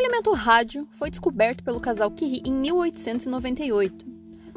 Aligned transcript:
elemento 0.00 0.32
rádio 0.32 0.88
foi 0.92 1.10
descoberto 1.10 1.62
pelo 1.62 1.78
casal 1.78 2.10
Curie 2.10 2.42
em 2.46 2.52
1898. 2.52 4.06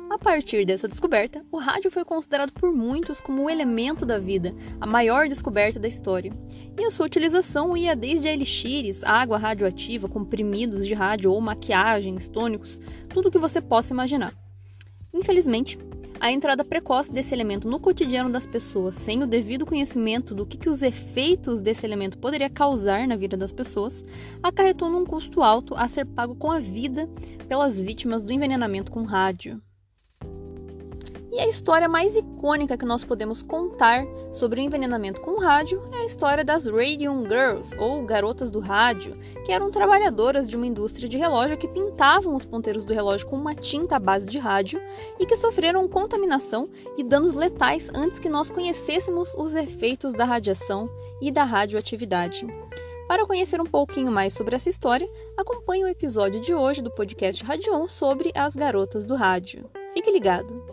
A 0.09 0.17
partir 0.17 0.65
dessa 0.65 0.87
descoberta, 0.87 1.43
o 1.51 1.57
rádio 1.57 1.91
foi 1.91 2.05
considerado 2.05 2.53
por 2.53 2.73
muitos 2.73 3.19
como 3.19 3.43
o 3.43 3.49
elemento 3.49 4.05
da 4.05 4.19
vida, 4.19 4.55
a 4.79 4.85
maior 4.85 5.27
descoberta 5.27 5.79
da 5.79 5.87
história. 5.87 6.31
E 6.77 6.85
a 6.85 6.91
sua 6.91 7.07
utilização 7.07 7.75
ia 7.75 7.95
desde 7.95 8.29
elixires, 8.29 9.03
água 9.03 9.37
radioativa, 9.37 10.07
comprimidos 10.07 10.87
de 10.87 10.93
rádio 10.93 11.31
ou 11.31 11.41
maquiagens, 11.41 12.29
tônicos, 12.29 12.79
tudo 13.09 13.27
o 13.27 13.31
que 13.31 13.37
você 13.37 13.59
possa 13.59 13.91
imaginar. 13.91 14.33
Infelizmente, 15.13 15.77
a 16.23 16.31
entrada 16.31 16.63
precoce 16.63 17.11
desse 17.11 17.35
elemento 17.35 17.67
no 17.67 17.81
cotidiano 17.81 18.29
das 18.29 18.47
pessoas, 18.47 18.95
sem 18.95 19.21
o 19.21 19.27
devido 19.27 19.65
conhecimento 19.65 20.33
do 20.33 20.45
que, 20.45 20.57
que 20.57 20.69
os 20.69 20.81
efeitos 20.81 21.59
desse 21.59 21.85
elemento 21.85 22.17
poderia 22.17 22.49
causar 22.49 23.05
na 23.05 23.17
vida 23.17 23.35
das 23.35 23.51
pessoas, 23.51 24.05
acarretou 24.41 24.89
num 24.89 25.05
custo 25.05 25.43
alto 25.43 25.75
a 25.75 25.85
ser 25.85 26.05
pago 26.05 26.33
com 26.33 26.49
a 26.49 26.59
vida 26.59 27.09
pelas 27.49 27.77
vítimas 27.77 28.23
do 28.23 28.31
envenenamento 28.31 28.89
com 28.89 29.03
rádio. 29.03 29.61
E 31.33 31.39
a 31.39 31.47
história 31.47 31.89
mais 31.89 32.15
icônica 32.15 32.77
que 32.77 32.85
nós 32.85 33.03
podemos 33.03 33.41
contar 33.41 34.05
sobre 34.31 34.61
o 34.61 34.63
envenenamento 34.63 35.19
com 35.19 35.39
rádio 35.39 35.81
é 35.91 36.03
a 36.03 36.05
história 36.05 36.45
das 36.45 36.67
Radium 36.67 37.23
Girls, 37.23 37.75
ou 37.79 38.03
garotas 38.03 38.51
do 38.51 38.59
rádio, 38.59 39.17
que 39.43 39.51
eram 39.51 39.71
trabalhadoras 39.71 40.47
de 40.47 40.55
uma 40.55 40.67
indústria 40.67 41.09
de 41.09 41.17
relógio 41.17 41.57
que 41.57 41.67
pintavam 41.67 42.35
os 42.35 42.45
ponteiros 42.45 42.83
do 42.83 42.93
relógio 42.93 43.25
com 43.25 43.35
uma 43.35 43.55
tinta 43.55 43.95
à 43.95 43.99
base 43.99 44.27
de 44.27 44.37
rádio 44.37 44.79
e 45.19 45.25
que 45.25 45.35
sofreram 45.35 45.87
contaminação 45.87 46.69
e 46.99 47.03
danos 47.03 47.33
letais 47.33 47.89
antes 47.95 48.19
que 48.19 48.29
nós 48.29 48.51
conhecêssemos 48.51 49.33
os 49.33 49.55
efeitos 49.55 50.13
da 50.13 50.25
radiação 50.25 50.87
e 51.19 51.31
da 51.31 51.43
radioatividade. 51.43 52.45
Para 53.07 53.25
conhecer 53.25 53.59
um 53.59 53.65
pouquinho 53.65 54.11
mais 54.11 54.33
sobre 54.33 54.55
essa 54.55 54.69
história, 54.69 55.09
acompanhe 55.35 55.83
o 55.83 55.87
episódio 55.87 56.39
de 56.39 56.53
hoje 56.53 56.79
do 56.79 56.91
podcast 56.91 57.43
Radion 57.43 57.87
sobre 57.87 58.31
as 58.35 58.55
garotas 58.55 59.07
do 59.07 59.15
rádio. 59.15 59.65
Fique 59.95 60.11
ligado! 60.11 60.72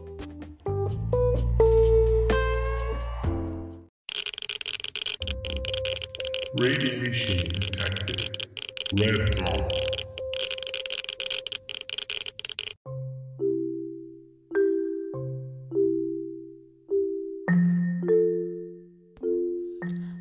Radiation 6.52 7.46
detected. 7.60 8.48
Red. 8.92 9.38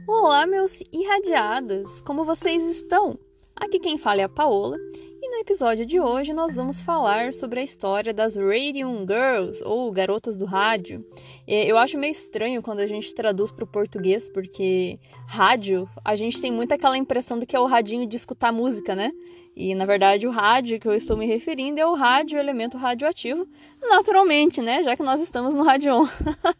Olá, 0.07 0.45
meus 0.45 0.79
irradiados! 0.93 2.01
Como 2.01 2.23
vocês 2.23 2.61
estão? 2.77 3.17
Aqui 3.55 3.79
quem 3.79 3.97
fala 3.97 4.21
é 4.21 4.25
a 4.25 4.29
Paola 4.29 4.77
e 5.29 5.31
no 5.31 5.37
episódio 5.41 5.85
de 5.85 5.99
hoje 5.99 6.33
nós 6.33 6.55
vamos 6.55 6.81
falar 6.81 7.33
sobre 7.33 7.59
a 7.59 7.63
história 7.63 8.11
das 8.11 8.35
Radium 8.35 9.05
Girls, 9.05 9.63
ou 9.63 9.91
Garotas 9.91 10.39
do 10.39 10.45
Rádio. 10.45 11.05
Eu 11.47 11.77
acho 11.77 11.99
meio 11.99 12.11
estranho 12.11 12.63
quando 12.63 12.79
a 12.79 12.87
gente 12.87 13.13
traduz 13.13 13.51
para 13.51 13.63
o 13.63 13.67
português, 13.67 14.27
porque 14.27 14.99
rádio, 15.27 15.87
a 16.03 16.15
gente 16.15 16.41
tem 16.41 16.51
muito 16.51 16.71
aquela 16.71 16.97
impressão 16.97 17.37
de 17.37 17.45
que 17.45 17.55
é 17.55 17.59
o 17.59 17.67
radinho 17.67 18.07
de 18.07 18.17
escutar 18.17 18.51
música, 18.51 18.95
né? 18.95 19.11
E 19.59 19.75
na 19.75 19.85
verdade 19.85 20.25
o 20.25 20.31
rádio 20.31 20.79
que 20.79 20.87
eu 20.87 20.93
estou 20.93 21.17
me 21.17 21.25
referindo 21.25 21.81
é 21.81 21.85
o 21.85 21.93
rádio, 21.93 22.37
o 22.37 22.39
elemento 22.41 22.77
radioativo, 22.77 23.45
naturalmente, 23.81 24.61
né? 24.61 24.81
Já 24.83 24.95
que 24.95 25.03
nós 25.03 25.19
estamos 25.19 25.53
no 25.53 25.63
Radion. 25.63 26.07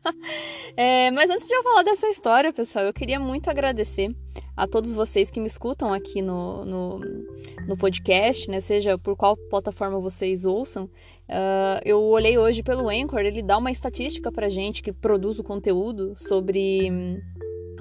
é, 0.75 1.09
mas 1.11 1.29
antes 1.29 1.47
de 1.47 1.53
eu 1.55 1.63
falar 1.63 1.83
dessa 1.83 2.09
história, 2.09 2.51
pessoal, 2.51 2.83
eu 2.83 2.91
queria 2.91 3.17
muito 3.17 3.49
agradecer 3.49 4.13
a 4.53 4.67
todos 4.67 4.93
vocês 4.93 5.31
que 5.31 5.39
me 5.39 5.47
escutam 5.47 5.93
aqui 5.93 6.21
no, 6.21 6.65
no, 6.65 6.99
no 7.65 7.77
podcast, 7.77 8.51
né? 8.51 8.59
Seja 8.59 8.97
por 8.97 9.15
qual 9.15 9.37
plataforma 9.49 9.97
vocês 10.01 10.43
ouçam. 10.43 10.83
Uh, 10.83 11.79
eu 11.85 12.01
olhei 12.01 12.37
hoje 12.37 12.61
pelo 12.61 12.89
Anchor, 12.89 13.21
ele 13.21 13.41
dá 13.41 13.57
uma 13.57 13.71
estatística 13.71 14.29
pra 14.29 14.49
gente 14.49 14.83
que 14.83 14.91
produz 14.91 15.39
o 15.39 15.43
conteúdo 15.43 16.15
sobre 16.17 16.91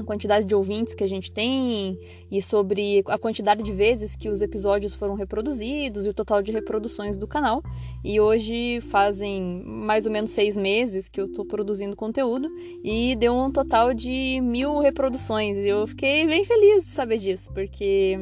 a 0.03 0.05
quantidade 0.05 0.45
de 0.45 0.55
ouvintes 0.55 0.95
que 0.95 1.05
a 1.05 1.07
gente 1.07 1.31
tem 1.31 1.99
e 2.31 2.41
sobre 2.41 3.03
a 3.07 3.19
quantidade 3.19 3.63
de 3.63 3.73
vezes 3.73 4.15
que 4.17 4.29
os 4.29 4.41
episódios 4.41 4.95
foram 4.95 5.15
reproduzidos 5.15 6.07
e 6.07 6.09
o 6.09 6.15
total 6.15 6.43
de 6.43 6.53
reproduções 6.53 7.17
do 7.17 7.27
canal. 7.27 7.63
E 8.05 8.21
hoje 8.21 8.81
fazem 8.91 9.63
mais 9.65 10.07
ou 10.07 10.13
menos 10.13 10.31
seis 10.31 10.57
meses 10.57 11.09
que 11.09 11.21
eu 11.21 11.27
estou 11.27 11.45
produzindo 11.45 11.97
conteúdo 11.97 12.49
e 12.85 13.17
deu 13.17 13.35
um 13.35 13.51
total 13.51 13.93
de 13.93 14.41
mil 14.41 14.79
reproduções. 14.79 15.57
E 15.59 15.69
eu 15.69 15.87
fiquei 15.87 16.27
bem 16.27 16.45
feliz 16.45 16.85
de 16.85 16.91
saber 16.91 17.19
disso, 17.19 17.53
porque 17.53 18.19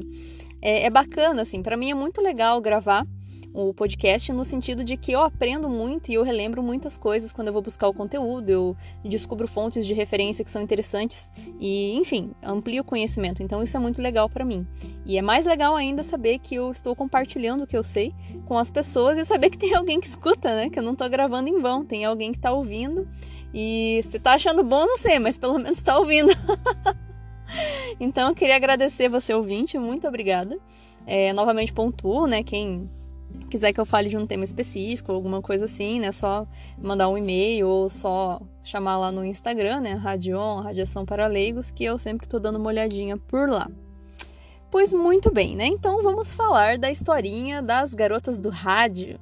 é, 0.62 0.86
é 0.86 0.90
bacana, 0.90 1.42
assim, 1.42 1.62
para 1.62 1.76
mim 1.76 1.90
é 1.90 1.94
muito 1.94 2.20
legal 2.20 2.60
gravar 2.60 3.06
o 3.56 3.72
podcast 3.72 4.30
no 4.34 4.44
sentido 4.44 4.84
de 4.84 4.98
que 4.98 5.12
eu 5.12 5.22
aprendo 5.22 5.66
muito 5.66 6.10
e 6.10 6.14
eu 6.14 6.22
relembro 6.22 6.62
muitas 6.62 6.98
coisas 6.98 7.32
quando 7.32 7.46
eu 7.48 7.54
vou 7.54 7.62
buscar 7.62 7.88
o 7.88 7.94
conteúdo, 7.94 8.50
eu 8.50 8.76
descubro 9.02 9.48
fontes 9.48 9.86
de 9.86 9.94
referência 9.94 10.44
que 10.44 10.50
são 10.50 10.60
interessantes 10.60 11.30
e, 11.58 11.94
enfim, 11.94 12.32
amplio 12.42 12.82
o 12.82 12.84
conhecimento. 12.84 13.42
Então 13.42 13.62
isso 13.62 13.74
é 13.74 13.80
muito 13.80 14.02
legal 14.02 14.28
para 14.28 14.44
mim. 14.44 14.66
E 15.06 15.16
é 15.16 15.22
mais 15.22 15.46
legal 15.46 15.74
ainda 15.74 16.02
saber 16.02 16.38
que 16.38 16.54
eu 16.54 16.70
estou 16.70 16.94
compartilhando 16.94 17.64
o 17.64 17.66
que 17.66 17.76
eu 17.76 17.82
sei 17.82 18.14
com 18.44 18.58
as 18.58 18.70
pessoas 18.70 19.16
e 19.16 19.24
saber 19.24 19.48
que 19.48 19.56
tem 19.56 19.74
alguém 19.74 20.00
que 20.00 20.06
escuta, 20.06 20.54
né? 20.54 20.68
Que 20.68 20.78
eu 20.78 20.82
não 20.82 20.92
estou 20.92 21.08
gravando 21.08 21.48
em 21.48 21.58
vão, 21.58 21.82
tem 21.82 22.04
alguém 22.04 22.32
que 22.32 22.38
está 22.38 22.52
ouvindo. 22.52 23.08
E 23.54 24.04
se 24.10 24.18
tá 24.18 24.34
achando 24.34 24.62
bom, 24.62 24.84
não 24.84 24.98
sei, 24.98 25.18
mas 25.18 25.38
pelo 25.38 25.54
menos 25.54 25.78
está 25.78 25.98
ouvindo. 25.98 26.28
então 27.98 28.28
eu 28.28 28.34
queria 28.34 28.56
agradecer 28.56 29.08
você 29.08 29.32
ouvinte, 29.32 29.78
muito 29.78 30.06
obrigada. 30.06 30.58
É, 31.06 31.32
novamente 31.32 31.72
pontuo, 31.72 32.26
né? 32.26 32.42
Quem 32.42 32.90
quiser 33.50 33.72
que 33.72 33.80
eu 33.80 33.86
fale 33.86 34.08
de 34.08 34.16
um 34.16 34.26
tema 34.26 34.44
específico, 34.44 35.12
alguma 35.12 35.40
coisa 35.40 35.64
assim, 35.66 36.00
né? 36.00 36.12
Só 36.12 36.46
mandar 36.78 37.08
um 37.08 37.16
e-mail 37.16 37.68
ou 37.68 37.88
só 37.88 38.40
chamar 38.62 38.98
lá 38.98 39.12
no 39.12 39.24
Instagram, 39.24 39.80
né? 39.80 39.92
Radion, 39.94 40.60
Radiação 40.60 41.04
para 41.04 41.26
Leigos, 41.26 41.70
que 41.70 41.84
eu 41.84 41.98
sempre 41.98 42.26
tô 42.26 42.38
dando 42.38 42.56
uma 42.56 42.68
olhadinha 42.68 43.16
por 43.16 43.48
lá. 43.48 43.70
Pois 44.70 44.92
muito 44.92 45.32
bem, 45.32 45.56
né? 45.56 45.66
Então 45.66 46.02
vamos 46.02 46.34
falar 46.34 46.76
da 46.78 46.90
historinha 46.90 47.62
das 47.62 47.94
garotas 47.94 48.38
do 48.38 48.50
rádio. 48.50 49.18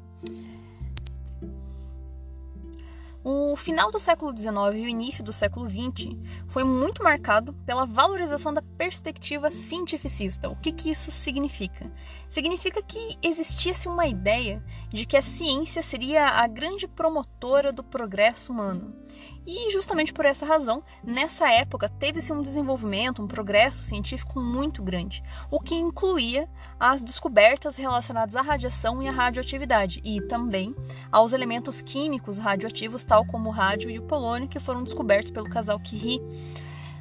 O 3.26 3.56
final 3.56 3.90
do 3.90 3.98
século 3.98 4.36
XIX 4.36 4.54
e 4.74 4.82
o 4.82 4.88
início 4.88 5.24
do 5.24 5.32
século 5.32 5.66
XX 5.66 6.14
foi 6.46 6.62
muito 6.62 7.02
marcado 7.02 7.54
pela 7.64 7.86
valorização 7.86 8.52
da 8.52 8.60
perspectiva 8.60 9.50
cientificista. 9.50 10.50
O 10.50 10.56
que, 10.56 10.70
que 10.70 10.90
isso 10.90 11.10
significa? 11.10 11.90
Significa 12.28 12.82
que 12.82 13.16
existisse 13.22 13.88
uma 13.88 14.06
ideia 14.06 14.62
de 14.90 15.06
que 15.06 15.16
a 15.16 15.22
ciência 15.22 15.82
seria 15.82 16.26
a 16.26 16.46
grande 16.46 16.86
promotora 16.86 17.72
do 17.72 17.82
progresso 17.82 18.52
humano. 18.52 18.94
E 19.46 19.70
justamente 19.70 20.12
por 20.12 20.24
essa 20.24 20.46
razão, 20.46 20.82
nessa 21.02 21.50
época 21.50 21.88
teve-se 21.88 22.32
um 22.32 22.40
desenvolvimento, 22.40 23.22
um 23.22 23.26
progresso 23.26 23.82
científico 23.82 24.40
muito 24.40 24.82
grande, 24.82 25.22
o 25.50 25.60
que 25.60 25.74
incluía 25.74 26.48
as 26.80 27.02
descobertas 27.02 27.76
relacionadas 27.76 28.34
à 28.34 28.40
radiação 28.40 29.02
e 29.02 29.08
à 29.08 29.10
radioatividade 29.10 30.00
e 30.02 30.20
também 30.22 30.74
aos 31.12 31.32
elementos 31.32 31.82
químicos 31.82 32.38
radioativos, 32.38 33.04
tal 33.04 33.26
como 33.26 33.50
o 33.50 33.52
rádio 33.52 33.90
e 33.90 33.98
o 33.98 34.02
polônio, 34.02 34.48
que 34.48 34.58
foram 34.58 34.82
descobertos 34.82 35.30
pelo 35.30 35.48
casal 35.48 35.78
Curie. 35.78 36.22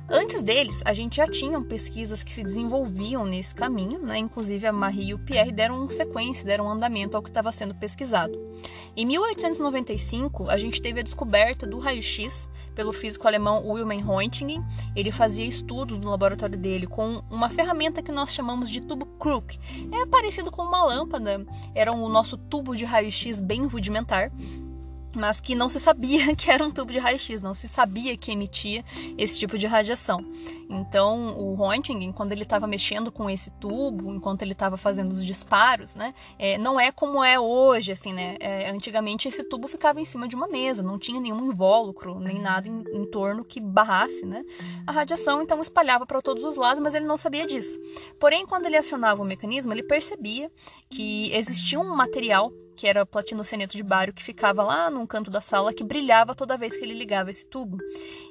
Antes 0.10 0.44
deles, 0.44 0.82
a 0.84 0.94
gente 0.94 1.16
já 1.16 1.26
tinha 1.26 1.60
pesquisas 1.62 2.24
que 2.24 2.32
se 2.34 2.44
desenvolviam 2.44 3.26
nesse 3.26 3.56
caminho, 3.56 4.00
né? 4.00 4.18
inclusive 4.18 4.68
a 4.68 4.74
Marie 4.74 5.10
e 5.10 5.14
o 5.14 5.20
Pierre 5.20 5.52
deram 5.52 5.90
sequência, 5.90 6.46
deram 6.46 6.70
andamento 6.70 7.16
ao 7.16 7.24
que 7.24 7.30
estava 7.30 7.52
sendo 7.54 7.74
pesquisado. 7.74 8.38
Em 8.98 9.06
1895, 9.06 10.50
a 10.50 10.58
gente 10.58 10.82
teve 10.82 11.00
a 11.00 11.04
descoberta 11.04 11.66
do 11.66 11.80
raio-x 11.80 12.50
pelo 12.76 12.92
físico 12.92 13.28
alemão 13.28 13.66
Wilhelm 13.66 14.02
Röntgen. 14.02 14.62
Ele 14.94 15.12
fazia 15.12 15.46
estudos 15.46 15.98
no 16.00 16.10
laboratório 16.10 16.58
dele 16.58 16.86
com 16.86 17.24
uma 17.30 17.48
ferramenta 17.48 18.04
que 18.04 18.12
nós 18.12 18.34
chamamos 18.34 18.70
de 18.70 18.82
tubo 18.82 19.06
Crook. 19.18 19.58
É 19.92 20.06
parecido 20.06 20.52
com 20.52 20.64
uma 20.64 20.84
lâmpada, 20.84 21.46
era 21.74 21.94
o 21.94 22.10
nosso 22.10 22.38
tubo 22.38 22.76
de 22.76 22.84
raio-x 22.84 23.40
bem 23.40 23.66
rudimentar, 23.66 24.32
mas 25.16 25.40
que 25.40 25.56
não 25.56 25.70
se 25.70 25.80
sabia 25.80 26.34
que 26.36 26.50
era 26.52 26.66
um 26.66 26.72
tubo 26.72 26.92
de 26.92 27.00
raio-x, 27.00 27.42
não 27.42 27.54
se 27.54 27.68
sabia 27.68 28.16
que 28.18 28.32
emitia 28.32 28.84
esse 29.18 29.38
tipo 29.38 29.58
de 29.58 29.68
radiação. 29.68 30.26
Então, 30.74 31.38
o 31.38 31.54
Röntgen, 31.56 32.12
quando 32.12 32.32
ele 32.32 32.44
estava 32.44 32.66
mexendo 32.66 33.12
com 33.12 33.30
esse 33.30 33.52
tubo, 33.52 34.14
enquanto 34.14 34.42
ele 34.42 34.54
estava 34.54 34.76
fazendo 34.76 35.12
os 35.12 35.26
disparos, 35.26 35.96
né, 35.96 36.14
é, 36.40 36.58
não 36.58 36.80
é 36.80 36.92
como 36.92 37.24
é 37.24 37.40
hoje, 37.40 37.92
assim, 37.92 38.12
né? 38.12 38.38
É, 38.40 38.70
antigamente 38.70 39.28
esse 39.28 39.44
tubo 39.44 39.68
ficava 39.68 40.02
em 40.02 40.06
cima 40.06 40.28
de 40.28 40.36
uma 40.36 40.48
mesa, 40.48 40.82
não 40.82 40.98
tinha 40.98 41.20
nenhum 41.20 41.52
invólucro, 41.52 42.20
nem 42.20 42.40
nada 42.40 42.68
em, 42.68 42.84
em 42.94 43.10
torno 43.10 43.46
que 43.46 43.60
barrasse, 43.60 44.26
né? 44.26 44.44
A 44.88 44.92
radiação, 44.92 45.42
então, 45.42 45.60
espalhava 45.60 46.06
para 46.06 46.22
todos 46.22 46.44
os 46.44 46.58
lados, 46.58 46.82
mas 46.82 46.96
ele 46.96 47.06
não 47.06 47.18
sabia 47.18 47.46
disso. 47.46 47.80
Porém, 48.20 48.46
quando 48.46 48.66
ele 48.66 48.78
acionava 48.78 49.22
o 49.22 49.26
mecanismo, 49.26 49.74
ele 49.74 49.84
percebia 49.84 50.52
que 50.90 51.32
existia 51.34 51.80
um 51.80 51.96
material 51.96 52.52
que 52.76 52.88
era 52.88 53.06
platinoceneto 53.06 53.78
de 53.78 53.84
bário, 53.84 54.14
que 54.14 54.24
ficava 54.24 54.64
lá 54.64 54.90
num 54.90 55.06
canto 55.06 55.30
da 55.30 55.40
sala, 55.40 55.74
que 55.74 55.84
brilhava 55.84 56.36
toda 56.36 56.58
vez 56.58 56.76
que 56.76 56.84
ele 56.84 56.94
ligava 56.94 57.30
esse 57.30 57.46
tubo. 57.46 57.78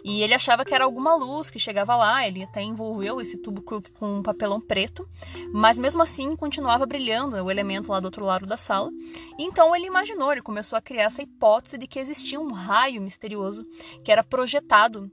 E 0.04 0.22
ele 0.22 0.34
achava 0.34 0.64
que 0.64 0.74
era 0.74 0.84
alguma 0.84 1.14
luz 1.14 1.50
que 1.50 1.58
chegava 1.58 1.96
lá, 1.96 2.26
ele 2.32 2.44
até 2.44 2.62
envolveu 2.62 3.20
esse 3.20 3.36
tubo 3.38 3.62
Crook 3.62 3.92
com 3.92 4.18
um 4.18 4.22
papelão 4.22 4.60
preto, 4.60 5.08
mas 5.52 5.78
mesmo 5.78 6.02
assim 6.02 6.34
continuava 6.34 6.86
brilhando 6.86 7.36
o 7.36 7.50
elemento 7.50 7.92
lá 7.92 8.00
do 8.00 8.06
outro 8.06 8.24
lado 8.24 8.46
da 8.46 8.56
sala. 8.56 8.90
Então 9.38 9.74
ele 9.74 9.86
imaginou, 9.86 10.32
ele 10.32 10.42
começou 10.42 10.76
a 10.76 10.82
criar 10.82 11.04
essa 11.04 11.22
hipótese 11.22 11.78
de 11.78 11.86
que 11.86 11.98
existia 11.98 12.40
um 12.40 12.52
raio 12.52 13.00
misterioso 13.00 13.64
que 14.04 14.10
era 14.10 14.24
projetado 14.24 15.10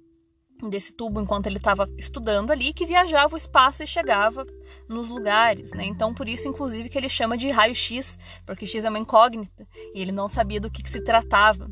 desse 0.68 0.92
tubo 0.92 1.22
enquanto 1.22 1.48
ele 1.48 1.58
estava 1.58 1.90
estudando 1.98 2.52
ali, 2.52 2.74
que 2.74 2.86
viajava 2.86 3.34
o 3.34 3.38
espaço 3.38 3.84
e 3.84 3.88
chegava 3.88 4.46
nos 4.90 5.08
lugares, 5.08 5.72
né? 5.72 5.86
Então, 5.86 6.14
por 6.14 6.28
isso, 6.28 6.48
inclusive, 6.48 6.90
que 6.90 6.98
ele 6.98 7.08
chama 7.08 7.38
de 7.38 7.50
raio-x, 7.50 8.18
porque 8.46 8.66
X 8.66 8.84
é 8.84 8.90
uma 8.90 9.00
incógnita 9.00 9.66
e 9.94 10.02
ele 10.02 10.12
não 10.12 10.28
sabia 10.28 10.60
do 10.60 10.70
que, 10.70 10.84
que 10.84 10.90
se 10.90 11.02
tratava. 11.02 11.70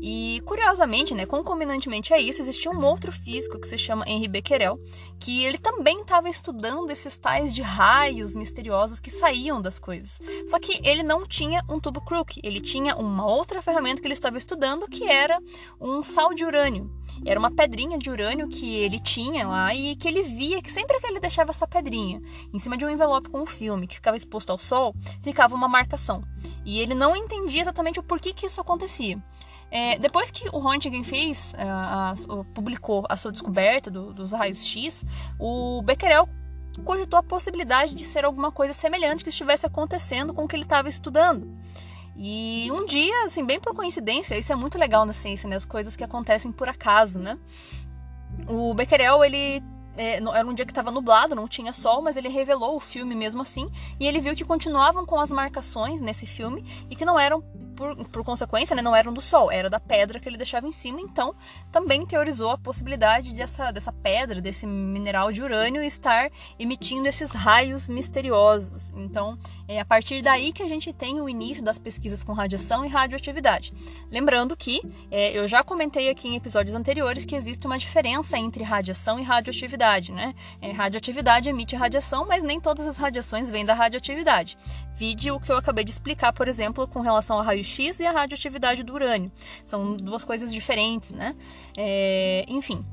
E 0.00 0.40
curiosamente, 0.44 1.14
né, 1.14 1.26
concomitantemente 1.26 2.12
a 2.12 2.18
isso, 2.18 2.42
existia 2.42 2.70
um 2.70 2.84
outro 2.84 3.12
físico 3.12 3.60
que 3.60 3.66
se 3.66 3.78
chama 3.78 4.04
Henri 4.06 4.28
Becquerel, 4.28 4.78
que 5.18 5.44
ele 5.44 5.58
também 5.58 6.00
estava 6.00 6.28
estudando 6.28 6.90
esses 6.90 7.16
tais 7.16 7.54
de 7.54 7.62
raios 7.62 8.34
misteriosos 8.34 9.00
que 9.00 9.10
saíam 9.10 9.60
das 9.60 9.78
coisas. 9.78 10.18
Só 10.46 10.58
que 10.58 10.80
ele 10.86 11.02
não 11.02 11.26
tinha 11.26 11.62
um 11.68 11.80
tubo 11.80 12.00
Crook, 12.00 12.40
ele 12.42 12.60
tinha 12.60 12.96
uma 12.96 13.26
outra 13.26 13.62
ferramenta 13.62 14.00
que 14.00 14.06
ele 14.06 14.14
estava 14.14 14.38
estudando, 14.38 14.88
que 14.88 15.04
era 15.04 15.38
um 15.80 16.02
sal 16.02 16.34
de 16.34 16.44
urânio. 16.44 16.90
Era 17.24 17.40
uma 17.40 17.50
pedrinha 17.50 17.98
de 17.98 18.10
urânio 18.10 18.48
que 18.48 18.74
ele 18.76 19.00
tinha 19.00 19.48
lá 19.48 19.74
e 19.74 19.96
que 19.96 20.06
ele 20.06 20.22
via 20.22 20.60
que 20.60 20.70
sempre 20.70 21.00
que 21.00 21.06
ele 21.06 21.20
deixava 21.20 21.50
essa 21.50 21.66
pedrinha 21.66 22.20
em 22.52 22.58
cima 22.58 22.76
de 22.76 22.84
um 22.84 22.90
envelope 22.90 23.30
com 23.30 23.40
um 23.40 23.46
filme 23.46 23.86
que 23.86 23.94
ficava 23.94 24.16
exposto 24.16 24.50
ao 24.50 24.58
sol, 24.58 24.94
ficava 25.22 25.54
uma 25.54 25.68
marcação. 25.68 26.22
E 26.64 26.80
ele 26.80 26.94
não 26.94 27.16
entendia 27.16 27.62
exatamente 27.62 28.00
o 28.00 28.02
porquê 28.02 28.32
que 28.32 28.46
isso 28.46 28.60
acontecia. 28.60 29.22
É, 29.70 29.98
depois 29.98 30.30
que 30.30 30.48
o 30.50 30.58
Röntgen 30.58 31.02
fez, 31.02 31.52
é, 31.56 31.62
a, 31.68 32.14
publicou 32.54 33.04
a 33.08 33.16
sua 33.16 33.32
descoberta 33.32 33.90
do, 33.90 34.12
dos 34.12 34.32
raios 34.32 34.64
X, 34.64 35.04
o 35.38 35.82
Becquerel 35.82 36.28
cogitou 36.84 37.18
a 37.18 37.22
possibilidade 37.22 37.94
de 37.94 38.04
ser 38.04 38.24
alguma 38.24 38.52
coisa 38.52 38.72
semelhante 38.72 39.24
que 39.24 39.30
estivesse 39.30 39.66
acontecendo 39.66 40.32
com 40.34 40.44
o 40.44 40.48
que 40.48 40.54
ele 40.54 40.64
estava 40.64 40.88
estudando. 40.88 41.56
E 42.14 42.70
um 42.72 42.86
dia, 42.86 43.24
assim, 43.24 43.44
bem 43.44 43.60
por 43.60 43.74
coincidência, 43.74 44.38
isso 44.38 44.52
é 44.52 44.56
muito 44.56 44.78
legal 44.78 45.04
na 45.04 45.12
ciência, 45.12 45.48
né? 45.48 45.56
As 45.56 45.66
coisas 45.66 45.96
que 45.96 46.04
acontecem 46.04 46.50
por 46.50 46.68
acaso, 46.68 47.18
né? 47.18 47.38
O 48.48 48.72
Becquerel, 48.72 49.22
ele 49.22 49.62
é, 49.96 50.16
era 50.16 50.46
um 50.46 50.54
dia 50.54 50.64
que 50.64 50.72
estava 50.72 50.90
nublado, 50.90 51.34
não 51.34 51.46
tinha 51.46 51.72
sol, 51.72 52.00
mas 52.00 52.16
ele 52.16 52.28
revelou 52.28 52.76
o 52.76 52.80
filme 52.80 53.14
mesmo 53.14 53.42
assim, 53.42 53.70
e 54.00 54.06
ele 54.06 54.20
viu 54.20 54.34
que 54.34 54.44
continuavam 54.44 55.04
com 55.04 55.18
as 55.20 55.30
marcações 55.30 56.00
nesse 56.00 56.26
filme 56.26 56.64
e 56.88 56.96
que 56.96 57.04
não 57.04 57.18
eram 57.18 57.42
por, 57.76 57.94
por 58.08 58.24
consequência, 58.24 58.74
né, 58.74 58.82
não 58.82 58.96
eram 58.96 59.12
do 59.12 59.20
Sol, 59.20 59.52
era 59.52 59.70
da 59.70 59.78
pedra 59.78 60.18
que 60.18 60.28
ele 60.28 60.36
deixava 60.36 60.66
em 60.66 60.72
cima. 60.72 61.00
Então, 61.00 61.34
também 61.70 62.04
teorizou 62.04 62.50
a 62.50 62.58
possibilidade 62.58 63.32
dessa, 63.34 63.70
dessa 63.70 63.92
pedra, 63.92 64.40
desse 64.40 64.66
mineral 64.66 65.30
de 65.30 65.42
urânio, 65.42 65.82
estar 65.82 66.30
emitindo 66.58 67.06
esses 67.06 67.30
raios 67.30 67.88
misteriosos. 67.88 68.90
Então, 68.96 69.38
é 69.68 69.78
a 69.78 69.84
partir 69.84 70.22
daí 70.22 70.52
que 70.52 70.62
a 70.62 70.68
gente 70.68 70.92
tem 70.92 71.20
o 71.20 71.28
início 71.28 71.62
das 71.62 71.78
pesquisas 71.78 72.24
com 72.24 72.32
radiação 72.32 72.84
e 72.84 72.88
radioatividade. 72.88 73.72
Lembrando 74.10 74.56
que 74.56 74.80
é, 75.10 75.38
eu 75.38 75.46
já 75.46 75.62
comentei 75.62 76.08
aqui 76.08 76.28
em 76.28 76.36
episódios 76.36 76.74
anteriores 76.74 77.24
que 77.24 77.36
existe 77.36 77.66
uma 77.66 77.78
diferença 77.78 78.38
entre 78.38 78.64
radiação 78.64 79.20
e 79.20 79.22
radioatividade, 79.22 80.12
né? 80.12 80.34
É, 80.60 80.72
radioatividade 80.72 81.48
emite 81.48 81.76
radiação, 81.76 82.26
mas 82.26 82.42
nem 82.42 82.60
todas 82.60 82.86
as 82.86 82.96
radiações 82.96 83.50
vêm 83.50 83.64
da 83.64 83.74
radioatividade. 83.74 84.56
Vide 84.94 85.30
o 85.30 85.38
que 85.38 85.52
eu 85.52 85.56
acabei 85.56 85.84
de 85.84 85.90
explicar, 85.90 86.32
por 86.32 86.48
exemplo, 86.48 86.88
com 86.88 87.00
relação 87.00 87.36
ao 87.36 87.42
raio-x 87.66 88.00
e 88.00 88.06
a 88.06 88.12
radioatividade 88.12 88.82
do 88.82 88.94
urânio. 88.94 89.30
São 89.64 89.96
duas 89.96 90.22
coisas 90.22 90.52
diferentes, 90.52 91.10
né? 91.10 91.34
É, 91.76 92.44
enfim. 92.48 92.84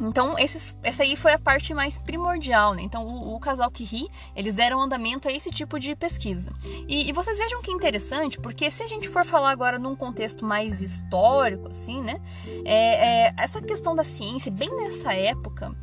Então, 0.00 0.38
esses, 0.38 0.76
essa 0.82 1.02
aí 1.02 1.16
foi 1.16 1.32
a 1.32 1.38
parte 1.38 1.74
mais 1.74 1.98
primordial, 1.98 2.74
né? 2.74 2.82
Então, 2.82 3.06
o, 3.06 3.34
o 3.34 3.40
casal 3.40 3.70
que 3.70 3.84
ri, 3.84 4.08
eles 4.34 4.54
deram 4.54 4.80
andamento 4.80 5.28
a 5.28 5.32
esse 5.32 5.50
tipo 5.50 5.78
de 5.78 5.94
pesquisa. 5.94 6.50
E, 6.88 7.08
e, 7.08 7.12
vocês 7.12 7.36
vejam 7.36 7.60
que 7.60 7.70
interessante, 7.70 8.38
porque 8.38 8.70
se 8.70 8.82
a 8.82 8.86
gente 8.86 9.08
for 9.08 9.24
falar 9.24 9.50
agora 9.50 9.78
num 9.78 9.94
contexto 9.94 10.44
mais 10.44 10.80
histórico, 10.80 11.68
assim, 11.68 12.00
né? 12.00 12.20
É, 12.64 13.26
é, 13.26 13.34
essa 13.36 13.60
questão 13.60 13.94
da 13.94 14.04
ciência, 14.04 14.50
bem 14.50 14.74
nessa 14.74 15.12
época, 15.12 15.74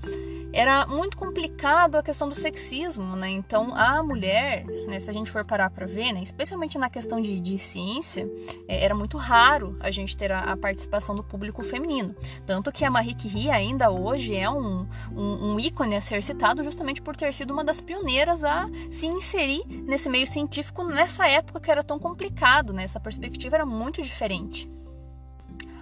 era 0.57 0.87
muito 0.87 1.15
complicado 1.15 1.97
a 1.97 2.03
questão 2.03 2.27
do 2.27 2.33
sexismo, 2.33 3.15
né? 3.15 3.29
Então 3.29 3.75
a 3.75 4.01
mulher, 4.01 4.65
né, 4.87 4.99
se 4.99 5.07
a 5.07 5.13
gente 5.13 5.29
for 5.29 5.45
parar 5.45 5.69
para 5.69 5.85
ver, 5.85 6.11
né, 6.13 6.23
especialmente 6.23 6.77
na 6.79 6.89
questão 6.89 7.21
de, 7.21 7.39
de 7.39 7.57
ciência, 7.57 8.27
é, 8.67 8.83
era 8.83 8.95
muito 8.95 9.17
raro 9.17 9.77
a 9.79 9.91
gente 9.91 10.15
ter 10.15 10.31
a, 10.31 10.39
a, 10.39 10.57
participação 10.57 11.15
do 11.15 11.23
público 11.23 11.61
feminino. 11.61 12.15
Tanto 12.45 12.71
que 12.71 12.83
a 12.83 12.89
Marie 12.89 13.15
Curie 13.15 13.51
ainda 13.51 13.91
hoje 13.91 14.06
é 14.35 14.49
um, 14.49 14.87
um, 15.11 15.53
um 15.53 15.59
ícone 15.59 15.95
a 15.95 16.01
ser 16.01 16.23
citado 16.23 16.63
justamente 16.63 17.01
por 17.01 17.15
ter 17.15 17.33
sido 17.33 17.51
uma 17.51 17.63
das 17.63 17.81
pioneiras 17.81 18.43
a 18.43 18.69
se 18.91 19.07
inserir 19.07 19.63
nesse 19.67 20.09
meio 20.09 20.27
científico 20.27 20.83
nessa 20.83 21.27
época 21.27 21.59
que 21.59 21.71
era 21.71 21.83
tão 21.83 21.99
complicado, 21.99 22.73
né? 22.73 22.83
Essa 22.83 22.99
perspectiva 22.99 23.57
era 23.57 23.65
muito 23.65 24.01
diferente. 24.01 24.69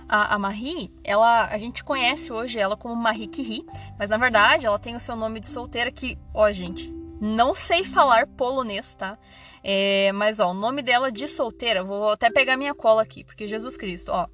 A, 0.07 0.35
a 0.35 0.39
Marie, 0.39 0.91
ela, 1.03 1.47
a 1.47 1.57
gente 1.57 1.83
conhece 1.83 2.31
hoje 2.31 2.59
ela 2.59 2.77
como 2.77 2.95
Marie 2.95 3.27
Curie, 3.27 3.65
mas 3.97 4.09
na 4.09 4.17
verdade 4.17 4.65
ela 4.65 4.77
tem 4.77 4.95
o 4.95 4.99
seu 4.99 5.15
nome 5.15 5.39
de 5.39 5.47
solteira 5.47 5.91
que, 5.91 6.17
ó, 6.33 6.51
gente, 6.51 6.93
não 7.19 7.55
sei 7.55 7.83
falar 7.83 8.27
polonês, 8.27 8.93
tá? 8.93 9.17
É, 9.63 10.11
mas 10.11 10.39
ó, 10.39 10.51
o 10.51 10.53
nome 10.53 10.83
dela 10.83 11.11
de 11.11 11.27
solteira, 11.27 11.83
vou 11.83 12.09
até 12.09 12.29
pegar 12.29 12.55
minha 12.55 12.75
cola 12.75 13.01
aqui, 13.01 13.23
porque 13.23 13.47
Jesus 13.47 13.75
Cristo, 13.75 14.11
ó, 14.11 14.27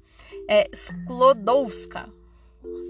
é 0.48 0.68
Sklodowska. 0.72 2.08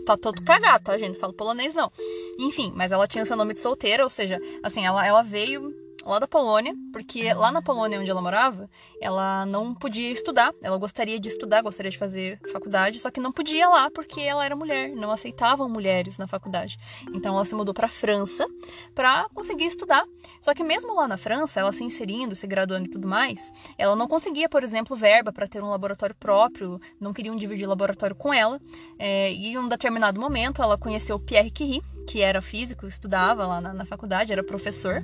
Tá 0.05 0.17
todo 0.17 0.43
cagado, 0.43 0.85
tá, 0.85 0.99
gente? 0.99 1.15
Não 1.15 1.21
falo 1.21 1.33
polonês, 1.33 1.75
não. 1.75 1.91
Enfim, 2.39 2.73
mas 2.75 2.93
ela 2.93 3.07
tinha 3.07 3.23
o 3.23 3.27
seu 3.27 3.37
nome 3.37 3.55
de 3.55 3.61
solteira, 3.61 4.03
ou 4.03 4.11
seja, 4.11 4.41
assim, 4.63 4.85
ela, 4.85 5.07
ela 5.07 5.23
veio 5.23 5.73
lá 6.05 6.19
da 6.19 6.29
Polônia, 6.29 6.75
porque 6.93 7.33
lá 7.33 7.51
na 7.53 7.63
Polônia 7.63 8.01
onde 8.01 8.11
ela 8.11 8.21
morava, 8.21 8.69
ela 9.01 9.47
não 9.47 9.75
podia 9.75 10.11
estudar. 10.11 10.53
Ela 10.63 10.77
gostaria 10.77 11.19
de 11.19 11.29
estudar, 11.29 11.63
gostaria 11.63 11.91
de 11.91 11.99
fazer 11.99 12.41
faculdade, 12.53 12.99
só 12.99 13.11
que 13.11 13.21
não 13.21 13.33
podia 13.33 13.69
lá 13.69 13.91
porque 13.91 14.21
ela 14.21 14.45
era 14.45 14.57
mulher, 14.57 14.91
não 14.91 15.11
aceitavam 15.11 15.69
mulheres 15.69 16.19
na 16.19 16.27
faculdade. 16.27 16.77
Então 17.15 17.35
ela 17.35 17.45
se 17.45 17.55
mudou 17.55 17.75
para 17.75 17.89
França 17.89 18.47
para 18.95 19.29
conseguir 19.35 19.67
estudar. 19.67 20.05
Só 20.41 20.55
que 20.55 20.63
mesmo 20.63 20.95
lá 20.95 21.07
na 21.07 21.17
França, 21.17 21.61
ela 21.61 21.73
se 21.73 21.85
inserindo, 21.85 22.35
se 22.35 22.47
graduando 22.47 22.89
e 22.89 22.91
tudo 22.91 23.07
mais, 23.07 23.53
ela 23.79 23.97
não 23.97 24.09
conseguia, 24.09 24.49
por 24.49 24.63
exemplo, 24.63 24.97
verba 24.97 25.33
para 25.33 25.47
ter 25.47 25.63
um 25.63 25.69
laboratório 25.69 26.15
próprio, 26.15 26.81
não 27.01 27.13
queriam 27.13 27.37
dividir 27.37 27.67
laboratório 27.67 28.17
com 28.17 28.33
ela. 28.33 28.61
É, 28.99 29.33
e 29.33 29.49
em 29.49 29.59
um 29.59 29.69
determinado 29.69 30.21
momento, 30.21 30.63
ela 30.63 30.77
conheceu 30.79 31.19
Pierre 31.19 31.51
Curie, 31.51 31.83
que 32.09 32.21
era 32.21 32.43
físico, 32.43 32.87
estudava 32.87 33.47
lá 33.47 33.61
na, 33.61 33.73
na 33.73 33.85
faculdade, 33.85 34.33
era 34.33 34.43
professor. 34.43 35.03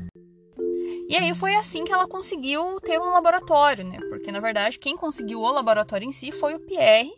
E 1.09 1.17
aí 1.17 1.35
foi 1.35 1.55
assim 1.55 1.85
que 1.85 1.93
ela 1.93 2.07
conseguiu 2.07 2.79
ter 2.83 3.01
um 3.01 3.11
laboratório, 3.13 3.83
né? 3.83 3.99
Porque 4.11 4.31
na 4.31 4.41
verdade 4.41 4.79
quem 4.79 4.95
conseguiu 4.95 5.41
o 5.41 5.51
laboratório 5.51 6.07
em 6.07 6.13
si 6.13 6.31
foi 6.31 6.55
o 6.55 6.61
Pierre 6.61 7.11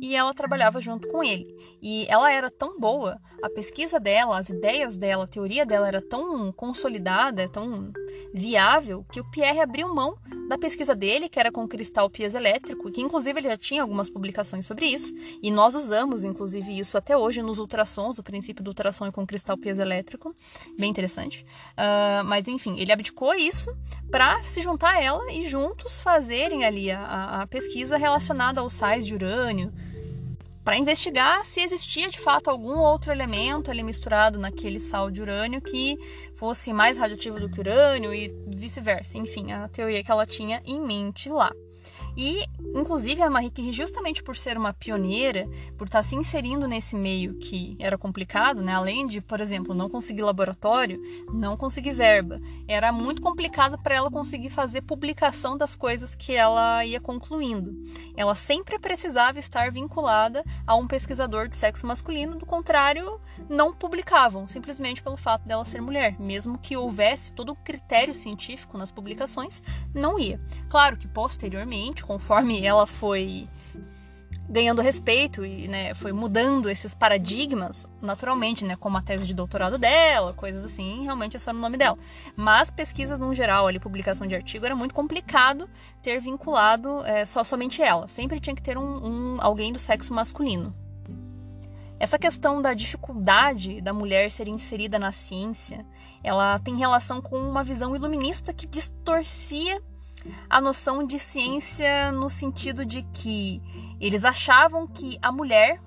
e 0.00 0.14
ela 0.14 0.34
trabalhava 0.34 0.80
junto 0.80 1.08
com 1.08 1.22
ele. 1.22 1.46
E 1.80 2.06
ela 2.08 2.32
era 2.32 2.50
tão 2.50 2.78
boa, 2.78 3.20
a 3.42 3.48
pesquisa 3.48 4.00
dela, 4.00 4.38
as 4.38 4.48
ideias 4.48 4.96
dela, 4.96 5.24
a 5.24 5.28
teoria 5.28 5.64
dela 5.64 5.88
era 5.88 6.00
tão 6.00 6.52
consolidada, 6.52 7.48
tão 7.48 7.92
viável, 8.32 9.04
que 9.10 9.20
o 9.20 9.30
Pierre 9.30 9.60
abriu 9.60 9.94
mão 9.94 10.16
da 10.48 10.56
pesquisa 10.58 10.94
dele, 10.94 11.28
que 11.28 11.38
era 11.38 11.52
com 11.52 11.68
cristal 11.68 12.08
piezoelétrico, 12.08 12.90
que 12.90 13.00
inclusive 13.00 13.38
ele 13.38 13.48
já 13.48 13.56
tinha 13.56 13.82
algumas 13.82 14.08
publicações 14.08 14.66
sobre 14.66 14.86
isso, 14.86 15.12
e 15.42 15.50
nós 15.50 15.74
usamos 15.74 16.24
inclusive 16.24 16.78
isso 16.78 16.96
até 16.96 17.16
hoje 17.16 17.42
nos 17.42 17.58
ultrassons, 17.58 18.18
o 18.18 18.22
princípio 18.22 18.64
do 18.64 18.68
ultrassom 18.68 19.06
é 19.06 19.12
com 19.12 19.26
cristal 19.26 19.58
piezoelétrico, 19.58 20.34
bem 20.78 20.90
interessante. 20.90 21.44
Uh, 21.72 22.24
mas 22.24 22.48
enfim, 22.48 22.78
ele 22.78 22.92
abdicou 22.92 23.34
isso 23.34 23.76
para 24.10 24.42
se 24.42 24.60
juntar 24.60 24.94
a 24.94 25.02
ela 25.02 25.32
e 25.32 25.44
juntos 25.44 26.00
fazerem 26.00 26.64
ali 26.64 26.90
a, 26.90 27.42
a 27.42 27.46
pesquisa 27.46 27.96
relacionada 27.96 28.60
aos 28.60 28.72
sais 28.72 29.06
de 29.06 29.14
urânio, 29.14 29.72
para 30.68 30.76
investigar 30.76 31.46
se 31.46 31.62
existia 31.62 32.10
de 32.10 32.20
fato 32.20 32.50
algum 32.50 32.78
outro 32.78 33.10
elemento 33.10 33.70
ali 33.70 33.82
misturado 33.82 34.38
naquele 34.38 34.78
sal 34.78 35.10
de 35.10 35.22
urânio 35.22 35.62
que 35.62 35.96
fosse 36.34 36.74
mais 36.74 36.98
radioativo 36.98 37.40
do 37.40 37.48
que 37.48 37.58
urânio 37.58 38.12
e 38.12 38.30
vice-versa. 38.46 39.16
Enfim, 39.16 39.50
a 39.50 39.66
teoria 39.68 40.04
que 40.04 40.10
ela 40.10 40.26
tinha 40.26 40.60
em 40.66 40.78
mente 40.78 41.30
lá. 41.30 41.50
E, 42.18 42.44
inclusive, 42.74 43.22
a 43.22 43.30
Marie 43.30 43.48
Curie, 43.48 43.72
justamente 43.72 44.24
por 44.24 44.34
ser 44.34 44.58
uma 44.58 44.72
pioneira, 44.72 45.48
por 45.76 45.86
estar 45.86 46.02
se 46.02 46.16
inserindo 46.16 46.66
nesse 46.66 46.96
meio 46.96 47.34
que 47.34 47.76
era 47.78 47.96
complicado, 47.96 48.60
né? 48.60 48.74
além 48.74 49.06
de, 49.06 49.20
por 49.20 49.40
exemplo, 49.40 49.72
não 49.72 49.88
conseguir 49.88 50.22
laboratório, 50.22 51.00
não 51.32 51.56
conseguir 51.56 51.92
verba, 51.92 52.40
era 52.66 52.90
muito 52.90 53.22
complicado 53.22 53.78
para 53.80 53.94
ela 53.94 54.10
conseguir 54.10 54.50
fazer 54.50 54.82
publicação 54.82 55.56
das 55.56 55.76
coisas 55.76 56.16
que 56.16 56.32
ela 56.34 56.84
ia 56.84 57.00
concluindo. 57.00 57.72
Ela 58.16 58.34
sempre 58.34 58.80
precisava 58.80 59.38
estar 59.38 59.70
vinculada 59.70 60.42
a 60.66 60.74
um 60.74 60.88
pesquisador 60.88 61.46
de 61.46 61.54
sexo 61.54 61.86
masculino, 61.86 62.34
do 62.34 62.44
contrário, 62.44 63.20
não 63.48 63.72
publicavam, 63.72 64.48
simplesmente 64.48 65.00
pelo 65.00 65.16
fato 65.16 65.46
dela 65.46 65.64
ser 65.64 65.80
mulher. 65.80 66.18
Mesmo 66.18 66.58
que 66.58 66.76
houvesse 66.76 67.32
todo 67.32 67.52
o 67.52 67.56
critério 67.56 68.12
científico 68.12 68.76
nas 68.76 68.90
publicações, 68.90 69.62
não 69.94 70.18
ia. 70.18 70.40
Claro 70.68 70.96
que 70.96 71.06
posteriormente, 71.06 72.07
conforme 72.08 72.64
ela 72.64 72.86
foi 72.86 73.46
ganhando 74.48 74.80
respeito 74.80 75.44
e 75.44 75.68
né, 75.68 75.92
foi 75.92 76.10
mudando 76.10 76.70
esses 76.70 76.94
paradigmas 76.94 77.86
naturalmente, 78.00 78.64
né, 78.64 78.76
como 78.76 78.96
a 78.96 79.02
tese 79.02 79.26
de 79.26 79.34
doutorado 79.34 79.76
dela, 79.76 80.32
coisas 80.32 80.64
assim, 80.64 81.04
realmente 81.04 81.36
é 81.36 81.38
só 81.38 81.52
no 81.52 81.60
nome 81.60 81.76
dela. 81.76 81.98
Mas 82.34 82.70
pesquisas 82.70 83.20
no 83.20 83.34
geral, 83.34 83.66
ali, 83.66 83.78
publicação 83.78 84.26
de 84.26 84.34
artigo, 84.34 84.64
era 84.64 84.74
muito 84.74 84.94
complicado 84.94 85.68
ter 86.02 86.18
vinculado 86.18 87.04
é, 87.04 87.26
só 87.26 87.44
somente 87.44 87.82
ela. 87.82 88.08
Sempre 88.08 88.40
tinha 88.40 88.56
que 88.56 88.62
ter 88.62 88.78
um, 88.78 89.34
um, 89.34 89.36
alguém 89.38 89.70
do 89.70 89.78
sexo 89.78 90.14
masculino. 90.14 90.74
Essa 92.00 92.18
questão 92.18 92.62
da 92.62 92.72
dificuldade 92.72 93.82
da 93.82 93.92
mulher 93.92 94.30
ser 94.30 94.48
inserida 94.48 94.98
na 94.98 95.12
ciência, 95.12 95.84
ela 96.24 96.58
tem 96.60 96.76
relação 96.76 97.20
com 97.20 97.36
uma 97.36 97.62
visão 97.62 97.94
iluminista 97.94 98.54
que 98.54 98.66
distorcia 98.66 99.82
a 100.48 100.60
noção 100.60 101.04
de 101.04 101.18
ciência 101.18 102.10
no 102.12 102.30
sentido 102.30 102.84
de 102.84 103.02
que 103.02 103.62
eles 104.00 104.24
achavam 104.24 104.86
que 104.86 105.18
a 105.20 105.32
mulher, 105.32 105.80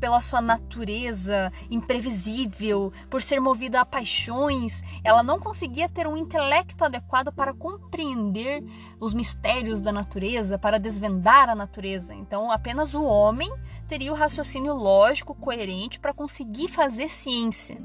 pela 0.00 0.20
sua 0.20 0.40
natureza 0.40 1.52
imprevisível, 1.70 2.92
por 3.08 3.22
ser 3.22 3.40
movida 3.40 3.80
a 3.80 3.84
paixões, 3.84 4.82
ela 5.04 5.22
não 5.22 5.38
conseguia 5.38 5.88
ter 5.88 6.08
um 6.08 6.16
intelecto 6.16 6.84
adequado 6.84 7.32
para 7.32 7.54
compreender 7.54 8.64
os 8.98 9.14
mistérios 9.14 9.80
da 9.80 9.92
natureza, 9.92 10.58
para 10.58 10.80
desvendar 10.80 11.48
a 11.48 11.54
natureza. 11.54 12.12
Então, 12.12 12.50
apenas 12.50 12.94
o 12.94 13.04
homem 13.04 13.48
teria 13.86 14.12
o 14.12 14.16
raciocínio 14.16 14.74
lógico, 14.74 15.36
coerente 15.36 16.00
para 16.00 16.12
conseguir 16.12 16.66
fazer 16.66 17.08
ciência. 17.08 17.80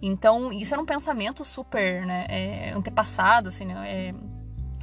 Então, 0.00 0.52
isso 0.52 0.72
era 0.72 0.80
um 0.80 0.86
pensamento 0.86 1.44
super 1.44 2.06
né, 2.06 2.26
é, 2.28 2.70
antepassado, 2.70 3.48
assim, 3.48 3.64
né, 3.64 3.74
é, 3.88 4.14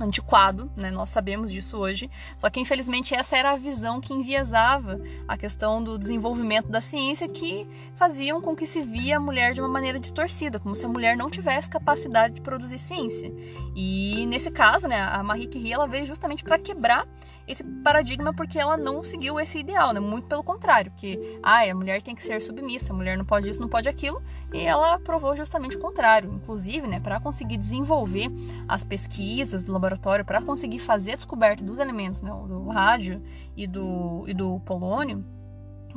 antiquado, 0.04 0.72
né? 0.76 0.92
Nós 0.92 1.10
sabemos 1.10 1.52
disso 1.52 1.78
hoje. 1.78 2.10
Só 2.38 2.50
que 2.50 2.60
infelizmente 2.60 3.16
essa 3.16 3.38
era 3.38 3.52
a 3.52 3.56
visão 3.56 4.00
que 4.00 4.14
enviesava 4.14 5.00
a 5.28 5.38
questão 5.38 5.84
do 5.84 5.98
desenvolvimento 5.98 6.70
da 6.70 6.82
ciência 6.82 7.28
que 7.28 7.68
faziam 7.96 8.42
com 8.42 8.56
que 8.56 8.66
se 8.66 8.82
via 8.82 9.18
a 9.18 9.20
mulher 9.20 9.54
de 9.54 9.62
uma 9.62 9.70
maneira 9.70 10.00
distorcida, 10.00 10.60
como 10.60 10.76
se 10.76 10.86
a 10.86 10.90
mulher 10.90 11.16
não 11.16 11.30
tivesse 11.30 11.70
capacidade 11.70 12.36
de 12.36 12.42
produzir 12.42 12.78
ciência. 12.78 13.34
E 13.76 14.26
nesse 14.28 14.52
caso, 14.52 14.88
né, 14.88 15.02
a 15.02 15.24
Marie 15.24 15.48
Curie 15.48 15.74
ela 15.74 15.88
veio 15.88 16.06
justamente 16.06 16.44
para 16.44 16.60
quebrar 16.60 17.08
esse 17.48 17.64
paradigma 17.64 18.34
porque 18.34 18.58
ela 18.58 18.78
não 18.78 19.04
seguiu 19.04 19.40
esse 19.40 19.60
ideal, 19.60 19.94
né? 19.94 20.00
Muito 20.00 20.28
pelo 20.28 20.44
contrário, 20.44 20.92
que 20.96 21.40
ah, 21.42 21.62
a 21.64 21.76
mulher 21.76 22.02
tem 22.02 22.16
que 22.16 22.24
ser 22.24 22.42
submissa, 22.42 22.94
a 22.94 22.96
mulher 22.96 23.18
não 23.18 23.26
pode 23.26 23.50
isso, 23.50 23.60
não 23.60 23.68
pode 23.68 23.90
aquilo, 23.90 24.22
e 24.54 24.62
ela 24.62 25.00
provou 25.00 25.36
justamente 25.36 25.76
o 25.78 25.80
contrário. 25.80 26.32
Inclusive, 26.34 26.88
né, 26.88 27.00
para 27.00 27.20
conseguir 27.20 27.58
desenvolver 27.58 28.32
as 28.68 28.84
pesquisas 28.84 29.64
do 29.64 29.72
laboratório, 29.72 30.24
para 30.26 30.42
conseguir 30.42 30.80
fazer 30.80 31.14
a 31.14 31.16
descoberta 31.16 31.64
dos 31.64 31.80
elementos, 31.80 32.22
né, 32.22 32.30
do 32.30 32.68
rádio 32.70 33.22
e 33.56 33.68
do, 33.68 34.24
e 34.28 34.34
do 34.34 34.60
polônio, 34.62 35.24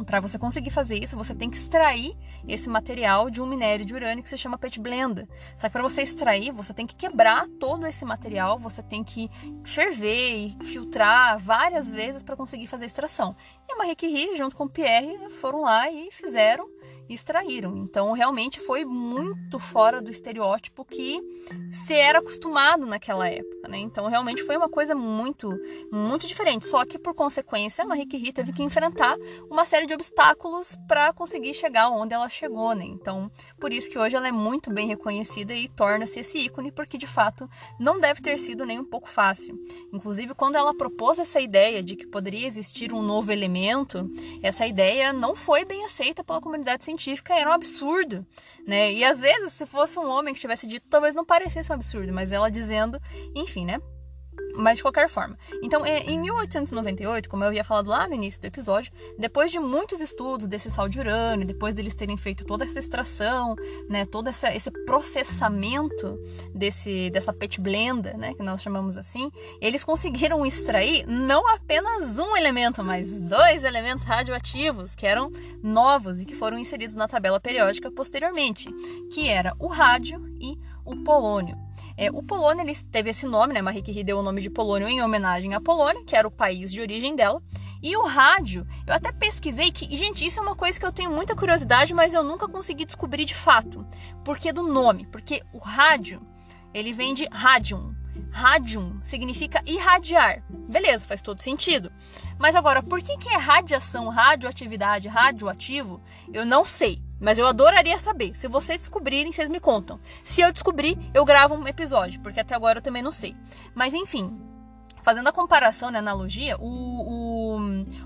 para 0.05 0.21
você 0.21 0.39
conseguir 0.39 0.71
fazer 0.71 1.03
isso, 1.03 1.17
você 1.17 1.35
tem 1.35 1.49
que 1.49 1.57
extrair 1.57 2.17
esse 2.47 2.69
material 2.69 3.31
de 3.31 3.41
um 3.41 3.47
minério 3.47 3.85
de 3.85 3.95
urânio 3.95 4.23
que 4.23 4.29
se 4.29 4.37
chama 4.37 4.59
petblenda. 4.59 5.29
Só 5.57 5.69
que 5.69 5.73
para 5.73 5.83
você 5.83 6.03
extrair, 6.03 6.53
você 6.53 6.75
tem 6.75 6.87
que 6.87 6.95
quebrar 6.95 7.47
todo 7.61 7.87
esse 7.87 8.05
material, 8.05 8.59
você 8.59 8.83
tem 8.83 9.03
que 9.03 9.31
ferver 9.65 10.47
e 10.47 10.65
filtrar 10.65 11.39
várias 11.39 11.91
vezes 11.91 12.23
para 12.23 12.37
conseguir 12.37 12.67
fazer 12.67 12.85
a 12.85 12.87
extração. 12.87 13.37
E 13.69 13.73
a 13.73 13.77
Marie 13.77 13.97
Curie, 13.97 14.37
junto 14.37 14.57
com 14.57 14.65
o 14.65 14.69
Pierre, 14.69 15.29
foram 15.41 15.63
lá 15.63 15.91
e 15.91 16.11
fizeram 16.11 16.69
extraíram. 17.09 17.77
Então, 17.77 18.13
realmente 18.13 18.61
foi 18.61 18.85
muito 18.85 19.59
fora 19.59 20.03
do 20.03 20.11
estereótipo 20.11 20.85
que 20.85 21.21
se 21.71 21.95
era 21.95 22.19
acostumado 22.19 22.87
naquela 22.87 23.29
época, 23.29 23.69
né? 23.69 23.79
Então, 23.79 24.09
realmente 24.09 24.43
foi 24.43 24.57
uma 24.57 24.69
coisa 24.69 24.95
muito, 24.95 25.49
muito 25.93 26.27
diferente. 26.27 26.67
Só 26.67 26.85
que, 26.85 26.99
por 26.99 27.15
consequência, 27.15 27.85
a 27.85 27.87
Marie 27.87 28.09
Curie 28.09 28.33
teve 28.33 28.53
que 28.53 28.63
enfrentar 28.63 29.17
uma 29.49 29.65
série 29.65 29.87
de 29.87 29.95
obstáculos 29.95 30.77
para 30.89 31.13
conseguir 31.13 31.55
chegar 31.55 31.89
onde 31.91 32.15
ela 32.15 32.29
chegou, 32.29 32.75
né? 32.75 32.85
Então, 32.85 33.31
por 33.61 33.73
isso 33.73 33.89
que 33.91 33.99
hoje 33.99 34.17
ela 34.17 34.29
é 34.29 34.33
muito 34.33 34.73
bem 34.73 34.89
reconhecida 34.89 35.55
e 35.55 35.69
torna-se 35.69 36.21
esse 36.21 36.39
ícone, 36.39 36.73
porque 36.73 36.99
de 36.99 37.07
fato 37.07 37.49
não 37.79 38.01
deve 38.01 38.21
ter 38.21 38.39
sido 38.39 38.67
nem 38.67 38.81
um 38.81 38.85
pouco 38.85 39.09
fácil. 39.09 39.57
Inclusive, 39.93 40.35
quando 40.35 40.57
ela 40.57 40.77
propôs 40.77 41.19
essa 41.19 41.41
ideia 41.41 41.83
de 41.83 41.95
que 41.97 42.07
poderia 42.07 42.47
existir 42.47 42.93
um 42.93 43.03
novo 43.03 43.31
elemento, 43.31 44.11
essa 44.43 44.67
ideia 44.67 45.13
não 45.13 45.37
foi 45.37 45.65
bem 45.65 45.85
aceita 45.85 46.25
pela 46.25 46.41
comunidade 46.41 46.85
científica 46.85 46.96
científica 46.97 47.35
era 47.35 47.51
um 47.51 47.53
absurdo, 47.53 48.27
né? 48.67 48.93
E 48.93 49.05
às 49.05 49.21
vezes, 49.21 49.53
se 49.53 49.67
fosse 49.67 49.99
um 49.99 50.09
homem 50.09 50.35
que 50.35 50.41
tivesse 50.41 50.67
dito, 50.67 50.87
talvez 50.89 51.15
não 51.15 51.25
parecesse 51.25 51.71
um 51.71 51.75
absurdo, 51.75 52.13
mas 52.13 52.33
ela 52.33 52.51
dizendo, 52.51 53.01
enfim, 53.35 53.65
né? 53.65 53.81
Mas 54.57 54.79
de 54.79 54.83
qualquer 54.83 55.09
forma. 55.09 55.39
Então, 55.63 55.85
é, 55.85 55.99
em 56.01 56.19
1898, 56.19 57.29
como 57.29 57.45
eu 57.45 57.49
havia 57.49 57.65
falado 57.65 57.89
lá 57.89 58.09
no 58.09 58.15
início 58.15 58.41
do 58.41 58.47
episódio, 58.47 58.93
depois 59.19 59.51
de 59.51 59.59
muitos 59.59 60.01
estudos 60.01 60.49
desse 60.49 60.71
sal 60.71 60.89
de 60.89 60.99
urânio, 60.99 61.47
depois 61.47 61.75
deles 61.75 61.95
terem 61.95 62.17
feito 62.17 62.45
toda 62.45 62.65
essa 62.65 62.79
extração, 62.79 63.55
né, 63.89 64.05
todo 64.05 64.29
essa, 64.29 64.55
esse 64.55 64.71
processamento 64.85 66.19
desse, 66.55 67.11
dessa 67.11 67.33
pet 67.33 67.61
blenda, 67.61 68.15
né, 68.15 68.35
que 68.35 68.43
nós 68.43 68.63
chamamos 68.63 68.97
assim, 68.97 69.31
eles 69.61 69.85
conseguiram 69.85 70.45
extrair 70.47 71.07
não 71.07 71.49
apenas 71.49 72.19
um 72.19 72.37
elemento, 72.37 72.83
mas 72.83 73.11
dois 73.21 73.65
elementos 73.65 74.05
radioativos 74.05 74.95
que 74.95 75.07
eram 75.07 75.31
novos 75.63 76.21
e 76.21 76.25
que 76.25 76.35
foram 76.35 76.59
inseridos 76.59 76.97
na 76.97 77.09
tabela 77.09 77.41
periódica 77.41 77.91
posteriormente, 77.91 78.69
que 79.13 79.29
era 79.29 79.55
o 79.59 79.67
rádio 79.67 80.25
e 80.41 80.59
o 80.85 80.97
polônio. 81.05 81.66
É, 81.97 82.11
o 82.11 82.23
polônio 82.23 82.63
ele 82.63 82.75
teve 82.75 83.11
esse 83.11 83.27
nome, 83.27 83.55
né? 83.55 83.63
Marie 83.63 83.83
Curie 83.83 84.05
deu 84.05 84.19
o 84.19 84.23
nome 84.23 84.43
de 84.43 84.51
polônio 84.51 84.87
em 84.87 85.03
homenagem 85.03 85.55
à 85.55 85.61
Polônia, 85.61 86.05
que 86.05 86.15
era 86.15 86.29
o 86.29 86.31
país 86.31 86.71
de 86.71 86.81
origem 86.81 87.17
dela. 87.17 87.43
E 87.83 87.97
o 87.97 88.05
rádio, 88.05 88.67
eu 88.87 88.93
até 88.93 89.11
pesquisei 89.13 89.71
que, 89.71 89.87
e, 89.87 89.97
gente, 89.97 90.27
isso 90.27 90.39
é 90.39 90.43
uma 90.43 90.55
coisa 90.55 90.79
que 90.79 90.85
eu 90.85 90.93
tenho 90.93 91.11
muita 91.11 91.35
curiosidade, 91.35 91.95
mas 91.95 92.13
eu 92.13 92.23
nunca 92.23 92.47
consegui 92.49 92.85
descobrir 92.85 93.25
de 93.25 93.35
fato. 93.35 93.87
Por 94.25 94.39
que 94.39 94.53
do 94.53 94.63
nome? 94.63 95.07
Porque 95.07 95.43
o 95.53 95.59
rádio, 95.59 96.21
ele 96.75 96.93
vem 96.93 97.15
de 97.15 97.27
radium. 97.33 97.95
Radium 98.31 98.99
significa 99.03 99.63
irradiar. 99.65 100.43
Beleza, 100.51 101.07
faz 101.07 101.23
todo 101.23 101.41
sentido. 101.41 101.91
Mas 102.39 102.55
agora, 102.55 102.83
por 102.83 103.01
que, 103.01 103.17
que 103.17 103.29
é 103.29 103.37
radiação, 103.37 104.09
radioatividade, 104.09 105.09
radioativo? 105.09 106.03
Eu 106.33 106.45
não 106.45 106.65
sei. 106.65 107.06
Mas 107.21 107.39
eu 107.39 107.47
adoraria 107.47 107.99
saber. 107.99 108.37
Se 108.37 108.49
vocês 108.49 108.81
descobrirem, 108.81 109.33
vocês 109.33 109.49
me 109.49 109.61
contam. 109.61 109.99
Se 110.23 110.41
eu 110.41 110.53
descobrir, 110.53 110.99
eu 111.15 111.25
gravo 111.25 111.55
um 111.55 111.67
episódio, 111.67 112.21
porque 112.21 112.41
até 112.41 112.55
agora 112.55 112.79
eu 112.79 112.83
também 112.83 113.03
não 113.03 113.13
sei. 113.13 113.35
Mas 113.75 113.95
enfim, 113.95 114.39
fazendo 115.03 115.29
a 115.29 115.33
comparação, 115.33 115.91
né, 115.91 116.01
analogia, 116.01 116.57
o, 116.59 116.67
o, 116.67 117.59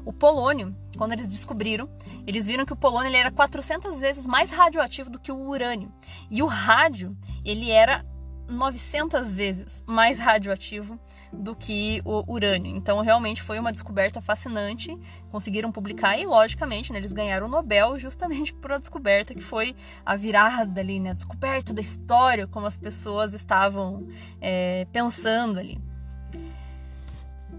o 0.04 0.12
polônio, 0.12 0.76
quando 0.98 1.12
eles 1.12 1.26
descobriram, 1.26 1.88
eles 2.26 2.46
viram 2.46 2.66
que 2.66 2.72
o 2.72 2.76
polônio 2.76 3.08
ele 3.08 3.16
era 3.16 3.30
400 3.30 4.00
vezes 4.00 4.26
mais 4.26 4.50
radioativo 4.50 5.08
do 5.08 5.18
que 5.18 5.32
o 5.32 5.48
urânio. 5.48 5.90
E 6.30 6.42
o 6.42 6.46
rádio, 6.46 7.16
ele 7.44 7.70
era 7.70 8.04
900 8.50 9.34
vezes 9.34 9.84
mais 9.86 10.18
radioativo 10.18 10.98
do 11.32 11.54
que 11.54 12.02
o 12.04 12.24
urânio. 12.30 12.76
Então, 12.76 13.00
realmente 13.00 13.42
foi 13.42 13.58
uma 13.58 13.72
descoberta 13.72 14.20
fascinante. 14.20 14.96
Conseguiram 15.30 15.70
publicar 15.70 16.18
e, 16.18 16.26
logicamente, 16.26 16.92
né, 16.92 16.98
eles 16.98 17.12
ganharam 17.12 17.46
o 17.46 17.50
Nobel 17.50 17.98
justamente 17.98 18.52
por 18.60 18.72
a 18.72 18.78
descoberta 18.78 19.34
que 19.34 19.40
foi 19.40 19.74
a 20.04 20.16
virada 20.16 20.80
ali, 20.80 20.98
né, 20.98 21.10
a 21.10 21.14
descoberta 21.14 21.72
da 21.72 21.80
história, 21.80 22.46
como 22.46 22.66
as 22.66 22.76
pessoas 22.76 23.32
estavam 23.32 24.06
é, 24.40 24.86
pensando 24.92 25.58
ali. 25.58 25.80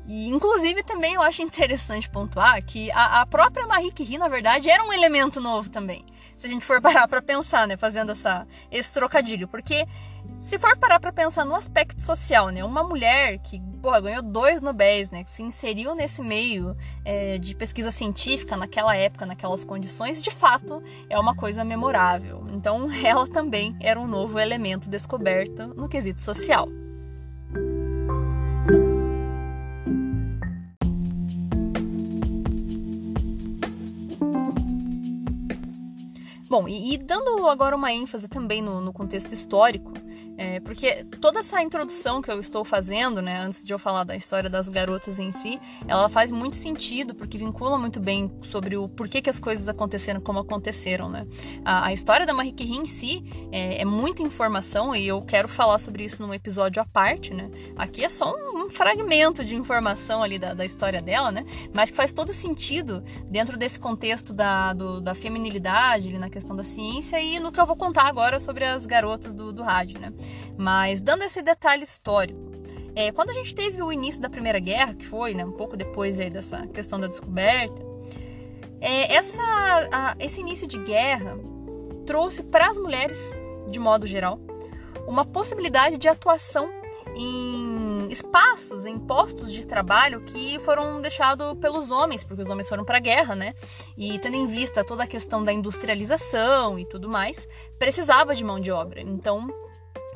E, 0.08 0.28
inclusive, 0.28 0.84
também 0.84 1.14
eu 1.14 1.22
acho 1.22 1.42
interessante 1.42 2.10
pontuar 2.10 2.62
que 2.64 2.92
a, 2.92 3.22
a 3.22 3.26
própria 3.26 3.66
Marie 3.66 3.92
Curie, 3.92 4.18
na 4.18 4.28
verdade, 4.28 4.70
era 4.70 4.84
um 4.84 4.92
elemento 4.92 5.40
novo 5.40 5.70
também. 5.70 6.06
Se 6.38 6.48
a 6.48 6.50
gente 6.50 6.66
for 6.66 6.82
parar 6.84 7.08
para 7.08 7.22
pensar, 7.22 7.68
né, 7.68 7.78
fazendo 7.78 8.12
essa, 8.12 8.48
esse 8.70 8.92
trocadilho. 8.92 9.48
Porque 9.48 9.88
se 10.42 10.58
for 10.58 10.76
parar 10.76 11.00
para 11.00 11.14
pensar 11.14 11.46
no 11.46 11.56
aspecto 11.56 12.02
social, 12.02 12.50
né? 12.50 12.64
Uma 12.64 12.84
mulher 12.84 13.38
que 13.38 13.62
porra, 13.82 14.02
ganhou 14.02 14.24
dois 14.24 14.60
Nobéis, 14.60 15.12
né? 15.12 15.24
Que 15.24 15.30
se 15.30 15.44
inseriu 15.44 15.94
nesse 15.94 16.22
meio 16.22 16.76
é, 17.06 17.38
de 17.38 17.56
pesquisa 17.56 17.92
científica 17.92 18.58
naquela 18.58 18.96
época, 18.96 19.26
naquelas 19.26 19.64
condições, 19.64 20.22
de 20.22 20.32
fato 20.32 20.82
é 21.10 21.20
uma 21.20 21.36
coisa 21.36 21.64
memorável. 21.64 22.44
Então, 22.52 22.90
ela 23.06 23.28
também 23.28 23.76
era 23.80 24.00
um 24.00 24.08
novo 24.08 24.40
elemento 24.40 24.90
descoberto 24.90 25.68
no 25.76 25.88
quesito 25.88 26.22
social. 26.22 26.68
Bom, 36.50 36.68
e, 36.68 36.94
e 36.94 36.98
dando 36.98 37.48
agora 37.48 37.76
uma 37.76 37.94
ênfase 37.94 38.28
também 38.28 38.62
no, 38.62 38.82
no 38.82 38.92
contexto 38.92 39.32
histórico, 39.32 39.94
é, 40.38 40.60
porque 40.60 41.04
toda 41.20 41.40
essa 41.40 41.62
introdução 41.62 42.22
que 42.22 42.32
eu 42.32 42.40
estou 42.40 42.64
fazendo, 42.64 43.22
né, 43.22 43.40
antes 43.40 43.64
de 43.64 43.74
eu 43.74 43.80
falar 43.80 44.04
da 44.04 44.16
história 44.16 44.50
das 44.50 44.70
garotas 44.70 45.20
em 45.20 45.32
si, 45.32 45.60
ela 45.88 46.10
faz 46.10 46.32
muito 46.32 46.56
sentido, 46.56 47.14
porque 47.14 47.38
vincula 47.38 47.78
muito 47.78 48.00
bem 48.00 48.32
sobre 48.44 48.78
o 48.78 48.88
porquê 48.88 49.22
que 49.22 49.30
as 49.30 49.40
coisas 49.40 49.68
aconteceram 49.68 50.22
como 50.22 50.40
aconteceram, 50.40 51.10
né. 51.10 51.26
A, 51.64 51.88
a 51.88 51.94
história 51.94 52.26
da 52.26 52.34
Marie 52.34 52.54
Curie 52.54 52.78
em 52.78 52.86
si 52.86 53.24
é, 53.52 53.82
é, 53.82 53.86
muita 53.86 54.24
informação 54.24 54.96
e 54.96 55.08
eu 55.08 55.22
quero 55.22 55.48
falar 55.48 55.80
sobre 55.80 56.06
isso 56.06 56.26
num 56.26 56.34
episódio 56.34 56.82
à 56.82 56.86
parte, 56.86 57.34
né. 57.34 57.50
Aqui 57.76 58.04
é 58.04 58.10
só 58.10 58.34
um, 58.34 58.66
um 58.66 58.70
fragmento 58.70 59.44
de 59.44 59.56
informação 59.56 60.24
ali 60.24 60.40
da, 60.40 60.54
da, 60.54 60.66
história 60.66 61.02
dela, 61.02 61.32
né, 61.32 61.46
mas 61.74 61.92
que 61.92 61.98
faz 61.98 62.12
todo 62.14 62.34
sentido 62.34 63.04
dentro 63.30 63.58
desse 63.58 63.80
contexto 63.80 64.34
da, 64.34 64.74
do, 64.74 65.02
da 65.02 65.14
feminilidade, 65.14 66.08
ali 66.08 66.18
na 66.18 66.30
questão 66.30 66.56
da 66.56 66.64
ciência 66.64 67.22
e 67.22 67.40
no 67.40 67.52
que 67.52 67.60
eu 67.60 67.66
vou 67.66 67.76
contar 67.76 68.04
agora 68.04 68.40
sobre 68.40 68.66
as 68.66 68.86
garotas 68.86 69.36
do, 69.36 69.52
do 69.52 69.62
rádio, 69.62 70.00
né? 70.00 70.12
Mas 70.58 71.02
dando 71.02 71.24
esse 71.24 71.42
detalhe 71.42 71.84
histórico. 71.84 72.52
É, 72.96 73.12
quando 73.12 73.30
a 73.30 73.34
gente 73.34 73.56
teve 73.56 73.82
o 73.82 73.92
início 73.92 74.22
da 74.22 74.30
Primeira 74.30 74.60
Guerra, 74.60 74.94
que 74.94 75.08
foi 75.08 75.34
né, 75.34 75.46
um 75.46 75.54
pouco 75.54 75.78
depois 75.78 76.20
aí 76.20 76.30
dessa 76.30 76.68
questão 76.68 77.00
da 77.00 77.08
descoberta, 77.08 77.82
é, 78.82 79.14
essa, 79.14 79.42
a, 79.92 80.16
esse 80.20 80.42
início 80.42 80.68
de 80.68 80.78
guerra 80.80 81.38
trouxe 82.06 82.44
para 82.44 82.68
as 82.68 82.78
mulheres, 82.78 83.18
de 83.70 83.80
modo 83.80 84.06
geral, 84.06 84.40
uma 85.08 85.24
possibilidade 85.24 85.98
de 85.98 86.08
atuação 86.10 86.70
em 87.16 88.08
espaços, 88.10 88.86
em 88.86 88.98
postos 88.98 89.52
de 89.52 89.66
trabalho 89.66 90.22
que 90.22 90.60
foram 90.60 91.02
deixados 91.02 91.54
pelos 91.60 91.92
homens, 91.92 92.24
porque 92.24 92.42
os 92.42 92.50
homens 92.50 92.68
foram 92.68 92.84
para 92.84 92.98
a 92.98 93.02
guerra, 93.02 93.36
né? 93.36 93.54
E 93.98 94.18
tendo 94.20 94.36
em 94.36 94.48
vista 94.48 94.84
toda 94.84 95.04
a 95.04 95.08
questão 95.08 95.44
da 95.44 95.54
industrialização 95.54 96.80
e 96.80 96.86
tudo 96.86 97.10
mais, 97.10 97.48
precisava 97.78 98.36
de 98.36 98.44
mão 98.44 98.60
de 98.60 98.72
obra. 98.72 99.02
Então, 99.02 99.48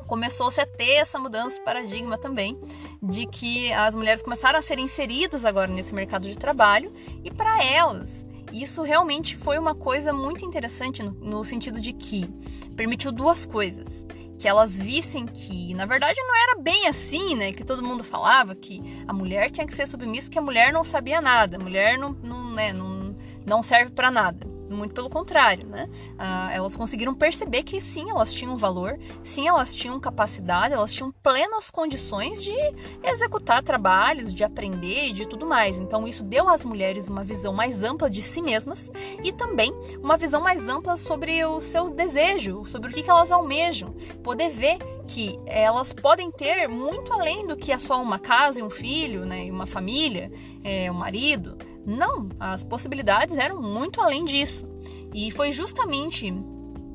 começou-se 0.06 0.60
a 0.60 0.66
ter 0.66 0.94
essa 0.94 1.18
mudança 1.18 1.58
de 1.58 1.64
paradigma 1.64 2.16
também, 2.16 2.58
de 3.02 3.26
que 3.26 3.72
as 3.72 3.94
mulheres 3.94 4.22
começaram 4.22 4.58
a 4.58 4.62
ser 4.62 4.78
inseridas 4.78 5.44
agora 5.44 5.70
nesse 5.70 5.94
mercado 5.94 6.28
de 6.28 6.36
trabalho 6.36 6.92
e 7.24 7.30
para 7.30 7.62
elas 7.64 8.26
isso 8.52 8.82
realmente 8.82 9.36
foi 9.36 9.58
uma 9.58 9.74
coisa 9.74 10.12
muito 10.12 10.44
interessante 10.44 11.02
no, 11.02 11.10
no 11.12 11.44
sentido 11.44 11.80
de 11.80 11.92
que 11.92 12.28
permitiu 12.76 13.12
duas 13.12 13.44
coisas 13.44 14.06
que 14.38 14.46
elas 14.46 14.78
vissem 14.78 15.26
que, 15.26 15.72
na 15.74 15.86
verdade, 15.86 16.20
não 16.20 16.34
era 16.34 16.60
bem 16.60 16.86
assim, 16.88 17.34
né? 17.34 17.52
Que 17.52 17.64
todo 17.64 17.82
mundo 17.82 18.04
falava 18.04 18.54
que 18.54 18.82
a 19.08 19.12
mulher 19.12 19.50
tinha 19.50 19.66
que 19.66 19.74
ser 19.74 19.86
submissa 19.86 20.28
porque 20.28 20.38
a 20.38 20.42
mulher 20.42 20.72
não 20.72 20.84
sabia 20.84 21.20
nada, 21.20 21.56
a 21.56 21.60
mulher 21.60 21.98
não, 21.98 22.10
não, 22.22 22.50
né, 22.50 22.72
não, 22.72 23.16
não 23.46 23.62
serve 23.62 23.92
para 23.92 24.10
nada. 24.10 24.55
Muito 24.68 24.94
pelo 24.94 25.08
contrário, 25.08 25.66
né? 25.66 25.88
Ah, 26.18 26.50
elas 26.52 26.76
conseguiram 26.76 27.14
perceber 27.14 27.62
que 27.62 27.80
sim, 27.80 28.10
elas 28.10 28.32
tinham 28.32 28.56
valor, 28.56 28.98
sim, 29.22 29.46
elas 29.46 29.72
tinham 29.72 29.98
capacidade, 30.00 30.74
elas 30.74 30.92
tinham 30.92 31.12
plenas 31.22 31.70
condições 31.70 32.42
de 32.42 32.54
executar 33.02 33.62
trabalhos, 33.62 34.34
de 34.34 34.42
aprender 34.42 35.06
e 35.06 35.12
de 35.12 35.26
tudo 35.26 35.46
mais. 35.46 35.78
Então, 35.78 36.06
isso 36.06 36.24
deu 36.24 36.48
às 36.48 36.64
mulheres 36.64 37.08
uma 37.08 37.22
visão 37.22 37.52
mais 37.52 37.82
ampla 37.82 38.10
de 38.10 38.22
si 38.22 38.42
mesmas 38.42 38.90
e 39.22 39.32
também 39.32 39.72
uma 40.02 40.16
visão 40.16 40.40
mais 40.40 40.68
ampla 40.68 40.96
sobre 40.96 41.44
o 41.44 41.60
seu 41.60 41.90
desejo, 41.90 42.64
sobre 42.66 42.90
o 42.90 42.94
que 42.94 43.08
elas 43.08 43.30
almejam. 43.30 43.94
Poder 44.22 44.50
ver 44.50 44.78
que 45.06 45.38
elas 45.46 45.92
podem 45.92 46.30
ter 46.30 46.66
muito 46.68 47.12
além 47.12 47.46
do 47.46 47.56
que 47.56 47.70
é 47.70 47.78
só 47.78 48.02
uma 48.02 48.18
casa 48.18 48.60
e 48.60 48.62
um 48.62 48.70
filho, 48.70 49.24
né, 49.24 49.46
e 49.46 49.50
uma 49.50 49.66
família, 49.66 50.30
é, 50.64 50.90
um 50.90 50.94
marido. 50.94 51.56
Não, 51.86 52.28
as 52.40 52.64
possibilidades 52.64 53.36
eram 53.36 53.62
muito 53.62 54.00
além 54.00 54.24
disso. 54.24 54.68
E 55.14 55.30
foi 55.30 55.52
justamente 55.52 56.32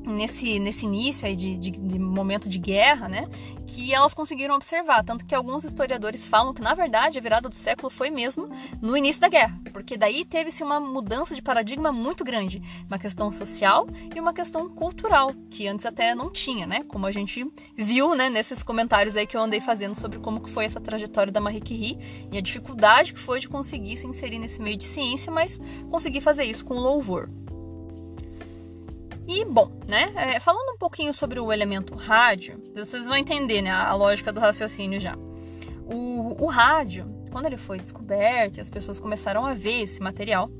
nesse, 0.04 0.58
nesse 0.58 0.86
início 0.86 1.26
aí 1.26 1.36
de, 1.36 1.56
de, 1.56 1.70
de, 1.70 1.98
momento 1.98 2.48
de 2.48 2.58
guerra, 2.58 3.08
né, 3.08 3.28
que 3.66 3.94
elas 3.94 4.14
conseguiram 4.14 4.54
observar. 4.54 5.04
Tanto 5.04 5.24
que 5.24 5.34
alguns 5.34 5.64
historiadores 5.64 6.26
falam 6.26 6.52
que, 6.52 6.62
na 6.62 6.74
verdade, 6.74 7.18
a 7.18 7.22
virada 7.22 7.48
do 7.48 7.54
século 7.54 7.90
foi 7.90 8.10
mesmo 8.10 8.48
no 8.80 8.96
início 8.96 9.20
da 9.20 9.28
guerra, 9.28 9.58
porque 9.72 9.96
daí 9.96 10.24
teve-se 10.24 10.62
uma 10.62 10.80
mudança 10.80 11.34
de 11.34 11.42
paradigma 11.42 11.92
muito 11.92 12.24
grande, 12.24 12.62
uma 12.86 12.98
questão 12.98 13.30
social 13.30 13.86
e 14.14 14.20
uma 14.20 14.32
questão 14.32 14.68
cultural, 14.68 15.32
que 15.50 15.66
antes 15.66 15.86
até 15.86 16.14
não 16.14 16.30
tinha, 16.30 16.66
né, 16.66 16.82
como 16.88 17.06
a 17.06 17.12
gente 17.12 17.46
viu, 17.76 18.14
né, 18.14 18.28
nesses 18.28 18.62
comentários 18.62 19.16
aí 19.16 19.26
que 19.26 19.36
eu 19.36 19.40
andei 19.40 19.60
fazendo 19.60 19.94
sobre 19.94 20.18
como 20.18 20.40
que 20.40 20.50
foi 20.50 20.64
essa 20.64 20.80
trajetória 20.80 21.32
da 21.32 21.40
Marie 21.40 21.60
Curie 21.60 21.98
e 22.30 22.38
a 22.38 22.40
dificuldade 22.40 23.12
que 23.12 23.20
foi 23.20 23.38
de 23.40 23.48
conseguir 23.48 23.96
se 23.96 24.06
inserir 24.06 24.38
nesse 24.38 24.60
meio 24.60 24.76
de 24.76 24.84
ciência, 24.84 25.32
mas 25.32 25.60
conseguir 25.90 26.20
fazer 26.20 26.44
isso 26.44 26.64
com 26.64 26.74
louvor. 26.74 27.30
E, 29.34 29.46
bom, 29.46 29.72
né, 29.88 30.12
é, 30.14 30.40
falando 30.40 30.74
um 30.74 30.76
pouquinho 30.76 31.14
sobre 31.14 31.40
o 31.40 31.50
elemento 31.50 31.94
rádio, 31.94 32.62
vocês 32.74 33.06
vão 33.06 33.16
entender 33.16 33.62
né, 33.62 33.70
a 33.70 33.94
lógica 33.94 34.30
do 34.30 34.38
raciocínio 34.38 35.00
já. 35.00 35.16
O, 35.86 36.44
o 36.44 36.46
rádio, 36.46 37.06
quando 37.30 37.46
ele 37.46 37.56
foi 37.56 37.78
descoberto 37.78 38.60
as 38.60 38.68
pessoas 38.68 39.00
começaram 39.00 39.46
a 39.46 39.54
ver 39.54 39.84
esse 39.84 40.02
material, 40.02 40.50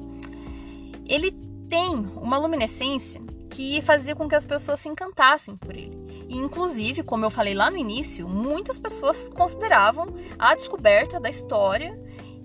ele 1.07 1.33
tem 1.69 1.91
uma 2.17 2.39
luminescência 2.39 3.21
que 3.51 3.83
fazia 3.83 4.17
com 4.17 4.27
que 4.27 4.35
as 4.35 4.47
pessoas 4.47 4.81
se 4.81 4.89
encantassem 4.89 5.55
por 5.55 5.77
ele. 5.77 5.99
E, 6.27 6.39
inclusive, 6.39 7.03
como 7.03 7.27
eu 7.27 7.31
falei 7.31 7.53
lá 7.53 7.71
no 7.71 7.77
início, 7.77 8.27
muitas 8.27 8.79
pessoas 8.79 9.29
consideravam 9.29 10.07
a 10.39 10.55
descoberta 10.55 11.21
da 11.21 11.29
história 11.29 11.93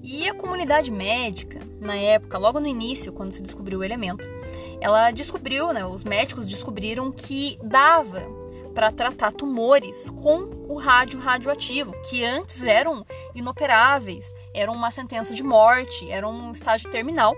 e 0.03 0.27
a 0.27 0.33
comunidade 0.33 0.91
médica, 0.91 1.61
na 1.79 1.95
época, 1.95 2.37
logo 2.37 2.59
no 2.59 2.67
início, 2.67 3.13
quando 3.13 3.31
se 3.31 3.41
descobriu 3.41 3.79
o 3.79 3.83
elemento, 3.83 4.25
ela 4.79 5.11
descobriu, 5.11 5.73
né, 5.73 5.85
os 5.85 6.03
médicos 6.03 6.45
descobriram 6.45 7.11
que 7.11 7.57
dava 7.63 8.23
para 8.73 8.91
tratar 8.91 9.31
tumores 9.31 10.07
com 10.09 10.49
o 10.69 10.75
rádio 10.77 11.19
radioativo, 11.19 11.93
que 12.07 12.23
antes 12.23 12.63
eram 12.63 13.03
inoperáveis, 13.33 14.31
eram 14.53 14.73
uma 14.73 14.91
sentença 14.91 15.33
de 15.33 15.41
morte, 15.41 16.09
era 16.11 16.27
um 16.27 16.51
estágio 16.51 16.89
terminal. 16.91 17.35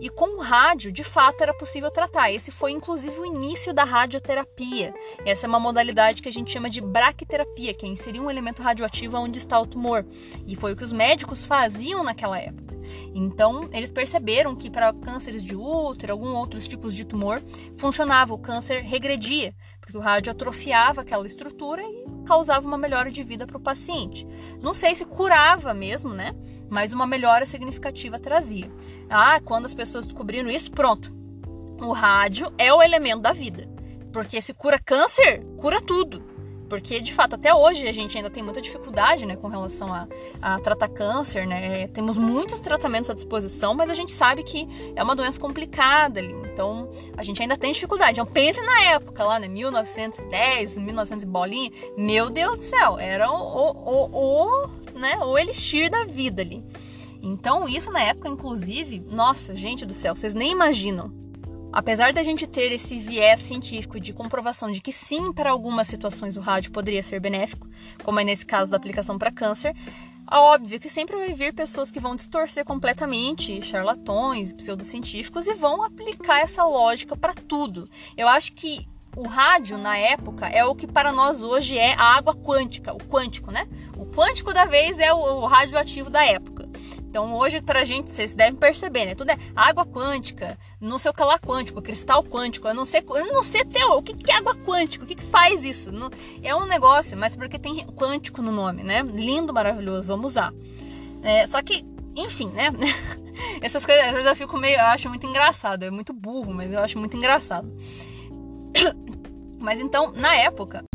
E 0.00 0.08
com 0.08 0.38
o 0.38 0.40
rádio, 0.40 0.92
de 0.92 1.02
fato, 1.02 1.42
era 1.42 1.52
possível 1.52 1.90
tratar. 1.90 2.30
Esse 2.30 2.50
foi 2.50 2.72
inclusive 2.72 3.18
o 3.18 3.26
início 3.26 3.72
da 3.74 3.84
radioterapia. 3.84 4.94
Essa 5.24 5.46
é 5.46 5.48
uma 5.48 5.60
modalidade 5.60 6.22
que 6.22 6.28
a 6.28 6.32
gente 6.32 6.52
chama 6.52 6.70
de 6.70 6.80
braquiterapia, 6.80 7.74
que 7.74 7.84
é 7.84 7.88
inserir 7.88 8.20
um 8.20 8.30
elemento 8.30 8.62
radioativo 8.62 9.18
onde 9.18 9.38
está 9.38 9.58
o 9.58 9.66
tumor. 9.66 10.06
E 10.46 10.54
foi 10.54 10.72
o 10.72 10.76
que 10.76 10.84
os 10.84 10.92
médicos 10.92 11.44
faziam 11.44 12.04
naquela 12.04 12.38
época. 12.38 12.78
Então, 13.14 13.68
eles 13.72 13.90
perceberam 13.90 14.54
que 14.54 14.70
para 14.70 14.92
cânceres 14.92 15.44
de 15.44 15.54
útero, 15.54 16.12
alguns 16.12 16.34
outros 16.34 16.68
tipos 16.68 16.94
de 16.94 17.04
tumor, 17.04 17.42
funcionava, 17.76 18.34
o 18.34 18.38
câncer 18.38 18.82
regredia, 18.82 19.54
porque 19.80 19.96
o 19.96 20.00
rádio 20.00 20.30
atrofiava 20.30 21.00
aquela 21.00 21.26
estrutura 21.26 21.82
e 21.82 22.06
causava 22.26 22.66
uma 22.66 22.78
melhora 22.78 23.10
de 23.10 23.22
vida 23.22 23.46
para 23.46 23.56
o 23.56 23.60
paciente. 23.60 24.26
Não 24.60 24.74
sei 24.74 24.94
se 24.94 25.04
curava 25.04 25.72
mesmo, 25.74 26.12
né? 26.12 26.34
Mas 26.70 26.92
uma 26.92 27.06
melhora 27.06 27.46
significativa 27.46 28.18
trazia. 28.18 28.70
Ah, 29.10 29.40
quando 29.44 29.66
as 29.66 29.74
pessoas 29.74 30.06
descobriram 30.06 30.50
isso, 30.50 30.70
pronto. 30.70 31.12
O 31.80 31.92
rádio 31.92 32.52
é 32.58 32.72
o 32.72 32.82
elemento 32.82 33.22
da 33.22 33.32
vida. 33.32 33.68
Porque 34.12 34.40
se 34.40 34.52
cura 34.52 34.78
câncer, 34.78 35.44
cura 35.56 35.80
tudo. 35.80 36.22
Porque, 36.68 37.00
de 37.00 37.14
fato, 37.14 37.34
até 37.34 37.54
hoje 37.54 37.88
a 37.88 37.92
gente 37.92 38.16
ainda 38.16 38.28
tem 38.28 38.42
muita 38.42 38.60
dificuldade 38.60 39.24
né, 39.24 39.36
com 39.36 39.48
relação 39.48 39.92
a, 39.92 40.06
a 40.40 40.60
tratar 40.60 40.88
câncer, 40.88 41.46
né? 41.46 41.88
Temos 41.88 42.18
muitos 42.18 42.60
tratamentos 42.60 43.08
à 43.08 43.14
disposição, 43.14 43.74
mas 43.74 43.88
a 43.88 43.94
gente 43.94 44.12
sabe 44.12 44.42
que 44.42 44.68
é 44.94 45.02
uma 45.02 45.16
doença 45.16 45.40
complicada 45.40 46.20
ali. 46.20 46.34
Então, 46.52 46.90
a 47.16 47.22
gente 47.22 47.40
ainda 47.40 47.56
tem 47.56 47.72
dificuldade. 47.72 48.12
Então, 48.12 48.26
pense 48.26 48.60
na 48.60 48.82
época 48.82 49.24
lá, 49.24 49.38
né? 49.38 49.48
1910, 49.48 50.76
1900 50.76 51.22
e 51.22 51.26
bolinha. 51.26 51.70
Meu 51.96 52.28
Deus 52.28 52.58
do 52.58 52.64
céu, 52.64 52.98
era 52.98 53.30
o, 53.30 53.34
o, 53.34 54.08
o, 54.12 54.64
o, 54.64 54.98
né, 54.98 55.18
o 55.24 55.38
elixir 55.38 55.90
da 55.90 56.04
vida 56.04 56.42
ali. 56.42 56.62
Então, 57.28 57.68
isso 57.68 57.90
na 57.90 58.02
época, 58.02 58.28
inclusive, 58.28 59.00
nossa, 59.00 59.54
gente 59.54 59.84
do 59.84 59.94
céu, 59.94 60.14
vocês 60.14 60.34
nem 60.34 60.52
imaginam 60.52 61.12
Apesar 61.70 62.14
da 62.14 62.22
gente 62.22 62.46
ter 62.46 62.72
esse 62.72 62.98
viés 62.98 63.40
científico 63.40 64.00
de 64.00 64.12
comprovação 64.12 64.70
de 64.70 64.80
que 64.80 64.90
sim, 64.90 65.32
para 65.32 65.50
algumas 65.50 65.86
situações 65.86 66.36
o 66.36 66.40
rádio 66.40 66.72
poderia 66.72 67.02
ser 67.02 67.20
benéfico, 67.20 67.68
como 68.02 68.18
é 68.18 68.24
nesse 68.24 68.46
caso 68.46 68.70
da 68.70 68.76
aplicação 68.76 69.18
para 69.18 69.30
câncer, 69.30 69.76
é 70.30 70.36
óbvio 70.36 70.80
que 70.80 70.88
sempre 70.88 71.16
vai 71.16 71.32
vir 71.34 71.54
pessoas 71.54 71.90
que 71.90 72.00
vão 72.00 72.16
distorcer 72.16 72.64
completamente, 72.64 73.60
charlatões, 73.62 74.52
pseudocientíficos, 74.52 75.46
e 75.46 75.54
vão 75.54 75.82
aplicar 75.82 76.40
essa 76.40 76.64
lógica 76.64 77.14
para 77.14 77.34
tudo. 77.34 77.88
Eu 78.16 78.28
acho 78.28 78.52
que 78.52 78.88
o 79.16 79.26
rádio, 79.26 79.76
na 79.78 79.96
época, 79.96 80.46
é 80.46 80.64
o 80.64 80.74
que 80.74 80.86
para 80.86 81.12
nós 81.12 81.42
hoje 81.42 81.76
é 81.76 81.94
a 81.94 82.16
água 82.16 82.34
quântica, 82.34 82.94
o 82.94 82.98
quântico, 82.98 83.50
né? 83.50 83.66
O 83.96 84.06
quântico 84.06 84.52
da 84.52 84.64
vez 84.64 84.98
é 84.98 85.12
o, 85.12 85.18
o 85.18 85.46
radioativo 85.46 86.08
da 86.08 86.24
época. 86.24 86.67
Então 87.18 87.34
hoje 87.34 87.60
pra 87.60 87.82
gente, 87.82 88.10
vocês 88.10 88.32
devem 88.36 88.54
perceber, 88.54 89.04
né? 89.04 89.14
Tudo 89.16 89.30
é 89.32 89.38
água 89.56 89.84
quântica, 89.84 90.56
não 90.80 91.00
sei 91.00 91.10
o 91.10 91.14
que 91.14 91.24
lá 91.24 91.36
quântico, 91.36 91.82
cristal 91.82 92.22
quântico, 92.22 92.68
eu 92.68 92.74
não 92.74 92.84
sei, 92.84 93.02
eu 93.04 93.26
não 93.26 93.42
sei 93.42 93.62
até 93.62 93.84
o 93.86 94.00
que, 94.00 94.14
é 94.30 94.36
água 94.36 94.54
quântica, 94.54 95.02
o 95.02 95.06
que, 95.06 95.20
faz 95.20 95.64
isso? 95.64 95.90
É 96.44 96.54
um 96.54 96.64
negócio, 96.64 97.18
mas 97.18 97.34
porque 97.34 97.58
tem 97.58 97.84
quântico 97.88 98.40
no 98.40 98.52
nome, 98.52 98.84
né? 98.84 99.02
Lindo, 99.02 99.52
maravilhoso, 99.52 100.06
vamos 100.06 100.26
usar. 100.26 100.54
É, 101.20 101.44
só 101.48 101.60
que, 101.60 101.84
enfim, 102.14 102.50
né? 102.50 102.70
Essas 103.60 103.84
coisas 103.84 104.04
às 104.04 104.12
vezes 104.12 104.26
eu 104.26 104.36
fico 104.36 104.56
meio, 104.56 104.78
eu 104.78 104.86
acho 104.86 105.08
muito 105.08 105.26
engraçado, 105.26 105.82
é 105.82 105.90
muito 105.90 106.12
burro, 106.12 106.54
mas 106.54 106.72
eu 106.72 106.78
acho 106.78 107.00
muito 107.00 107.16
engraçado. 107.16 107.68
Mas 109.60 109.80
então, 109.80 110.12
na 110.12 110.36
época. 110.36 110.87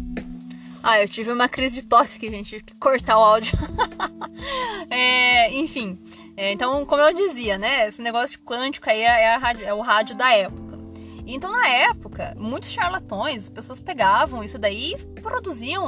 Ah, 0.86 1.02
eu 1.02 1.08
tive 1.08 1.32
uma 1.32 1.48
crise 1.48 1.76
de 1.76 1.86
tosse 1.86 2.20
que 2.20 2.28
a 2.28 2.30
gente 2.30 2.50
tive 2.50 2.64
que 2.64 2.76
cortar 2.76 3.18
o 3.18 3.24
áudio. 3.24 3.58
é, 4.92 5.50
enfim, 5.54 5.98
é, 6.36 6.52
então, 6.52 6.86
como 6.86 7.02
eu 7.02 7.14
dizia, 7.14 7.58
né? 7.58 7.88
Esse 7.88 8.02
negócio 8.02 8.38
de 8.38 8.44
quântico 8.44 8.90
aí 8.90 9.02
é, 9.02 9.24
é, 9.24 9.36
rádio, 9.38 9.66
é 9.66 9.74
o 9.74 9.80
rádio 9.80 10.14
da 10.14 10.30
época. 10.34 10.78
Então, 11.26 11.50
na 11.50 11.70
época, 11.70 12.36
muitos 12.38 12.70
charlatões, 12.70 13.44
as 13.44 13.50
pessoas 13.50 13.80
pegavam 13.80 14.44
isso 14.44 14.60
daí 14.60 14.94
e 15.16 15.22
produziam 15.22 15.86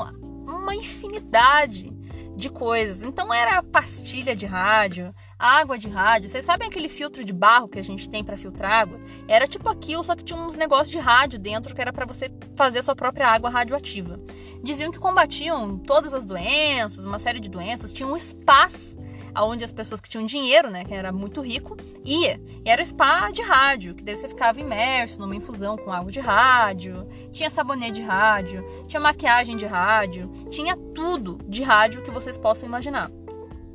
uma 0.47 0.73
infinidade 0.73 1.91
de 2.35 2.49
coisas. 2.49 3.03
Então 3.03 3.33
era 3.33 3.63
pastilha 3.63 4.35
de 4.35 4.45
rádio, 4.45 5.13
água 5.39 5.77
de 5.77 5.87
rádio. 5.87 6.29
Vocês 6.29 6.45
sabem 6.45 6.67
aquele 6.67 6.89
filtro 6.89 7.23
de 7.23 7.33
barro 7.33 7.67
que 7.67 7.79
a 7.79 7.83
gente 7.83 8.09
tem 8.09 8.23
para 8.23 8.37
filtrar 8.37 8.71
água? 8.71 8.99
Era 9.27 9.47
tipo 9.47 9.69
aquilo, 9.69 10.03
só 10.03 10.15
que 10.15 10.23
tinha 10.23 10.39
uns 10.39 10.55
negócios 10.55 10.91
de 10.91 10.99
rádio 10.99 11.39
dentro 11.39 11.73
que 11.73 11.81
era 11.81 11.93
para 11.93 12.05
você 12.05 12.31
fazer 12.55 12.81
sua 12.81 12.95
própria 12.95 13.27
água 13.27 13.49
radioativa. 13.49 14.19
Diziam 14.63 14.91
que 14.91 14.99
combatiam 14.99 15.77
todas 15.77 16.13
as 16.13 16.25
doenças, 16.25 17.05
uma 17.05 17.19
série 17.19 17.39
de 17.39 17.49
doenças, 17.49 17.93
tinham 17.93 18.11
um 18.11 18.17
espaço 18.17 18.95
aonde 19.35 19.63
as 19.63 19.71
pessoas 19.71 19.99
que 19.99 20.09
tinham 20.09 20.25
dinheiro, 20.25 20.69
né, 20.69 20.85
quem 20.85 20.97
era 20.97 21.11
muito 21.11 21.41
rico, 21.41 21.77
ia. 22.03 22.41
E 22.65 22.69
era 22.69 22.83
spa 22.83 23.29
de 23.29 23.41
rádio, 23.41 23.93
que 23.93 24.03
daí 24.03 24.15
você 24.15 24.27
ficava 24.27 24.59
imerso 24.59 25.19
numa 25.19 25.35
infusão 25.35 25.77
com 25.77 25.91
água 25.91 26.11
de 26.11 26.19
rádio, 26.19 27.07
tinha 27.31 27.49
sabonete 27.49 27.99
de 27.99 28.01
rádio, 28.01 28.65
tinha 28.87 28.99
maquiagem 28.99 29.55
de 29.55 29.65
rádio, 29.65 30.31
tinha 30.49 30.75
tudo 30.75 31.37
de 31.47 31.61
rádio 31.61 32.01
que 32.01 32.09
vocês 32.09 32.37
possam 32.37 32.67
imaginar. 32.67 33.11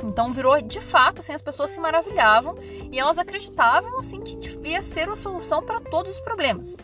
Então 0.03 0.33
virou 0.33 0.61
de 0.63 0.81
fato 0.81 1.21
assim, 1.21 1.35
as 1.35 1.43
pessoas 1.43 1.71
se 1.71 1.79
maravilhavam 1.79 2.57
e 2.91 2.99
elas 2.99 3.19
acreditavam 3.19 3.99
assim 3.99 4.21
que 4.21 4.39
ia 4.67 4.83
ser 4.83 5.09
a 5.11 5.17
solução 5.17 5.63
para 5.63 5.79
todos 5.79 6.13
os 6.13 6.21
problemas 6.21 6.75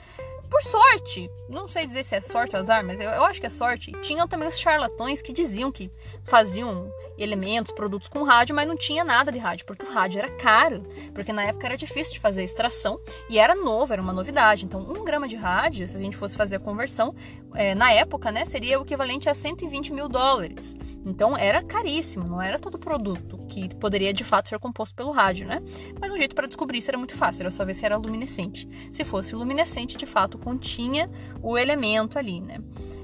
por 0.47 0.63
sorte, 0.63 1.31
não 1.49 1.69
sei 1.69 1.87
dizer 1.87 2.05
se 2.05 2.15
é 2.15 2.21
sorte 2.21 2.55
ou 2.55 2.61
azar, 2.61 2.85
mas 2.85 3.01
eu, 3.01 3.11
eu, 3.11 3.25
acho 3.25 3.41
que 3.41 3.47
é 3.47 3.51
sorte. 3.51 3.93
Tinham 4.01 4.27
também 4.27 4.49
os 4.49 4.59
charlatões 4.59 5.21
que 5.21 5.33
diziam 5.33 5.71
que 5.71 5.91
faziam 6.25 6.91
elementos, 7.19 7.73
produtos 7.73 8.09
com 8.09 8.23
rádio, 8.23 8.55
mas 8.55 8.67
não 8.67 8.77
tinha 8.77 9.05
nada 9.05 9.33
de 9.33 9.39
rádio, 9.39 9.65
porque 9.65 9.85
o 9.85 9.93
rádio 9.93 10.19
era 10.19 10.31
caro, 10.37 10.87
porque 11.15 11.33
na 11.33 11.45
época 11.45 11.67
era 11.67 11.77
difícil 11.77 12.15
de 12.15 12.21
fazer 12.21 12.45
extração 12.45 13.01
e 13.29 13.39
era 13.39 13.55
novo, 13.55 13.93
era 13.93 14.03
uma 14.03 14.13
novidade. 14.13 14.65
Então, 14.65 14.81
um 14.81 15.05
grama 15.05 15.29
de 15.29 15.37
rádio, 15.37 15.87
se 15.87 15.97
a 15.97 15.99
gente 15.99 16.17
fosse 16.17 16.37
fazer 16.37 16.57
a 16.57 16.61
conversão, 16.61 17.15
é, 17.55 17.75
na 17.75 17.93
época, 17.93 18.31
né, 18.31 18.45
seria 18.45 18.79
o 18.79 18.83
equivalente 18.83 19.29
a 19.29 19.35
120 19.35 19.93
mil 19.93 20.09
dólares. 20.09 20.77
Então, 21.05 21.37
era 21.37 21.63
caríssimo, 21.63 22.27
não 22.27 22.43
era 22.43 22.59
todo 22.59 22.79
produto 22.79 23.39
que 23.49 23.75
poderia 23.77 24.13
de 24.13 24.25
fato 24.25 24.49
ser 24.49 24.59
composto 24.59 24.95
pelo 24.95 25.13
rádio, 25.13 25.47
né? 25.47 25.63
Mas 26.01 26.13
um 26.13 26.19
jeito 26.19 26.35
para 26.35 26.47
descobrir 26.47 26.79
isso 26.79 26.91
era 26.91 26.99
muito 26.99 27.15
fácil, 27.15 27.43
era 27.43 27.51
só 27.51 27.65
ver 27.65 27.75
se 27.75 27.87
era 27.87 27.97
luminescente. 27.97 28.69
Se 28.93 29.05
fosse 29.05 29.35
luminescente, 29.35 29.97
de 29.97 30.07
fato 30.07 30.37
continha 30.37 31.09
o 31.43 31.57
elemento 31.57 32.19
ali, 32.19 32.41
né? 32.41 32.59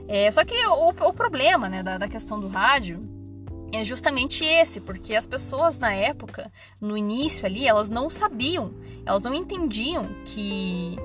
É, 0.09 0.31
só 0.31 0.45
que 0.45 0.55
o, 0.67 0.89
o 0.89 1.13
problema 1.13 1.69
né, 1.69 1.83
da, 1.83 1.97
da 1.97 2.09
questão 2.09 2.41
do 2.41 2.49
rádio 2.49 3.01
é 3.73 3.85
justamente 3.85 4.45
esse, 4.45 4.81
porque 4.81 5.15
as 5.15 5.27
pessoas 5.27 5.79
na 5.79 5.93
época, 5.93 6.53
no 6.81 6.97
início 6.97 7.47
ali, 7.47 7.67
elas 7.67 7.89
não 7.89 8.11
sabiam, 8.11 8.75
elas 9.07 9.23
não 9.23 9.33
entendiam 9.33 10.09
que 10.27 10.97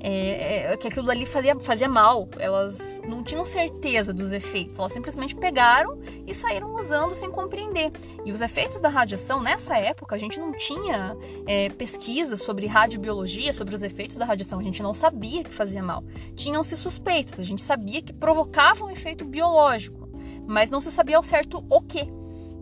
é, 0.00 0.72
é, 0.72 0.76
que 0.76 0.88
aquilo 0.88 1.10
ali 1.10 1.26
fazia, 1.26 1.58
fazia 1.58 1.88
mal. 1.88 2.28
Elas 2.38 3.00
não 3.06 3.22
tinham 3.22 3.44
certeza 3.44 4.12
dos 4.12 4.32
efeitos. 4.32 4.78
Elas 4.78 4.92
simplesmente 4.92 5.34
pegaram 5.34 5.98
e 6.26 6.34
saíram 6.34 6.74
usando 6.74 7.14
sem 7.14 7.30
compreender. 7.30 7.90
E 8.24 8.32
os 8.32 8.40
efeitos 8.40 8.80
da 8.80 8.88
radiação, 8.88 9.42
nessa 9.42 9.76
época, 9.76 10.14
a 10.14 10.18
gente 10.18 10.38
não 10.38 10.52
tinha 10.52 11.16
é, 11.46 11.68
pesquisa 11.70 12.36
sobre 12.36 12.66
radiobiologia, 12.66 13.52
sobre 13.52 13.74
os 13.74 13.82
efeitos 13.82 14.16
da 14.16 14.24
radiação. 14.24 14.58
A 14.58 14.62
gente 14.62 14.82
não 14.82 14.94
sabia 14.94 15.44
que 15.44 15.52
fazia 15.52 15.82
mal. 15.82 16.04
Tinham-se 16.34 16.76
suspeitas. 16.76 17.38
A 17.38 17.42
gente 17.42 17.62
sabia 17.62 18.02
que 18.02 18.12
provocava 18.12 18.84
um 18.84 18.90
efeito 18.90 19.24
biológico, 19.24 20.08
mas 20.46 20.70
não 20.70 20.80
se 20.80 20.90
sabia 20.90 21.16
ao 21.16 21.22
certo 21.22 21.64
o 21.70 21.80
que. 21.80 22.06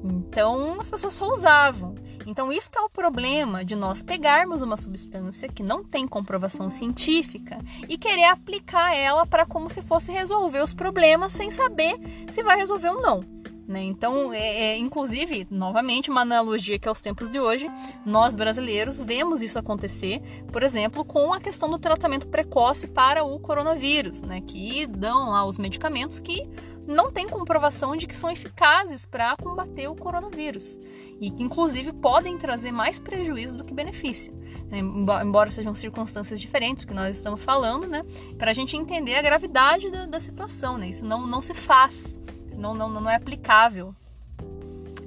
Então 0.05 0.79
as 0.79 0.91
pessoas 0.91 1.15
só 1.15 1.31
usavam. 1.31 1.95
Então 2.27 2.53
isso 2.53 2.71
é 2.77 2.81
o 2.81 2.91
problema 2.91 3.65
de 3.65 3.75
nós 3.75 4.03
pegarmos 4.03 4.61
uma 4.61 4.77
substância 4.77 5.49
que 5.49 5.63
não 5.63 5.83
tem 5.83 6.07
comprovação 6.07 6.69
científica 6.69 7.59
e 7.89 7.97
querer 7.97 8.25
aplicar 8.25 8.95
ela 8.95 9.27
para 9.27 9.47
como 9.47 9.71
se 9.71 9.81
fosse 9.81 10.13
resolver 10.13 10.63
os 10.63 10.75
problemas 10.75 11.33
sem 11.33 11.51
saber 11.51 11.99
se 12.31 12.43
vai 12.43 12.57
resolver 12.57 12.91
ou 12.91 13.01
não. 13.01 13.35
Né? 13.67 13.83
Então, 13.83 14.31
é, 14.33 14.73
é, 14.73 14.77
inclusive, 14.77 15.47
novamente, 15.51 16.11
uma 16.11 16.21
analogia 16.21 16.79
que 16.79 16.87
aos 16.87 17.01
tempos 17.01 17.31
de 17.31 17.41
hoje, 17.41 17.71
nós 18.05 18.35
brasileiros 18.35 19.01
vemos 19.01 19.43
isso 19.43 19.59
acontecer, 19.59 20.21
por 20.53 20.63
exemplo, 20.63 21.03
com 21.03 21.33
a 21.33 21.41
questão 21.41 21.71
do 21.71 21.79
tratamento 21.79 22.29
precoce 22.29 22.87
para 22.87 23.25
o 23.25 23.39
coronavírus, 23.39 24.23
né? 24.23 24.43
que 24.43 24.87
dão 24.87 25.31
lá 25.31 25.47
os 25.47 25.57
medicamentos 25.57 26.19
que 26.19 26.47
não 26.87 27.11
tem 27.11 27.29
comprovação 27.29 27.97
de 27.97 28.07
que 28.07 28.17
são 28.17 28.31
eficazes 28.31 29.07
para 29.07 29.37
combater 29.37 29.89
o 29.89 29.95
coronavírus 29.95 30.79
e 31.21 31.31
que, 31.31 31.43
inclusive, 31.43 31.93
podem 31.93 32.37
trazer 32.37 32.73
mais 32.73 32.99
prejuízo 32.99 33.57
do 33.57 33.65
que 33.65 33.73
benefício, 33.73 34.35
né? 34.69 34.79
embora 34.79 35.51
sejam 35.51 35.73
circunstâncias 35.75 36.41
diferentes 36.41 36.85
que 36.85 36.93
nós 36.93 37.17
estamos 37.17 37.43
falando, 37.45 37.87
né? 37.87 38.05
Para 38.37 38.51
a 38.51 38.55
gente 38.55 38.77
entender 38.77 39.15
a 39.15 39.23
gravidade 39.23 39.91
da, 39.91 40.07
da, 40.07 40.21
situação, 40.21 40.77
né? 40.77 40.89
Isso 40.89 41.05
não, 41.05 41.27
não 41.27 41.41
se 41.41 41.55
faz, 41.55 42.17
isso 42.47 42.59
não, 42.59 42.75
não, 42.75 42.91
não 42.91 43.09
é 43.09 43.17
aplicável. 43.17 43.95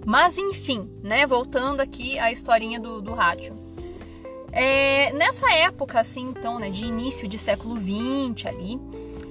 Mas, 0.05 0.37
enfim, 0.37 0.89
né? 1.03 1.27
Voltando 1.27 1.81
aqui 1.81 2.17
à 2.17 2.31
historinha 2.31 2.79
do, 2.79 3.01
do 3.01 3.13
rádio. 3.13 3.67
É, 4.51 5.11
nessa 5.13 5.53
época, 5.53 5.99
assim, 5.99 6.21
então, 6.21 6.57
né, 6.57 6.69
de 6.69 6.85
início 6.85 7.27
de 7.27 7.37
século 7.37 7.77
XX 7.77 8.45
ali, 8.45 8.79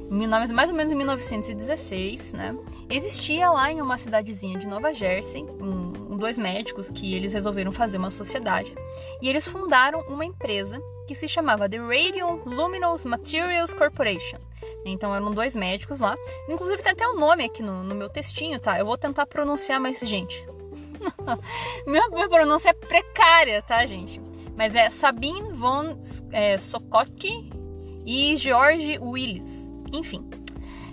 mais 0.09 0.71
ou 0.71 0.77
menos 0.77 0.93
em 0.93 0.95
1916, 0.95 2.33
né? 2.33 2.57
Existia 2.89 3.51
lá 3.51 3.71
em 3.71 3.81
uma 3.81 3.99
cidadezinha 3.99 4.59
de 4.59 4.67
Nova 4.67 4.93
Jersey 4.93 5.45
um, 5.61 6.17
dois 6.17 6.39
médicos 6.39 6.91
que 6.91 7.15
eles 7.15 7.33
resolveram 7.33 7.71
fazer 7.71 7.99
uma 7.99 8.11
sociedade 8.11 8.75
e 9.21 9.29
eles 9.29 9.47
fundaram 9.47 10.01
uma 10.09 10.25
empresa 10.25 10.81
que 11.07 11.15
se 11.15 11.29
chamava 11.29 11.69
The 11.69 11.79
Radium 11.79 12.43
Luminous 12.47 13.05
Materials 13.05 13.73
Corporation. 13.75 14.39
Então 14.85 15.15
eram 15.15 15.33
dois 15.33 15.55
médicos 15.55 16.01
lá. 16.01 16.17
Inclusive 16.49 16.83
tem 16.83 16.93
até 16.93 17.07
o 17.07 17.13
um 17.13 17.21
nome 17.21 17.45
aqui 17.45 17.63
no, 17.63 17.83
no, 17.83 17.95
meu 17.95 18.09
textinho, 18.09 18.59
tá? 18.59 18.79
Eu 18.79 18.87
vou 18.87 18.97
tentar 18.97 19.27
pronunciar, 19.27 19.81
mas 19.81 20.01
gente, 20.01 20.45
minha, 21.87 22.09
minha 22.09 22.29
pronúncia 22.29 22.71
é 22.71 22.73
precária, 22.73 23.63
tá, 23.63 23.85
gente? 23.87 24.21
Mas 24.57 24.75
é 24.75 24.89
Sabine 24.89 25.53
von 25.53 26.01
é, 26.33 26.57
e 28.07 28.37
George 28.37 28.99
Willis. 28.99 29.66
Enfim. 29.97 30.25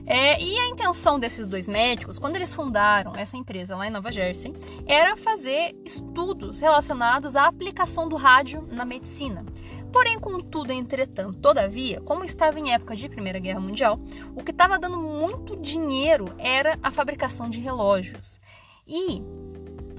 É, 0.06 0.42
e 0.42 0.58
a 0.58 0.68
intenção 0.68 1.18
desses 1.18 1.48
dois 1.48 1.68
médicos, 1.68 2.20
quando 2.20 2.36
eles 2.36 2.54
fundaram 2.54 3.16
essa 3.16 3.38
empresa 3.38 3.76
lá 3.76 3.88
em 3.88 3.90
Nova 3.90 4.12
Jersey, 4.12 4.54
era 4.86 5.16
fazer 5.16 5.76
estudos 5.86 6.60
relacionados 6.60 7.38
à 7.38 7.48
aplicação 7.48 8.10
do 8.10 8.18
rádio 8.18 8.68
na 8.70 8.84
medicina. 8.84 9.46
Porém, 9.94 10.20
contudo, 10.20 10.72
entretanto, 10.72 11.40
todavia, 11.40 12.02
como 12.02 12.26
estava 12.26 12.60
em 12.60 12.74
época 12.74 12.96
de 12.96 13.08
Primeira 13.08 13.40
Guerra 13.40 13.60
Mundial, 13.60 14.00
o 14.36 14.44
que 14.44 14.52
estava 14.52 14.78
dando 14.78 14.98
muito 14.98 15.56
dinheiro 15.56 16.34
era 16.38 16.78
a 16.82 16.92
fabricação 16.92 17.50
de 17.50 17.60
relógios. 17.60 18.42
E, 18.86 19.24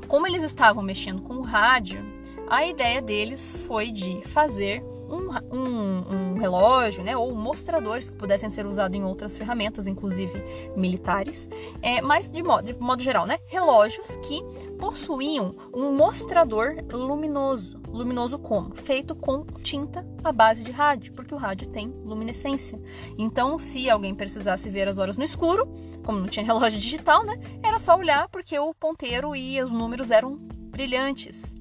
como 0.07 0.27
eles 0.27 0.43
estavam 0.43 0.83
mexendo 0.83 1.23
com 1.23 1.35
o 1.35 1.43
rádio, 1.43 2.05
a 2.51 2.67
ideia 2.67 3.01
deles 3.01 3.57
foi 3.67 3.90
de 3.90 4.21
fazer 4.27 4.85
um, 5.09 5.57
um, 5.57 6.14
um, 6.14 6.38
relógio, 6.38 7.03
né, 7.03 7.17
ou 7.17 7.35
mostradores 7.35 8.09
que 8.11 8.17
pudessem 8.17 8.51
ser 8.51 8.67
usados 8.67 8.97
em 8.97 9.05
outras 9.05 9.37
ferramentas, 9.37 9.87
inclusive 9.87 10.43
militares, 10.77 11.49
é, 11.83 12.01
mas 12.01 12.29
de 12.29 12.43
modo, 12.43 12.64
de 12.64 12.79
modo 12.79 13.03
geral, 13.03 13.27
né, 13.27 13.38
relógios 13.47 14.17
que 14.17 14.43
possuíam 14.79 15.55
um 15.75 15.93
mostrador 15.93 16.77
luminoso. 16.93 17.83
Luminoso 17.88 18.40
como? 18.40 18.75
Feito 18.75 19.14
com 19.14 19.45
tinta 19.62 20.05
à 20.25 20.33
base 20.33 20.64
de 20.64 20.73
rádio, 20.73 21.12
porque 21.12 21.33
o 21.33 21.38
rádio 21.38 21.69
tem 21.69 21.95
luminescência. 22.03 22.81
Então, 23.17 23.57
se 23.57 23.88
alguém 23.88 24.12
precisasse 24.12 24.69
ver 24.69 24.88
as 24.88 24.99
horas 24.99 25.17
no 25.17 25.23
escuro, 25.23 25.64
como 26.05 26.19
não 26.19 26.27
tinha 26.27 26.45
relógio 26.45 26.81
digital, 26.81 27.25
né, 27.25 27.38
era 27.62 27.79
só 27.79 27.97
olhar 27.97 28.29
porque 28.29 28.59
o 28.59 28.75
ponteiro 28.75 29.37
e 29.37 29.62
os 29.62 29.71
números 29.71 30.11
eram 30.11 30.37
brilhantes. 30.37 31.55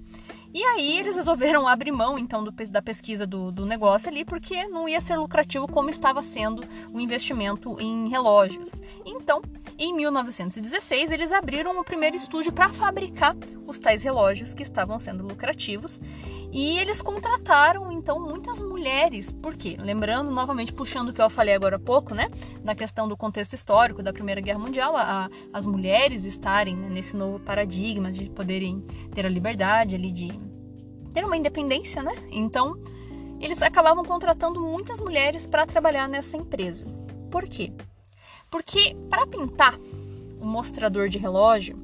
E 0.53 0.63
aí 0.63 0.99
eles 0.99 1.15
resolveram 1.15 1.67
abrir 1.67 1.91
mão 1.91 2.19
então 2.19 2.43
do, 2.43 2.51
da 2.51 2.81
pesquisa 2.81 3.25
do, 3.25 3.51
do 3.51 3.65
negócio 3.65 4.07
ali, 4.07 4.23
porque 4.23 4.67
não 4.67 4.87
ia 4.87 5.01
ser 5.01 5.17
lucrativo 5.17 5.67
como 5.67 5.89
estava 5.89 6.21
sendo 6.21 6.63
o 6.91 6.99
investimento 6.99 7.75
em 7.79 8.07
relógios. 8.07 8.79
Então, 9.03 9.41
em 9.79 9.91
1916, 9.95 11.11
eles 11.11 11.31
abriram 11.31 11.79
o 11.79 11.83
primeiro 11.83 12.15
estúdio 12.15 12.51
para 12.51 12.69
fabricar 12.69 13.35
os 13.65 13.79
tais 13.79 14.03
relógios 14.03 14.53
que 14.53 14.61
estavam 14.61 14.99
sendo 14.99 15.23
lucrativos. 15.23 15.99
E 16.51 16.77
eles 16.77 17.01
contrataram 17.01 17.91
então 17.91 18.19
muitas 18.19 18.61
mulheres, 18.61 19.31
por 19.31 19.55
quê? 19.55 19.75
Lembrando, 19.79 20.29
novamente, 20.29 20.71
puxando 20.71 21.09
o 21.09 21.13
que 21.13 21.21
eu 21.21 21.29
falei 21.31 21.55
agora 21.55 21.77
há 21.77 21.79
pouco, 21.79 22.13
né? 22.13 22.27
Na 22.63 22.75
questão 22.75 23.07
do 23.07 23.17
contexto 23.17 23.53
histórico 23.53 24.03
da 24.03 24.13
Primeira 24.13 24.39
Guerra 24.39 24.59
Mundial, 24.59 24.95
a, 24.95 25.31
as 25.51 25.65
mulheres 25.65 26.25
estarem 26.25 26.75
né, 26.75 26.89
nesse 26.89 27.15
novo 27.15 27.39
paradigma 27.39 28.11
de 28.11 28.29
poderem 28.29 28.85
ter 29.15 29.25
a 29.25 29.29
liberdade 29.29 29.95
ali 29.95 30.11
de 30.11 30.42
ter 31.13 31.23
uma 31.23 31.37
independência, 31.37 32.01
né? 32.01 32.15
Então, 32.31 32.77
eles 33.39 33.61
acabavam 33.61 34.03
contratando 34.03 34.61
muitas 34.61 34.99
mulheres 34.99 35.45
para 35.45 35.65
trabalhar 35.65 36.07
nessa 36.07 36.37
empresa. 36.37 36.85
Por 37.29 37.43
quê? 37.43 37.73
Porque 38.49 38.95
para 39.09 39.27
pintar 39.27 39.77
o 40.39 40.45
mostrador 40.45 41.09
de 41.09 41.17
relógio 41.17 41.77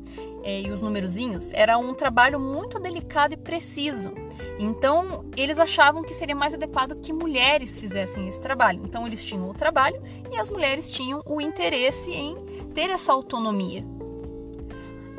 é, 0.44 0.62
e 0.62 0.72
os 0.72 0.82
numerozinhos 0.82 1.52
era 1.54 1.78
um 1.78 1.94
trabalho 1.94 2.39
muito 2.39 2.80
delicado 2.80 3.34
e 3.34 3.38
preciso. 3.38 4.12
Então, 4.58 5.26
eles 5.36 5.60
achavam 5.60 6.04
que 6.04 6.13
seria 6.13 6.36
mais 6.36 6.54
adequado 6.54 7.00
que 7.02 7.12
mulheres 7.12 7.80
fizessem 7.80 8.28
esse 8.28 8.39
trabalho. 8.39 8.82
Então, 8.84 9.08
eles 9.08 9.24
tinham 9.24 9.50
o 9.50 9.54
trabalho 9.54 10.02
e 10.32 10.38
as 10.38 10.50
mulheres 10.50 10.92
tinham 10.92 11.22
o 11.26 11.42
interesse 11.42 12.12
em 12.12 12.36
ter 12.74 12.89
essa 12.89 13.12
autonomia. 13.12 13.84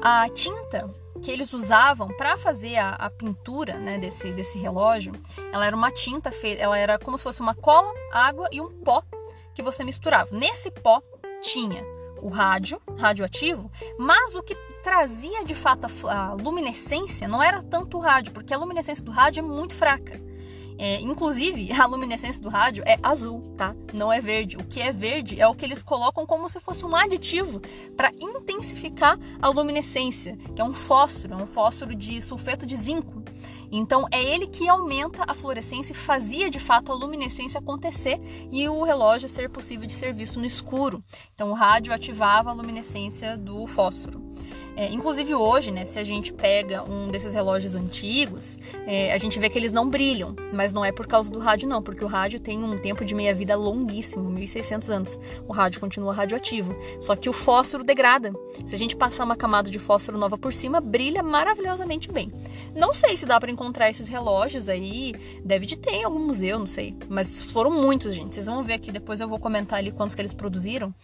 A 0.01 0.29
tinta 0.29 0.91
que 1.23 1.31
eles 1.31 1.53
usavam 1.53 2.09
para 2.09 2.37
fazer 2.37 2.77
a, 2.77 2.91
a, 2.91 3.11
pintura 3.11 3.79
né, 3.79 3.99
desse, 3.99 4.33
desse 4.33 4.59
relógio, 4.59 5.13
ela 5.53 5.67
era 5.67 5.77
uma 5.77 5.91
tinta 5.91 6.31
ela 6.59 6.79
era 6.79 6.99
como 6.99 7.19
se 7.19 7.25
fosse 7.25 7.41
uma 7.41 7.55
cola, 7.55 7.93
água 8.13 8.49
e 8.51 8.61
um 8.61 8.71
pó 8.83 9.03
que 9.55 9.63
você 9.63 9.85
misturava. 9.85 10.35
Nesse 10.35 10.71
pó 10.71 11.03
tinha 11.43 11.85
o 12.23 12.29
rádio, 12.29 12.81
radioativo, 12.99 13.71
mas 13.99 14.35
o 14.35 14.43
que 14.43 14.55
trazia 14.83 15.45
de 15.45 15.55
fato 15.55 15.87
a, 15.87 16.29
a 16.29 16.33
luminescência 16.35 17.29
não 17.29 17.43
era 17.43 17.63
tanto 17.63 17.97
o 17.97 18.01
rádio, 18.01 18.33
porque 18.33 18.53
a 18.53 18.59
luminescência 18.59 19.05
do 19.05 19.11
rádio 19.11 19.41
é 19.41 19.43
muito 19.43 19.75
fraca. 19.75 20.21
É, 20.83 20.99
inclusive, 21.03 21.71
a 21.79 21.85
luminescência 21.85 22.41
do 22.41 22.49
rádio 22.49 22.83
é 22.87 22.99
azul, 23.03 23.43
tá? 23.55 23.77
Não 23.93 24.11
é 24.11 24.19
verde. 24.19 24.57
O 24.57 24.65
que 24.65 24.81
é 24.81 24.91
verde 24.91 25.39
é 25.39 25.47
o 25.47 25.55
que 25.55 25.63
eles 25.63 25.83
colocam 25.83 26.25
como 26.25 26.49
se 26.49 26.59
fosse 26.59 26.87
um 26.87 26.97
aditivo 26.97 27.61
para 27.95 28.11
intensificar 28.19 29.19
a 29.43 29.49
luminescência, 29.51 30.39
que 30.57 30.63
é 30.63 30.65
um 30.65 30.73
fósforo, 30.73 31.35
é 31.35 31.37
um 31.37 31.47
fósforo 31.47 31.95
de 31.95 32.23
sulfeto 32.23 32.65
de 32.65 32.77
zinco. 32.77 33.23
Então 33.71 34.07
é 34.11 34.25
ele 34.25 34.47
que 34.47 34.71
aumenta 34.71 35.23
a 35.29 35.35
fluorescência 35.35 35.93
e 35.93 35.97
fazia 35.97 36.49
de 36.49 36.59
fato 36.59 36.91
a 36.91 36.95
luminescência 36.95 37.61
acontecer 37.61 38.19
e 38.51 38.67
o 38.67 38.83
relógio 38.83 39.29
ser 39.29 39.51
possível 39.51 39.87
de 39.87 39.93
ser 39.93 40.15
visto 40.15 40.41
no 40.41 40.47
escuro. 40.47 41.05
Então 41.35 41.51
o 41.51 41.55
rádio 41.55 41.93
ativava 41.93 42.49
a 42.49 42.55
luminescência 42.55 43.37
do 43.37 43.67
fósforo. 43.67 44.31
É, 44.81 44.91
inclusive 44.91 45.35
hoje, 45.35 45.71
né, 45.71 45.85
se 45.85 45.99
a 45.99 46.03
gente 46.03 46.33
pega 46.33 46.83
um 46.83 47.11
desses 47.11 47.35
relógios 47.35 47.75
antigos, 47.75 48.59
é, 48.87 49.13
a 49.13 49.19
gente 49.19 49.39
vê 49.39 49.51
que 49.51 49.59
eles 49.59 49.73
não 49.73 49.91
brilham, 49.91 50.35
mas 50.55 50.73
não 50.73 50.83
é 50.83 50.91
por 50.91 51.07
causa 51.07 51.31
do 51.31 51.39
rádio 51.39 51.69
não, 51.69 51.83
porque 51.83 52.03
o 52.03 52.07
rádio 52.07 52.41
tem 52.41 52.65
um 52.65 52.79
tempo 52.79 53.05
de 53.05 53.15
meia-vida 53.15 53.55
longuíssimo, 53.55 54.31
1600 54.31 54.89
anos. 54.89 55.21
O 55.47 55.53
rádio 55.53 55.81
continua 55.81 56.15
radioativo, 56.15 56.75
só 56.99 57.15
que 57.15 57.29
o 57.29 57.33
fósforo 57.35 57.85
degrada. 57.85 58.33
Se 58.67 58.75
a 58.75 58.79
gente 58.79 58.97
passar 58.97 59.25
uma 59.25 59.37
camada 59.37 59.71
de 59.71 59.79
fósforo 59.79 60.17
nova 60.17 60.39
por 60.39 60.51
cima, 60.51 60.81
brilha 60.81 61.23
maravilhosamente 61.23 62.11
bem. 62.11 62.33
Não 62.75 62.95
sei 62.95 63.19
se 63.19 63.27
dá 63.27 63.39
para 63.39 63.51
encontrar 63.51 63.91
esses 63.91 64.09
relógios 64.09 64.67
aí, 64.67 65.13
deve 65.45 65.67
de 65.67 65.77
ter 65.77 65.97
em 65.97 66.05
algum 66.05 66.21
museu, 66.21 66.59
não 66.59 66.65
sei, 66.65 66.97
mas 67.07 67.43
foram 67.43 67.71
muitos, 67.71 68.15
gente. 68.15 68.35
Vocês 68.35 68.47
vão 68.47 68.63
ver 68.63 68.73
aqui, 68.73 68.91
depois 68.91 69.21
eu 69.21 69.29
vou 69.29 69.39
comentar 69.39 69.79
ali 69.79 69.93
quantos 69.93 70.15
que 70.15 70.23
eles 70.23 70.33
produziram. 70.33 70.95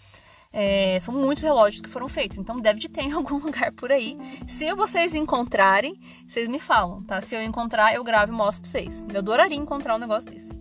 É, 0.52 0.98
são 1.00 1.12
muitos 1.12 1.44
relógios 1.44 1.82
que 1.82 1.88
foram 1.88 2.08
feitos, 2.08 2.38
então 2.38 2.60
deve 2.60 2.80
de 2.80 2.88
ter 2.88 3.02
em 3.02 3.12
algum 3.12 3.38
lugar 3.38 3.72
por 3.72 3.92
aí. 3.92 4.16
Se 4.46 4.72
vocês 4.74 5.14
encontrarem, 5.14 5.98
vocês 6.26 6.48
me 6.48 6.58
falam, 6.58 7.02
tá? 7.02 7.20
Se 7.20 7.34
eu 7.34 7.42
encontrar, 7.42 7.94
eu 7.94 8.02
gravo 8.02 8.32
e 8.32 8.34
mostro 8.34 8.62
pra 8.62 8.70
vocês. 8.70 9.04
Eu 9.08 9.18
adoraria 9.18 9.56
encontrar 9.56 9.94
um 9.96 9.98
negócio 9.98 10.30
desse. 10.30 10.54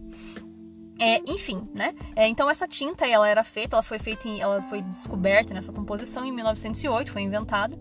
É, 0.99 1.19
enfim, 1.29 1.67
né? 1.73 1.93
É, 2.15 2.27
então 2.27 2.49
essa 2.49 2.67
tinta 2.67 3.05
ela 3.05 3.27
era 3.27 3.43
feita, 3.43 3.75
ela 3.75 3.83
foi 3.83 3.99
feita, 3.99 4.27
em, 4.27 4.39
ela 4.39 4.61
foi 4.61 4.81
descoberta 4.81 5.53
nessa 5.53 5.71
composição 5.71 6.23
em 6.23 6.31
1908, 6.31 7.11
foi 7.11 7.21
inventada. 7.21 7.77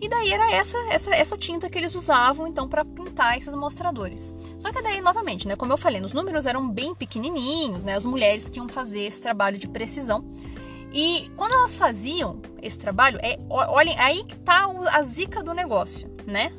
E 0.00 0.08
daí 0.08 0.32
era 0.32 0.50
essa, 0.50 0.78
essa, 0.88 1.14
essa 1.14 1.36
tinta 1.36 1.68
que 1.68 1.76
eles 1.76 1.94
usavam 1.94 2.46
então 2.46 2.66
para 2.66 2.84
pintar 2.84 3.36
esses 3.36 3.52
mostradores. 3.52 4.34
Só 4.58 4.72
que 4.72 4.80
daí 4.80 5.02
novamente, 5.02 5.46
né? 5.46 5.56
Como 5.56 5.72
eu 5.72 5.76
falei, 5.76 6.00
os 6.00 6.14
números 6.14 6.46
eram 6.46 6.70
bem 6.70 6.94
pequenininhos, 6.94 7.84
né? 7.84 7.94
As 7.94 8.06
mulheres 8.06 8.48
que 8.48 8.58
iam 8.58 8.68
fazer 8.68 9.02
esse 9.02 9.20
trabalho 9.20 9.58
de 9.58 9.68
precisão. 9.68 10.24
E 10.92 11.30
quando 11.36 11.52
elas 11.52 11.76
faziam 11.76 12.40
esse 12.60 12.78
trabalho, 12.78 13.18
é, 13.22 13.38
olhem, 13.48 13.98
aí 13.98 14.24
que 14.24 14.36
tá 14.38 14.66
a 14.92 15.02
zica 15.02 15.42
do 15.42 15.54
negócio, 15.54 16.08
né? 16.26 16.52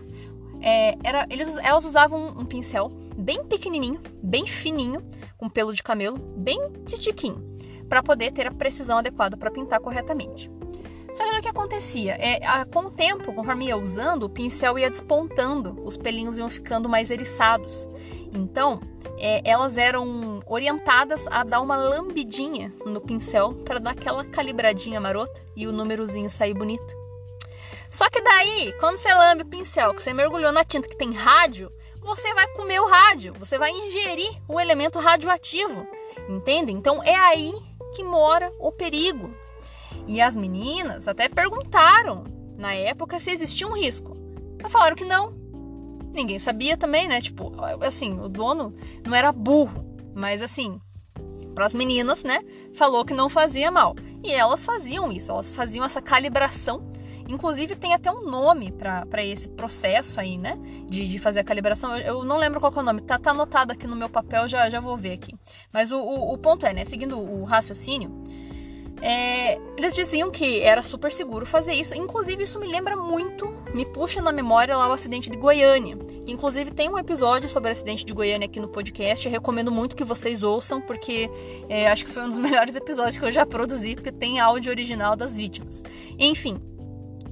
É, 0.62 0.98
era, 1.04 1.26
eles, 1.30 1.58
elas 1.58 1.84
usavam 1.84 2.28
um 2.28 2.46
pincel 2.46 2.89
bem 3.17 3.44
pequenininho, 3.44 4.00
bem 4.24 4.46
fininho, 4.46 5.04
com 5.38 5.50
pelo 5.50 5.74
de 5.74 5.84
camelo, 5.84 6.17
bem 6.17 6.60
titiquinho, 6.86 7.44
para 7.89 8.02
poder 8.02 8.32
ter 8.32 8.48
a 8.48 8.52
precisão 8.52 8.98
adequada 9.00 9.36
para 9.36 9.52
pintar 9.52 9.80
corretamente. 9.80 10.50
Só 11.13 11.26
que 11.26 11.38
o 11.38 11.41
que 11.41 11.47
acontecia? 11.47 12.13
É, 12.13 12.45
a, 12.45 12.65
com 12.65 12.86
o 12.86 12.91
tempo, 12.91 13.34
conforme 13.34 13.67
ia 13.67 13.78
usando, 13.78 14.24
o 14.24 14.30
pincel 14.30 14.80
ia 14.80 14.89
despontando, 14.89 15.78
os 15.84 15.97
pelinhos 15.97 16.38
iam 16.38 16.50
ficando 16.50 16.88
mais 16.88 17.12
eriçados. 17.12 17.89
Então, 18.34 18.80
é, 19.17 19.41
elas 19.43 19.78
eram 19.78 20.39
orientadas 20.45 21.28
a 21.28 21.43
dar 21.43 21.62
uma 21.62 21.76
lambidinha 21.76 22.74
no 22.86 23.02
pincel 23.02 23.54
para 23.65 23.80
dar 23.80 23.91
aquela 23.91 24.24
calibradinha 24.26 25.02
marota 25.02 25.41
e 25.56 25.67
o 25.67 25.71
númerozinho 25.71 26.30
sair 26.30 26.54
bonito. 26.54 27.02
Só 27.89 28.10
que 28.10 28.21
daí, 28.21 28.74
quando 28.80 28.97
você 28.97 29.13
lambe 29.13 29.43
o 29.43 29.45
pincel, 29.45 29.93
que 29.93 30.02
você 30.02 30.13
mergulhou 30.13 30.52
na 30.52 30.63
tinta 30.63 30.88
que 30.88 30.95
tem 30.95 31.12
rádio, 31.12 31.69
você 32.00 32.34
vai 32.34 32.47
comer 32.54 32.80
o 32.80 32.88
rádio, 32.88 33.34
você 33.38 33.60
vai 33.60 33.69
ingerir 33.71 34.32
o 34.47 34.60
elemento 34.60 34.97
radioativo, 34.97 35.86
entende? 36.28 36.71
Então 36.71 37.04
é 37.04 37.13
aí 37.13 37.54
que 37.93 38.04
mora 38.04 38.52
o 38.60 38.71
perigo. 38.71 39.36
E 40.07 40.21
as 40.21 40.35
meninas 40.35 41.07
até 41.07 41.29
perguntaram 41.29 42.23
na 42.57 42.73
época 42.73 43.19
se 43.19 43.31
existia 43.31 43.67
um 43.67 43.75
risco. 43.75 44.15
Mas 44.61 44.71
falaram 44.71 44.95
que 44.95 45.05
não. 45.05 45.33
Ninguém 46.13 46.39
sabia 46.39 46.77
também, 46.77 47.07
né? 47.07 47.21
Tipo, 47.21 47.53
assim, 47.81 48.19
o 48.19 48.27
dono 48.27 48.73
não 49.05 49.15
era 49.15 49.31
burro, 49.31 49.85
mas 50.13 50.41
assim, 50.41 50.79
para 51.55 51.65
as 51.65 51.73
meninas, 51.73 52.23
né? 52.23 52.43
Falou 52.73 53.05
que 53.05 53.13
não 53.13 53.29
fazia 53.29 53.71
mal. 53.71 53.95
E 54.23 54.31
elas 54.31 54.65
faziam 54.65 55.11
isso, 55.11 55.31
elas 55.31 55.49
faziam 55.51 55.85
essa 55.85 56.01
calibração. 56.01 56.91
Inclusive, 57.27 57.75
tem 57.75 57.93
até 57.93 58.11
um 58.11 58.23
nome 58.25 58.71
para 58.71 59.23
esse 59.23 59.47
processo 59.47 60.19
aí, 60.19 60.37
né? 60.37 60.59
De, 60.87 61.07
de 61.07 61.17
fazer 61.17 61.39
a 61.39 61.43
calibração. 61.43 61.95
Eu, 61.95 62.17
eu, 62.17 62.25
não 62.25 62.37
lembro 62.37 62.59
qual 62.59 62.73
é 62.75 62.79
o 62.79 62.83
nome, 62.83 63.01
tá, 63.01 63.17
tá 63.17 63.31
anotado 63.31 63.71
aqui 63.71 63.87
no 63.87 63.95
meu 63.95 64.09
papel, 64.09 64.47
já, 64.47 64.69
já 64.69 64.79
vou 64.79 64.97
ver 64.97 65.13
aqui. 65.13 65.33
Mas 65.71 65.91
o, 65.91 65.97
o, 65.97 66.33
o 66.33 66.37
ponto 66.37 66.65
é, 66.65 66.73
né? 66.73 66.83
Seguindo 66.83 67.17
o 67.17 67.43
raciocínio, 67.45 68.21
é, 69.01 69.59
eles 69.75 69.93
diziam 69.93 70.29
que 70.29 70.61
era 70.61 70.81
super 70.81 71.11
seguro 71.11 71.45
fazer 71.45 71.73
isso. 71.73 71.95
Inclusive, 71.95 72.43
isso 72.43 72.59
me 72.59 72.67
lembra 72.67 72.95
muito, 72.95 73.49
me 73.73 73.83
puxa 73.83 74.21
na 74.21 74.31
memória 74.31 74.77
lá 74.77 74.87
o 74.87 74.91
acidente 74.91 75.29
de 75.29 75.37
Goiânia. 75.37 75.97
Inclusive, 76.27 76.71
tem 76.71 76.87
um 76.89 76.99
episódio 76.99 77.49
sobre 77.49 77.69
o 77.69 77.71
acidente 77.71 78.05
de 78.05 78.13
Goiânia 78.13 78.45
aqui 78.45 78.59
no 78.59 78.67
podcast. 78.67 79.25
Eu 79.25 79.31
recomendo 79.31 79.71
muito 79.71 79.95
que 79.95 80.03
vocês 80.03 80.43
ouçam, 80.43 80.79
porque 80.79 81.29
é, 81.67 81.87
acho 81.87 82.05
que 82.05 82.11
foi 82.11 82.23
um 82.23 82.29
dos 82.29 82.37
melhores 82.39 82.75
episódios 82.75 83.17
que 83.17 83.25
eu 83.25 83.31
já 83.31 83.45
produzi, 83.45 83.95
porque 83.95 84.11
tem 84.11 84.39
áudio 84.39 84.71
original 84.71 85.15
das 85.15 85.35
vítimas. 85.35 85.83
Enfim, 86.19 86.61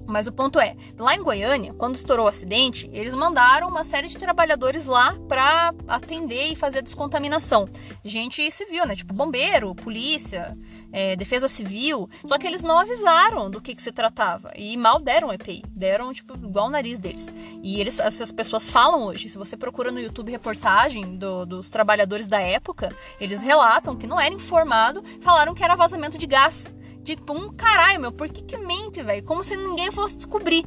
mas 0.10 0.25
o 0.25 0.32
ponto 0.32 0.60
é, 0.60 0.75
lá 0.97 1.15
em 1.15 1.21
Goiânia, 1.21 1.71
quando 1.75 1.95
estourou 1.95 2.25
o 2.25 2.29
acidente, 2.29 2.89
eles 2.91 3.13
mandaram 3.13 3.67
uma 3.69 3.84
série 3.84 4.08
de 4.08 4.17
trabalhadores 4.17 4.88
lá 4.88 5.15
para 5.27 5.71
atender 5.88 6.47
e 6.47 6.55
fazer 6.55 6.79
a 6.79 6.82
descontaminação. 6.82 7.69
Gente 8.03 8.49
civil, 8.49 8.88
né? 8.88 8.95
Tipo 8.95 9.13
bombeiro, 9.13 9.75
polícia, 9.75 10.58
é, 10.91 11.15
defesa 11.15 11.47
civil. 11.47 12.10
Só 12.25 12.38
que 12.38 12.47
eles 12.47 12.62
não 12.62 12.78
avisaram 12.78 13.49
do 13.49 13.62
que, 13.62 13.75
que 13.75 13.82
se 13.82 13.91
tratava. 13.91 14.52
E 14.56 14.75
mal 14.78 14.99
deram 14.99 15.34
EPI. 15.34 15.63
Deram, 15.69 16.13
tipo, 16.13 16.36
igual 16.36 16.67
o 16.67 16.71
nariz 16.71 16.99
deles. 16.99 17.32
E 17.62 17.80
eles, 17.80 17.99
essas 17.99 18.32
pessoas 18.32 18.69
falam 18.69 19.04
hoje. 19.04 19.30
Se 19.30 19.38
você 19.38 19.56
procura 19.58 19.91
no 19.91 19.99
YouTube 19.99 20.32
reportagem 20.32 21.17
do, 21.17 21.45
dos 21.45 21.69
trabalhadores 21.69 22.28
da 22.28 22.39
época, 22.39 22.95
eles 23.19 23.41
relatam 23.41 23.95
que 23.95 24.08
não 24.08 24.19
era 24.19 24.34
informado, 24.34 25.04
falaram 25.21 25.54
que 25.54 25.63
era 25.63 25.75
vazamento 25.75 26.17
de 26.17 26.25
gás. 26.25 26.73
Tipo, 27.04 27.34
um 27.34 27.52
caralho, 27.52 28.02
meu, 28.02 28.12
por 28.12 28.30
que 28.30 28.43
que 28.43 28.58
mente, 28.58 29.02
velho? 29.02 29.23
Como 29.23 29.43
se 29.43 29.56
ninguém 29.56 29.89
fosse 29.91 30.17
descobrir. 30.17 30.63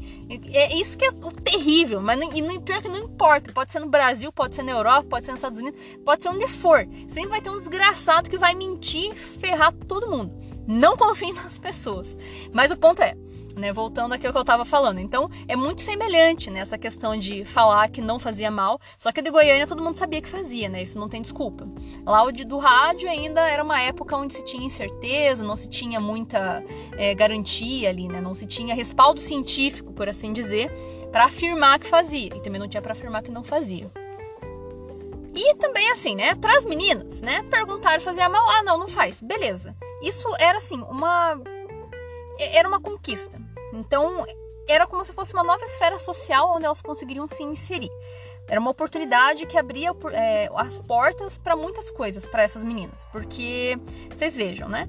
É 0.52 0.74
isso 0.74 0.96
que 0.98 1.04
é 1.04 1.10
o 1.10 1.30
terrível, 1.30 2.00
mas 2.00 2.18
não, 2.18 2.32
e 2.32 2.60
pior 2.60 2.82
que 2.82 2.88
não 2.88 2.98
importa. 2.98 3.52
Pode 3.52 3.70
ser 3.70 3.78
no 3.78 3.88
Brasil, 3.88 4.32
pode 4.32 4.54
ser 4.54 4.62
na 4.62 4.72
Europa, 4.72 5.06
pode 5.08 5.24
ser 5.24 5.32
nos 5.32 5.38
Estados 5.38 5.58
Unidos, 5.58 5.80
pode 6.04 6.22
ser 6.22 6.30
onde 6.30 6.48
for. 6.48 6.84
Sempre 7.08 7.30
vai 7.30 7.40
ter 7.40 7.50
um 7.50 7.58
desgraçado 7.58 8.28
que 8.28 8.38
vai 8.38 8.54
mentir, 8.54 9.14
ferrar 9.14 9.72
todo 9.72 10.11
mundo. 10.12 10.32
Não 10.66 10.96
confie 10.96 11.32
nas 11.34 11.58
pessoas. 11.58 12.16
Mas 12.52 12.70
o 12.70 12.76
ponto 12.76 13.02
é, 13.02 13.14
né? 13.56 13.72
Voltando 13.72 14.12
aqui 14.12 14.26
ao 14.26 14.32
que 14.32 14.38
eu 14.38 14.42
estava 14.42 14.64
falando. 14.64 14.98
Então, 14.98 15.28
é 15.48 15.56
muito 15.56 15.80
semelhante 15.80 16.50
nessa 16.50 16.78
questão 16.78 17.16
de 17.16 17.44
falar 17.44 17.88
que 17.88 18.00
não 18.00 18.18
fazia 18.18 18.50
mal, 18.50 18.80
só 18.98 19.12
que 19.12 19.22
de 19.22 19.30
Goiânia 19.30 19.66
todo 19.66 19.82
mundo 19.82 19.96
sabia 19.96 20.20
que 20.20 20.28
fazia, 20.28 20.68
né? 20.68 20.82
Isso 20.82 20.98
não 20.98 21.08
tem 21.08 21.20
desculpa. 21.20 21.68
Lá 22.04 22.22
o 22.24 22.32
do 22.32 22.58
rádio 22.58 23.08
ainda 23.08 23.40
era 23.48 23.62
uma 23.62 23.80
época 23.80 24.16
onde 24.16 24.34
se 24.34 24.44
tinha 24.44 24.66
incerteza, 24.66 25.44
não 25.44 25.56
se 25.56 25.68
tinha 25.68 26.00
muita 26.00 26.62
é, 26.96 27.14
garantia 27.14 27.88
ali, 27.88 28.08
né? 28.08 28.20
Não 28.20 28.34
se 28.34 28.46
tinha 28.46 28.74
respaldo 28.74 29.20
científico, 29.20 29.92
por 29.92 30.08
assim 30.08 30.32
dizer, 30.32 30.70
para 31.10 31.24
afirmar 31.24 31.78
que 31.78 31.86
fazia. 31.86 32.34
E 32.34 32.40
também 32.40 32.60
não 32.60 32.68
tinha 32.68 32.82
para 32.82 32.92
afirmar 32.92 33.22
que 33.22 33.30
não 33.30 33.44
fazia. 33.44 33.90
E 35.34 35.54
também 35.56 35.90
assim, 35.90 36.14
né? 36.14 36.34
Para 36.34 36.56
as 36.58 36.64
meninas, 36.64 37.20
né? 37.22 37.42
Perguntaram 37.44 38.00
fazia 38.00 38.28
mal, 38.28 38.46
ah, 38.50 38.62
não, 38.62 38.78
não 38.78 38.88
faz. 38.88 39.22
Beleza. 39.22 39.74
Isso 40.02 40.28
era 40.38 40.58
assim, 40.58 40.80
uma 40.82 41.40
era 42.38 42.68
uma 42.68 42.80
conquista. 42.80 43.40
Então, 43.72 44.24
era 44.68 44.86
como 44.86 45.04
se 45.04 45.12
fosse 45.12 45.32
uma 45.32 45.44
nova 45.44 45.64
esfera 45.64 45.98
social 45.98 46.54
onde 46.54 46.64
elas 46.64 46.82
conseguiriam 46.82 47.26
se 47.26 47.42
inserir. 47.42 47.90
era 48.48 48.60
uma 48.60 48.70
oportunidade 48.70 49.46
que 49.46 49.56
abria 49.56 49.90
é, 50.12 50.50
as 50.56 50.78
portas 50.80 51.38
para 51.38 51.56
muitas 51.56 51.90
coisas 51.90 52.26
para 52.26 52.42
essas 52.42 52.64
meninas. 52.64 53.06
Porque, 53.12 53.78
vocês 54.14 54.36
vejam, 54.36 54.68
né? 54.68 54.88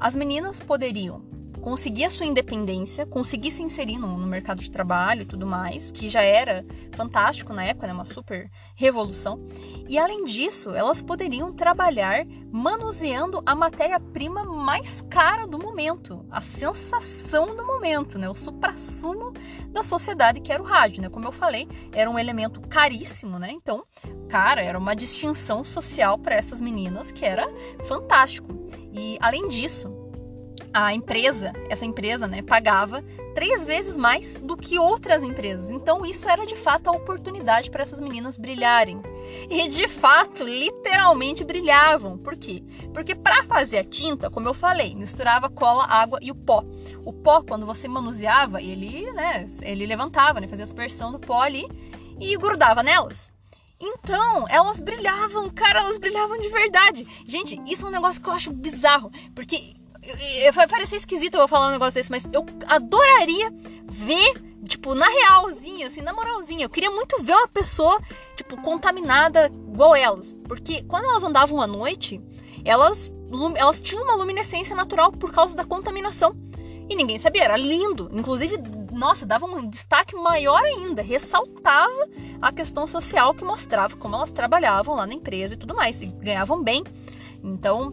As 0.00 0.16
meninas 0.16 0.60
poderiam 0.60 1.33
conseguir 1.64 2.04
a 2.04 2.10
sua 2.10 2.26
independência, 2.26 3.06
conseguir 3.06 3.50
se 3.50 3.62
inserir 3.62 3.96
no, 3.96 4.18
no, 4.18 4.26
mercado 4.26 4.60
de 4.60 4.70
trabalho 4.70 5.22
e 5.22 5.24
tudo 5.24 5.46
mais, 5.46 5.90
que 5.90 6.10
já 6.10 6.20
era 6.20 6.62
fantástico 6.92 7.54
na 7.54 7.64
época, 7.64 7.86
né? 7.86 7.94
Uma 7.94 8.04
super 8.04 8.50
revolução. 8.76 9.42
E 9.88 9.96
além 9.96 10.24
disso, 10.24 10.74
elas 10.74 11.00
poderiam 11.00 11.54
trabalhar 11.54 12.26
manuseando 12.52 13.42
a 13.46 13.54
matéria-prima 13.54 14.44
mais 14.44 15.00
cara 15.08 15.46
do 15.46 15.58
momento, 15.58 16.26
a 16.30 16.42
sensação 16.42 17.56
do 17.56 17.66
momento, 17.66 18.18
né? 18.18 18.28
O 18.28 18.34
suprassumo 18.34 19.32
da 19.70 19.82
sociedade 19.82 20.42
que 20.42 20.52
era 20.52 20.62
o 20.62 20.66
rádio, 20.66 21.00
né? 21.00 21.08
Como 21.08 21.26
eu 21.26 21.32
falei, 21.32 21.66
era 21.92 22.10
um 22.10 22.18
elemento 22.18 22.60
caríssimo, 22.60 23.38
né? 23.38 23.50
Então, 23.50 23.82
cara, 24.28 24.60
era 24.60 24.78
uma 24.78 24.94
distinção 24.94 25.64
social 25.64 26.18
para 26.18 26.34
essas 26.34 26.60
meninas 26.60 27.10
que 27.10 27.24
era 27.24 27.48
fantástico. 27.84 28.52
E 28.92 29.16
além 29.18 29.48
disso, 29.48 30.03
a 30.72 30.92
empresa, 30.92 31.52
essa 31.68 31.84
empresa, 31.84 32.26
né, 32.26 32.42
pagava 32.42 33.02
três 33.34 33.64
vezes 33.64 33.96
mais 33.96 34.34
do 34.34 34.56
que 34.56 34.78
outras 34.78 35.22
empresas. 35.22 35.70
Então 35.70 36.04
isso 36.04 36.28
era 36.28 36.44
de 36.44 36.56
fato 36.56 36.88
a 36.88 36.92
oportunidade 36.92 37.70
para 37.70 37.82
essas 37.82 38.00
meninas 38.00 38.36
brilharem. 38.36 39.00
E 39.48 39.68
de 39.68 39.86
fato, 39.86 40.44
literalmente 40.44 41.44
brilhavam. 41.44 42.18
Por 42.18 42.36
quê? 42.36 42.62
Porque 42.92 43.14
para 43.14 43.44
fazer 43.44 43.78
a 43.78 43.84
tinta, 43.84 44.30
como 44.30 44.48
eu 44.48 44.54
falei, 44.54 44.94
misturava 44.94 45.48
cola, 45.48 45.84
água 45.84 46.18
e 46.20 46.30
o 46.30 46.34
pó. 46.34 46.64
O 47.04 47.12
pó, 47.12 47.42
quando 47.42 47.66
você 47.66 47.86
manuseava, 47.86 48.60
ele, 48.60 49.10
né, 49.12 49.46
ele 49.62 49.86
levantava, 49.86 50.40
né, 50.40 50.48
fazia 50.48 50.64
a 50.64 50.66
aspersão 50.66 51.12
do 51.12 51.20
pó 51.20 51.40
ali 51.40 51.66
e 52.20 52.36
grudava 52.36 52.82
nelas. 52.82 53.32
Então, 53.80 54.46
elas 54.48 54.80
brilhavam, 54.80 55.50
cara, 55.50 55.80
elas 55.80 55.98
brilhavam 55.98 56.38
de 56.38 56.48
verdade. 56.48 57.06
Gente, 57.26 57.60
isso 57.66 57.84
é 57.84 57.88
um 57.88 57.92
negócio 57.92 58.20
que 58.20 58.28
eu 58.28 58.32
acho 58.32 58.52
bizarro, 58.52 59.10
porque 59.34 59.74
Vai 60.52 60.68
parecer 60.68 60.96
esquisito 60.96 61.36
eu 61.36 61.48
falar 61.48 61.68
um 61.68 61.72
negócio 61.72 61.94
desse, 61.94 62.10
mas 62.10 62.24
eu 62.32 62.44
adoraria 62.66 63.52
ver, 63.84 64.34
tipo, 64.66 64.94
na 64.94 65.08
realzinha, 65.08 65.86
assim, 65.86 66.00
na 66.00 66.12
moralzinha. 66.12 66.64
Eu 66.64 66.70
queria 66.70 66.90
muito 66.90 67.22
ver 67.22 67.34
uma 67.34 67.48
pessoa, 67.48 68.00
tipo, 68.36 68.60
contaminada 68.60 69.46
igual 69.46 69.94
elas. 69.94 70.34
Porque 70.46 70.82
quando 70.84 71.04
elas 71.04 71.24
andavam 71.24 71.60
à 71.60 71.66
noite, 71.66 72.20
elas, 72.64 73.12
elas 73.56 73.80
tinham 73.80 74.04
uma 74.04 74.14
luminescência 74.16 74.76
natural 74.76 75.12
por 75.12 75.32
causa 75.32 75.54
da 75.54 75.64
contaminação. 75.64 76.36
E 76.88 76.94
ninguém 76.94 77.18
sabia, 77.18 77.44
era 77.44 77.56
lindo. 77.56 78.10
Inclusive, 78.12 78.58
nossa, 78.92 79.24
dava 79.24 79.46
um 79.46 79.68
destaque 79.68 80.14
maior 80.14 80.62
ainda, 80.62 81.02
ressaltava 81.02 82.08
a 82.40 82.52
questão 82.52 82.86
social 82.86 83.34
que 83.34 83.44
mostrava 83.44 83.96
como 83.96 84.14
elas 84.16 84.30
trabalhavam 84.30 84.94
lá 84.94 85.06
na 85.06 85.14
empresa 85.14 85.54
e 85.54 85.56
tudo 85.56 85.74
mais, 85.74 86.00
e 86.02 86.06
ganhavam 86.06 86.62
bem. 86.62 86.84
Então, 87.42 87.92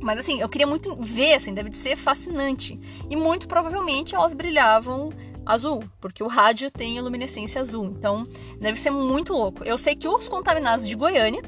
mas 0.00 0.18
assim, 0.18 0.40
eu 0.40 0.48
queria 0.48 0.66
muito 0.66 0.96
ver, 0.96 1.34
assim, 1.34 1.52
deve 1.52 1.72
ser 1.72 1.96
fascinante. 1.96 2.78
E 3.08 3.16
muito 3.16 3.46
provavelmente 3.46 4.14
elas 4.14 4.34
brilhavam 4.34 5.12
azul, 5.44 5.82
porque 6.00 6.22
o 6.22 6.28
rádio 6.28 6.70
tem 6.70 7.00
luminescência 7.00 7.60
azul. 7.60 7.86
Então, 7.86 8.26
deve 8.60 8.78
ser 8.78 8.90
muito 8.90 9.32
louco. 9.32 9.64
Eu 9.64 9.76
sei 9.76 9.94
que 9.96 10.08
os 10.08 10.28
contaminados 10.28 10.86
de 10.86 10.94
Goiânia, 10.94 11.42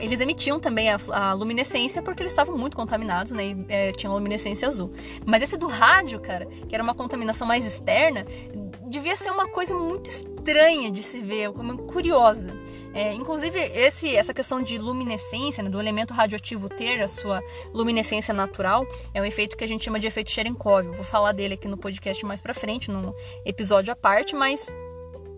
eles 0.00 0.20
emitiam 0.20 0.60
também 0.60 0.90
a, 0.90 0.98
a 1.12 1.32
luminescência 1.32 2.02
porque 2.02 2.22
eles 2.22 2.32
estavam 2.32 2.56
muito 2.56 2.76
contaminados, 2.76 3.32
né? 3.32 3.46
E 3.46 3.66
é, 3.68 3.92
tinham 3.92 4.14
luminescência 4.14 4.68
azul. 4.68 4.92
Mas 5.26 5.42
esse 5.42 5.56
do 5.56 5.66
rádio, 5.66 6.20
cara, 6.20 6.46
que 6.46 6.74
era 6.74 6.82
uma 6.82 6.94
contaminação 6.94 7.46
mais 7.46 7.64
externa, 7.64 8.26
devia 8.86 9.16
ser 9.16 9.30
uma 9.30 9.48
coisa 9.48 9.74
muito 9.74 10.08
estranha 10.08 10.31
de 10.90 11.02
se 11.02 11.20
ver, 11.20 11.50
curiosa. 11.86 12.52
É, 12.94 13.12
inclusive, 13.14 13.58
esse, 13.58 14.14
essa 14.14 14.34
questão 14.34 14.60
de 14.60 14.76
luminescência, 14.76 15.62
né, 15.62 15.70
do 15.70 15.80
elemento 15.80 16.12
radioativo 16.12 16.68
ter 16.68 17.00
a 17.00 17.08
sua 17.08 17.42
luminescência 17.72 18.34
natural, 18.34 18.86
é 19.14 19.20
um 19.20 19.24
efeito 19.24 19.56
que 19.56 19.64
a 19.64 19.66
gente 19.66 19.84
chama 19.84 19.98
de 19.98 20.06
efeito 20.06 20.30
Cherenkov. 20.30 20.86
Vou 20.88 21.04
falar 21.04 21.32
dele 21.32 21.54
aqui 21.54 21.68
no 21.68 21.76
podcast 21.76 22.24
mais 22.26 22.40
pra 22.40 22.52
frente, 22.52 22.90
num 22.90 23.14
episódio 23.46 23.92
à 23.92 23.96
parte, 23.96 24.34
mas 24.34 24.68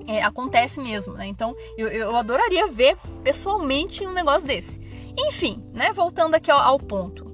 é, 0.07 0.23
acontece 0.23 0.81
mesmo, 0.81 1.14
né? 1.14 1.27
Então, 1.27 1.55
eu, 1.77 1.88
eu 1.88 2.17
adoraria 2.17 2.67
ver 2.69 2.97
pessoalmente 3.23 4.07
um 4.07 4.12
negócio 4.12 4.47
desse. 4.47 4.81
Enfim, 5.17 5.62
né? 5.73 5.93
Voltando 5.93 6.35
aqui 6.35 6.51
ao, 6.51 6.59
ao 6.59 6.79
ponto. 6.79 7.34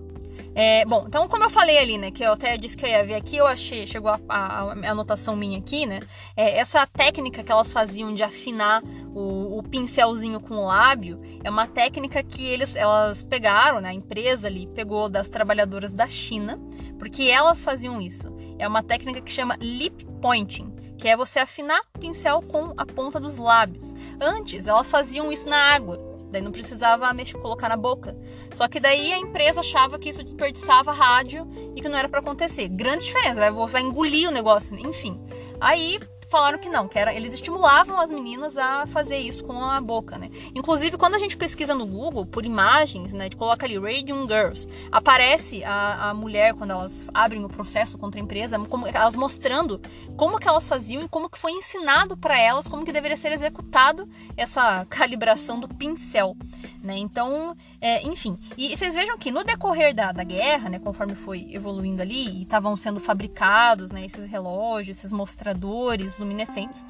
É, 0.54 0.84
bom, 0.84 1.04
então 1.06 1.28
como 1.28 1.44
eu 1.44 1.50
falei 1.50 1.78
ali, 1.78 1.96
né, 1.96 2.10
que 2.10 2.24
eu 2.24 2.32
até 2.32 2.56
disse 2.56 2.76
que 2.76 2.84
eu 2.84 2.90
ia 2.90 3.04
ver 3.04 3.14
aqui, 3.14 3.36
eu 3.36 3.46
achei, 3.46 3.86
chegou 3.86 4.10
a, 4.10 4.18
a, 4.28 4.72
a 4.72 4.90
anotação 4.90 5.36
minha 5.36 5.58
aqui, 5.58 5.86
né, 5.86 6.00
é, 6.36 6.58
essa 6.58 6.84
técnica 6.86 7.44
que 7.44 7.52
elas 7.52 7.72
faziam 7.72 8.12
de 8.12 8.24
afinar 8.24 8.82
o, 9.14 9.58
o, 9.58 9.62
pincelzinho 9.62 10.40
com 10.40 10.56
o 10.56 10.66
lábio 10.66 11.20
é 11.44 11.48
uma 11.48 11.68
técnica 11.68 12.22
que 12.22 12.44
eles, 12.44 12.74
elas 12.74 13.22
pegaram, 13.22 13.80
né, 13.80 13.90
a 13.90 13.94
empresa 13.94 14.48
ali 14.48 14.66
pegou 14.66 15.08
das 15.08 15.28
trabalhadoras 15.28 15.92
da 15.92 16.08
China, 16.08 16.58
porque 16.98 17.24
elas 17.24 17.62
faziam 17.62 18.00
isso. 18.00 18.28
É 18.58 18.66
uma 18.66 18.82
técnica 18.82 19.20
que 19.20 19.32
chama 19.32 19.56
lip 19.60 20.04
pointing, 20.20 20.74
que 20.98 21.08
é 21.08 21.16
você 21.16 21.38
afinar 21.38 21.80
o 21.94 21.98
pincel 21.98 22.42
com 22.42 22.74
a 22.76 22.84
ponta 22.84 23.18
dos 23.18 23.38
lábios. 23.38 23.94
Antes, 24.20 24.66
elas 24.66 24.90
faziam 24.90 25.32
isso 25.32 25.48
na 25.48 25.56
água, 25.56 26.09
Daí 26.30 26.40
não 26.40 26.52
precisava 26.52 27.12
mexer, 27.12 27.38
colocar 27.38 27.68
na 27.68 27.76
boca. 27.76 28.16
Só 28.54 28.68
que 28.68 28.80
daí 28.80 29.12
a 29.12 29.18
empresa 29.18 29.60
achava 29.60 29.98
que 29.98 30.08
isso 30.08 30.22
desperdiçava 30.22 30.92
rádio 30.92 31.48
e 31.74 31.80
que 31.80 31.88
não 31.88 31.98
era 31.98 32.08
para 32.08 32.20
acontecer. 32.20 32.68
Grande 32.68 33.04
diferença, 33.04 33.40
vai, 33.40 33.52
vai 33.68 33.82
engolir 33.82 34.28
o 34.28 34.32
negócio, 34.32 34.76
enfim. 34.78 35.20
Aí 35.60 35.98
falaram 36.30 36.58
que 36.58 36.68
não, 36.68 36.86
que 36.86 36.98
era, 36.98 37.12
eles 37.12 37.34
estimulavam 37.34 38.00
as 38.00 38.10
meninas 38.10 38.56
a 38.56 38.86
fazer 38.86 39.18
isso 39.18 39.42
com 39.42 39.64
a 39.64 39.80
boca, 39.80 40.16
né? 40.16 40.30
Inclusive, 40.54 40.96
quando 40.96 41.16
a 41.16 41.18
gente 41.18 41.36
pesquisa 41.36 41.74
no 41.74 41.84
Google 41.84 42.24
por 42.24 42.46
imagens, 42.46 43.12
né, 43.12 43.28
coloca 43.36 43.66
ali 43.66 43.76
Radium 43.76 44.26
Girls, 44.28 44.68
aparece 44.92 45.64
a, 45.64 46.10
a 46.10 46.14
mulher 46.14 46.54
quando 46.54 46.70
elas 46.70 47.04
abrem 47.12 47.44
o 47.44 47.48
processo 47.48 47.98
contra 47.98 48.20
a 48.20 48.22
empresa, 48.22 48.58
como, 48.60 48.86
elas 48.86 49.16
mostrando 49.16 49.80
como 50.16 50.38
que 50.38 50.46
elas 50.46 50.68
faziam 50.68 51.02
e 51.02 51.08
como 51.08 51.28
que 51.28 51.38
foi 51.38 51.50
ensinado 51.50 52.16
para 52.16 52.38
elas 52.38 52.68
como 52.68 52.84
que 52.84 52.92
deveria 52.92 53.16
ser 53.16 53.32
executado 53.32 54.08
essa 54.36 54.86
calibração 54.88 55.58
do 55.58 55.66
pincel, 55.66 56.36
né? 56.80 56.96
Então, 56.96 57.56
é, 57.80 58.06
enfim, 58.06 58.38
e 58.56 58.76
vocês 58.76 58.94
vejam 58.94 59.18
que 59.18 59.32
no 59.32 59.42
decorrer 59.42 59.94
da, 59.94 60.12
da 60.12 60.22
guerra, 60.22 60.68
né, 60.68 60.78
conforme 60.78 61.14
foi 61.14 61.48
evoluindo 61.50 62.02
ali 62.02 62.28
e 62.28 62.42
estavam 62.42 62.76
sendo 62.76 63.00
fabricados, 63.00 63.90
né, 63.90 64.04
esses 64.04 64.26
relógios, 64.26 64.98
esses 64.98 65.10
mostradores 65.10 66.14
luminescentes, 66.20 66.86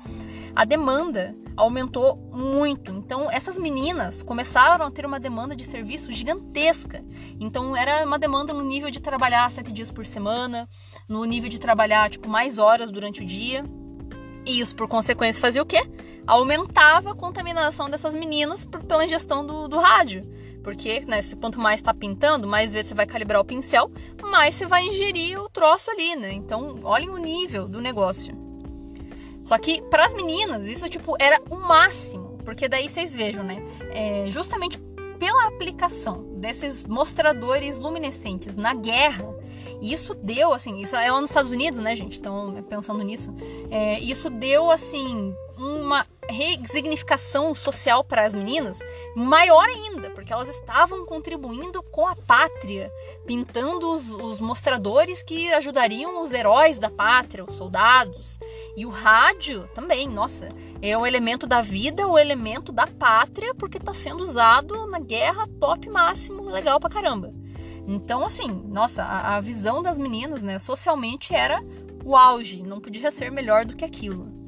a 0.54 0.64
demanda 0.64 1.34
aumentou 1.56 2.16
muito. 2.32 2.92
Então, 2.92 3.30
essas 3.30 3.58
meninas 3.58 4.22
começaram 4.22 4.84
a 4.84 4.90
ter 4.90 5.06
uma 5.06 5.20
demanda 5.20 5.54
de 5.54 5.64
serviço 5.64 6.10
gigantesca. 6.10 7.04
Então, 7.38 7.76
era 7.76 8.04
uma 8.04 8.18
demanda 8.18 8.52
no 8.52 8.62
nível 8.62 8.90
de 8.90 9.00
trabalhar 9.00 9.50
sete 9.50 9.72
dias 9.72 9.90
por 9.90 10.04
semana, 10.04 10.68
no 11.08 11.24
nível 11.24 11.48
de 11.48 11.58
trabalhar 11.58 12.10
tipo 12.10 12.28
mais 12.28 12.58
horas 12.58 12.90
durante 12.90 13.22
o 13.22 13.24
dia. 13.24 13.64
E 14.46 14.58
isso, 14.58 14.74
por 14.74 14.88
consequência, 14.88 15.40
fazia 15.40 15.62
o 15.62 15.66
quê? 15.66 15.82
Aumentava 16.26 17.12
a 17.12 17.14
contaminação 17.14 17.90
dessas 17.90 18.14
meninas 18.14 18.64
por, 18.64 18.82
pela 18.84 19.04
ingestão 19.04 19.44
do, 19.44 19.68
do 19.68 19.78
rádio. 19.78 20.22
Porque, 20.62 21.00
né, 21.06 21.20
quanto 21.40 21.60
mais 21.60 21.80
está 21.80 21.92
pintando, 21.92 22.46
mais 22.46 22.72
vezes 22.72 22.88
você 22.88 22.94
vai 22.94 23.06
calibrar 23.06 23.40
o 23.40 23.44
pincel, 23.44 23.90
mais 24.22 24.54
você 24.54 24.66
vai 24.66 24.86
ingerir 24.86 25.38
o 25.38 25.48
troço 25.48 25.90
ali, 25.90 26.16
né? 26.16 26.32
Então, 26.32 26.80
olhem 26.82 27.10
o 27.10 27.16
nível 27.18 27.66
do 27.66 27.80
negócio. 27.80 28.39
Só 29.50 29.58
que 29.58 29.82
para 29.82 30.06
as 30.06 30.14
meninas 30.14 30.64
isso 30.68 30.88
tipo 30.88 31.16
era 31.18 31.42
o 31.50 31.56
máximo, 31.56 32.38
porque 32.44 32.68
daí 32.68 32.88
vocês 32.88 33.12
vejam, 33.12 33.42
né? 33.42 33.60
É, 33.90 34.30
justamente 34.30 34.78
pela 35.18 35.48
aplicação 35.48 36.22
desses 36.36 36.86
mostradores 36.86 37.76
luminescentes 37.76 38.54
na 38.54 38.72
guerra, 38.74 39.34
isso 39.82 40.14
deu 40.14 40.52
assim, 40.52 40.78
isso 40.78 40.94
é 40.94 41.10
lá 41.10 41.20
nos 41.20 41.30
Estados 41.30 41.50
Unidos, 41.50 41.80
né, 41.80 41.96
gente? 41.96 42.16
Então 42.16 42.62
pensando 42.68 43.02
nisso, 43.02 43.34
é, 43.72 43.98
isso 43.98 44.30
deu 44.30 44.70
assim 44.70 45.34
uma 45.60 46.06
resignificação 46.28 47.54
social 47.54 48.02
para 48.02 48.24
as 48.24 48.32
meninas 48.32 48.78
maior 49.14 49.68
ainda, 49.68 50.10
porque 50.10 50.32
elas 50.32 50.48
estavam 50.48 51.04
contribuindo 51.04 51.82
com 51.82 52.06
a 52.08 52.16
pátria, 52.16 52.90
pintando 53.26 53.90
os, 53.90 54.10
os, 54.10 54.40
mostradores 54.40 55.22
que 55.22 55.52
ajudariam 55.52 56.22
os 56.22 56.32
heróis 56.32 56.78
da 56.78 56.88
pátria, 56.88 57.44
os 57.44 57.56
soldados. 57.56 58.38
E 58.76 58.86
o 58.86 58.90
rádio 58.90 59.68
também, 59.74 60.08
nossa, 60.08 60.48
é 60.80 60.96
o 60.96 61.06
elemento 61.06 61.46
da 61.46 61.60
vida, 61.60 62.06
o 62.06 62.18
elemento 62.18 62.72
da 62.72 62.86
pátria, 62.86 63.54
porque 63.54 63.78
está 63.78 63.92
sendo 63.92 64.22
usado 64.22 64.86
na 64.86 64.98
guerra 64.98 65.48
top 65.60 65.88
máximo, 65.90 66.44
legal 66.44 66.80
pra 66.80 66.88
caramba. 66.88 67.34
Então, 67.86 68.24
assim, 68.24 68.48
nossa, 68.68 69.02
a, 69.02 69.36
a 69.36 69.40
visão 69.40 69.82
das 69.82 69.98
meninas, 69.98 70.42
né, 70.42 70.58
socialmente 70.58 71.34
era 71.34 71.60
o 72.04 72.16
auge, 72.16 72.62
não 72.62 72.80
podia 72.80 73.10
ser 73.10 73.30
melhor 73.30 73.64
do 73.64 73.74
que 73.74 73.84
aquilo. 73.84 74.39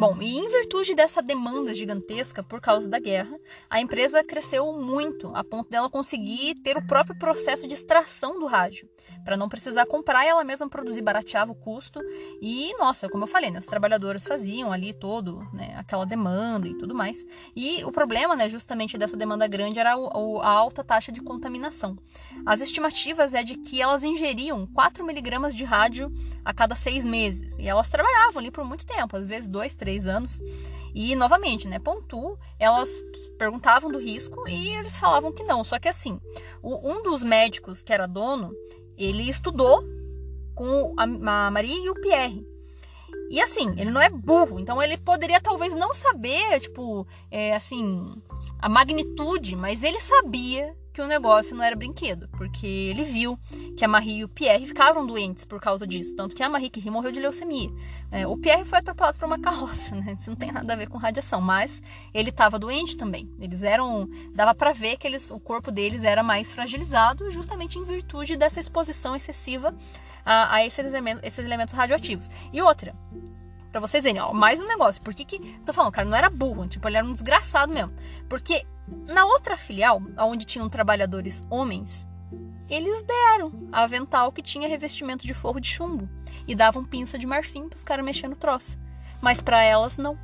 Bom, 0.00 0.16
e 0.18 0.38
em 0.38 0.48
virtude 0.48 0.94
dessa 0.94 1.20
demanda 1.20 1.74
gigantesca 1.74 2.42
por 2.42 2.58
causa 2.58 2.88
da 2.88 2.98
guerra, 2.98 3.38
a 3.68 3.82
empresa 3.82 4.24
cresceu 4.24 4.72
muito, 4.72 5.30
a 5.34 5.44
ponto 5.44 5.68
dela 5.68 5.90
conseguir 5.90 6.54
ter 6.62 6.78
o 6.78 6.86
próprio 6.86 7.18
processo 7.18 7.68
de 7.68 7.74
extração 7.74 8.40
do 8.40 8.46
rádio, 8.46 8.88
para 9.26 9.36
não 9.36 9.46
precisar 9.46 9.84
comprar 9.84 10.24
ela 10.24 10.42
mesma 10.42 10.70
produzir, 10.70 11.02
barateava 11.02 11.52
o 11.52 11.54
custo. 11.54 12.00
E, 12.40 12.74
nossa, 12.78 13.10
como 13.10 13.24
eu 13.24 13.28
falei, 13.28 13.50
né, 13.50 13.58
as 13.58 13.66
trabalhadoras 13.66 14.26
faziam 14.26 14.72
ali 14.72 14.94
todo, 14.94 15.46
né, 15.52 15.74
aquela 15.76 16.06
demanda 16.06 16.66
e 16.66 16.78
tudo 16.78 16.94
mais. 16.94 17.22
E 17.54 17.84
o 17.84 17.92
problema, 17.92 18.34
né, 18.34 18.48
justamente 18.48 18.96
dessa 18.96 19.18
demanda 19.18 19.46
grande 19.46 19.78
era 19.78 19.98
o, 19.98 20.40
a 20.40 20.48
alta 20.48 20.82
taxa 20.82 21.12
de 21.12 21.20
contaminação. 21.20 21.98
As 22.46 22.62
estimativas 22.62 23.34
é 23.34 23.42
de 23.42 23.54
que 23.58 23.82
elas 23.82 24.02
ingeriam 24.02 24.66
4 24.68 25.04
miligramas 25.04 25.54
de 25.54 25.64
rádio 25.64 26.10
a 26.42 26.54
cada 26.54 26.74
seis 26.74 27.04
meses. 27.04 27.58
E 27.58 27.68
elas 27.68 27.90
trabalhavam 27.90 28.40
ali 28.40 28.50
por 28.50 28.64
muito 28.64 28.86
tempo, 28.86 29.14
às 29.14 29.28
vezes 29.28 29.50
dois, 29.50 29.74
três 29.74 29.89
anos. 30.06 30.40
E, 30.94 31.14
novamente, 31.14 31.68
né, 31.68 31.78
pontu, 31.78 32.38
elas 32.58 32.90
perguntavam 33.38 33.90
do 33.90 33.98
risco 33.98 34.46
e 34.48 34.68
eles 34.74 34.98
falavam 34.98 35.32
que 35.32 35.44
não. 35.44 35.64
Só 35.64 35.78
que 35.78 35.88
assim, 35.88 36.20
o, 36.62 36.90
um 36.92 37.02
dos 37.02 37.22
médicos 37.22 37.82
que 37.82 37.92
era 37.92 38.06
dono, 38.06 38.52
ele 38.96 39.28
estudou 39.28 39.82
com 40.54 40.94
a, 40.98 41.04
a 41.04 41.50
Marie 41.50 41.84
e 41.84 41.90
o 41.90 41.94
Pierre. 41.94 42.46
E 43.30 43.40
assim, 43.40 43.70
ele 43.78 43.90
não 43.90 44.00
é 44.00 44.10
burro, 44.10 44.58
então 44.58 44.82
ele 44.82 44.96
poderia 44.98 45.40
talvez 45.40 45.72
não 45.72 45.94
saber, 45.94 46.58
tipo, 46.58 47.06
é, 47.30 47.54
assim, 47.54 48.12
a 48.58 48.68
magnitude, 48.68 49.54
mas 49.54 49.84
ele 49.84 50.00
sabia 50.00 50.76
que 51.00 51.04
o 51.04 51.08
negócio 51.08 51.56
não 51.56 51.64
era 51.64 51.74
brinquedo, 51.74 52.28
porque 52.36 52.66
ele 52.66 53.04
viu 53.04 53.38
que 53.74 53.82
a 53.82 53.88
Marie 53.88 54.18
e 54.18 54.24
o 54.24 54.28
Pierre 54.28 54.66
ficavam 54.66 55.06
doentes 55.06 55.46
por 55.46 55.58
causa 55.58 55.86
disso, 55.86 56.14
tanto 56.14 56.36
que 56.36 56.42
a 56.42 56.48
Marie 56.48 56.68
Curie 56.68 56.90
morreu 56.90 57.10
de 57.10 57.18
leucemia. 57.18 57.70
É, 58.10 58.26
o 58.26 58.36
Pierre 58.36 58.66
foi 58.66 58.80
atropelado 58.80 59.16
por 59.16 59.24
uma 59.24 59.38
carroça, 59.40 59.94
né? 59.94 60.14
Isso 60.18 60.28
não 60.28 60.36
tem 60.36 60.52
nada 60.52 60.74
a 60.74 60.76
ver 60.76 60.88
com 60.90 60.98
radiação, 60.98 61.40
mas 61.40 61.82
ele 62.12 62.28
estava 62.28 62.58
doente 62.58 62.98
também. 62.98 63.30
Eles 63.40 63.62
eram, 63.62 64.10
dava 64.34 64.54
para 64.54 64.74
ver 64.74 64.98
que 64.98 65.06
eles, 65.06 65.30
o 65.30 65.40
corpo 65.40 65.70
deles 65.70 66.04
era 66.04 66.22
mais 66.22 66.52
fragilizado, 66.52 67.30
justamente 67.30 67.78
em 67.78 67.84
virtude 67.84 68.36
dessa 68.36 68.60
exposição 68.60 69.16
excessiva 69.16 69.74
a, 70.22 70.56
a 70.56 70.66
esses, 70.66 70.84
elementos, 70.84 71.22
esses 71.24 71.42
elementos 71.42 71.72
radioativos. 71.72 72.28
E 72.52 72.60
outra, 72.60 72.94
Pra 73.70 73.80
vocês 73.80 74.02
verem, 74.02 74.20
ó, 74.20 74.32
mais 74.32 74.60
um 74.60 74.66
negócio. 74.66 75.00
Por 75.02 75.14
que 75.14 75.24
que. 75.24 75.38
Tô 75.60 75.72
falando, 75.72 75.90
o 75.90 75.92
cara 75.92 76.08
não 76.08 76.16
era 76.16 76.28
burro, 76.28 76.66
tipo, 76.66 76.88
ele 76.88 76.96
era 76.96 77.06
um 77.06 77.12
desgraçado 77.12 77.72
mesmo. 77.72 77.92
Porque 78.28 78.66
na 79.06 79.24
outra 79.24 79.56
filial, 79.56 80.02
onde 80.18 80.44
tinham 80.44 80.68
trabalhadores 80.68 81.44
homens, 81.48 82.06
eles 82.68 83.02
deram 83.02 83.52
avental 83.72 84.32
que 84.32 84.42
tinha 84.42 84.68
revestimento 84.68 85.26
de 85.26 85.34
forro 85.34 85.60
de 85.60 85.68
chumbo 85.68 86.08
e 86.46 86.54
davam 86.54 86.84
pinça 86.84 87.18
de 87.18 87.26
marfim 87.26 87.68
pros 87.68 87.84
caras 87.84 88.04
mexer 88.04 88.28
no 88.28 88.36
troço. 88.36 88.78
Mas 89.20 89.40
para 89.40 89.62
elas, 89.62 89.96
não. 89.96 90.18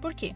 Por 0.00 0.12
quê? 0.12 0.34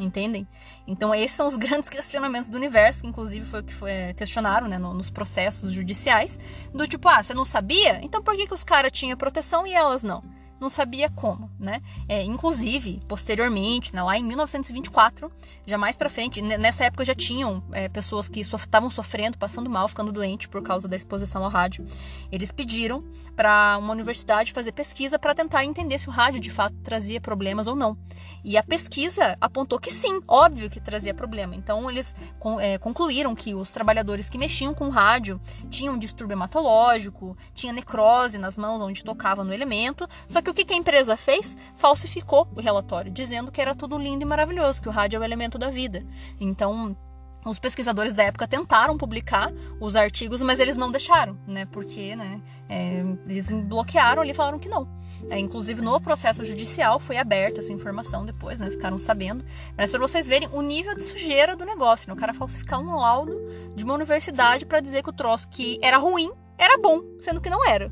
Entendem? 0.00 0.48
Então, 0.86 1.14
esses 1.14 1.36
são 1.36 1.46
os 1.46 1.56
grandes 1.58 1.88
questionamentos 1.88 2.48
do 2.48 2.56
universo, 2.56 3.02
que 3.02 3.08
inclusive 3.08 3.44
foi 3.44 3.60
o 3.60 3.64
que 3.64 3.74
foi, 3.74 3.90
é, 3.90 4.14
questionaram 4.14 4.66
né, 4.66 4.78
nos 4.78 5.10
processos 5.10 5.72
judiciais, 5.72 6.38
do 6.72 6.86
tipo, 6.86 7.08
ah, 7.08 7.22
você 7.22 7.34
não 7.34 7.44
sabia? 7.44 8.04
Então 8.04 8.22
por 8.22 8.34
que, 8.34 8.46
que 8.46 8.54
os 8.54 8.64
caras 8.64 8.90
tinham 8.90 9.16
proteção 9.16 9.66
e 9.66 9.72
elas 9.72 10.02
não? 10.02 10.22
Não 10.64 10.70
sabia 10.70 11.08
como, 11.08 11.48
né? 11.58 11.80
É, 12.08 12.24
inclusive, 12.24 13.00
posteriormente, 13.06 13.94
né, 13.94 14.02
lá 14.02 14.18
em 14.18 14.24
1924, 14.24 15.30
já 15.64 15.78
mais 15.78 15.96
para 15.96 16.10
frente, 16.10 16.42
nessa 16.42 16.84
época 16.84 17.04
já 17.04 17.14
tinham 17.14 17.62
é, 17.72 17.88
pessoas 17.88 18.28
que 18.28 18.40
estavam 18.40 18.90
so 18.90 19.04
sofrendo, 19.04 19.36
passando 19.36 19.68
mal, 19.68 19.86
ficando 19.86 20.10
doente 20.10 20.48
por 20.48 20.62
causa 20.62 20.88
da 20.88 20.96
exposição 20.96 21.44
ao 21.44 21.50
rádio. 21.50 21.84
Eles 22.32 22.50
pediram 22.50 23.04
para 23.36 23.76
uma 23.78 23.92
universidade 23.92 24.52
fazer 24.52 24.72
pesquisa 24.72 25.18
para 25.18 25.34
tentar 25.34 25.64
entender 25.64 25.98
se 25.98 26.08
o 26.08 26.12
rádio 26.12 26.40
de 26.40 26.50
fato 26.50 26.74
trazia 26.82 27.20
problemas 27.20 27.66
ou 27.66 27.76
não. 27.76 27.96
E 28.42 28.56
a 28.56 28.62
pesquisa 28.62 29.36
apontou 29.40 29.78
que 29.78 29.90
sim, 29.90 30.20
óbvio 30.26 30.70
que 30.70 30.80
trazia 30.80 31.12
problema. 31.12 31.54
Então 31.54 31.90
eles 31.90 32.16
é, 32.60 32.78
concluíram 32.78 33.34
que 33.34 33.54
os 33.54 33.72
trabalhadores 33.72 34.30
que 34.30 34.38
mexiam 34.38 34.72
com 34.72 34.86
o 34.86 34.90
rádio 34.90 35.40
tinham 35.70 35.98
distúrbio 35.98 36.34
hematológico, 36.34 37.36
tinha 37.54 37.72
necrose 37.72 38.38
nas 38.38 38.56
mãos 38.56 38.80
onde 38.80 39.04
tocava 39.04 39.44
no 39.44 39.52
elemento, 39.52 40.08
só 40.28 40.40
que 40.40 40.48
o 40.62 40.66
que 40.66 40.72
a 40.72 40.76
empresa 40.76 41.16
fez? 41.16 41.56
Falsificou 41.74 42.48
o 42.54 42.60
relatório, 42.60 43.10
dizendo 43.10 43.50
que 43.50 43.60
era 43.60 43.74
tudo 43.74 43.98
lindo 43.98 44.22
e 44.22 44.26
maravilhoso, 44.26 44.80
que 44.80 44.88
o 44.88 44.92
rádio 44.92 45.16
é 45.16 45.20
o 45.20 45.24
elemento 45.24 45.58
da 45.58 45.70
vida. 45.70 46.04
Então, 46.40 46.96
os 47.44 47.58
pesquisadores 47.58 48.14
da 48.14 48.24
época 48.24 48.48
tentaram 48.48 48.96
publicar 48.96 49.52
os 49.78 49.96
artigos, 49.96 50.40
mas 50.40 50.58
eles 50.58 50.76
não 50.76 50.90
deixaram, 50.90 51.38
né? 51.46 51.66
Porque, 51.66 52.16
né? 52.16 52.40
É, 52.68 53.04
eles 53.28 53.52
bloquearam 53.52 54.22
ali 54.22 54.30
e 54.30 54.34
falaram 54.34 54.58
que 54.58 54.68
não. 54.68 54.88
É, 55.30 55.38
inclusive 55.38 55.80
no 55.80 56.00
processo 56.00 56.44
judicial 56.44 56.98
foi 56.98 57.16
aberta 57.16 57.60
essa 57.60 57.72
informação 57.72 58.24
depois, 58.24 58.60
né? 58.60 58.70
Ficaram 58.70 58.98
sabendo. 58.98 59.44
Mas 59.76 59.90
para 59.90 60.00
vocês 60.00 60.26
verem 60.26 60.48
o 60.52 60.62
nível 60.62 60.94
de 60.94 61.02
sujeira 61.02 61.54
do 61.54 61.64
negócio, 61.64 62.08
né? 62.08 62.14
O 62.14 62.18
cara 62.18 62.32
falsificar 62.32 62.80
um 62.80 62.96
laudo 62.96 63.34
de 63.74 63.84
uma 63.84 63.94
universidade 63.94 64.64
para 64.64 64.80
dizer 64.80 65.02
que 65.02 65.10
o 65.10 65.12
troço 65.12 65.48
que 65.48 65.78
era 65.82 65.98
ruim 65.98 66.30
era 66.56 66.78
bom, 66.78 67.02
sendo 67.20 67.40
que 67.40 67.50
não 67.50 67.66
era. 67.66 67.90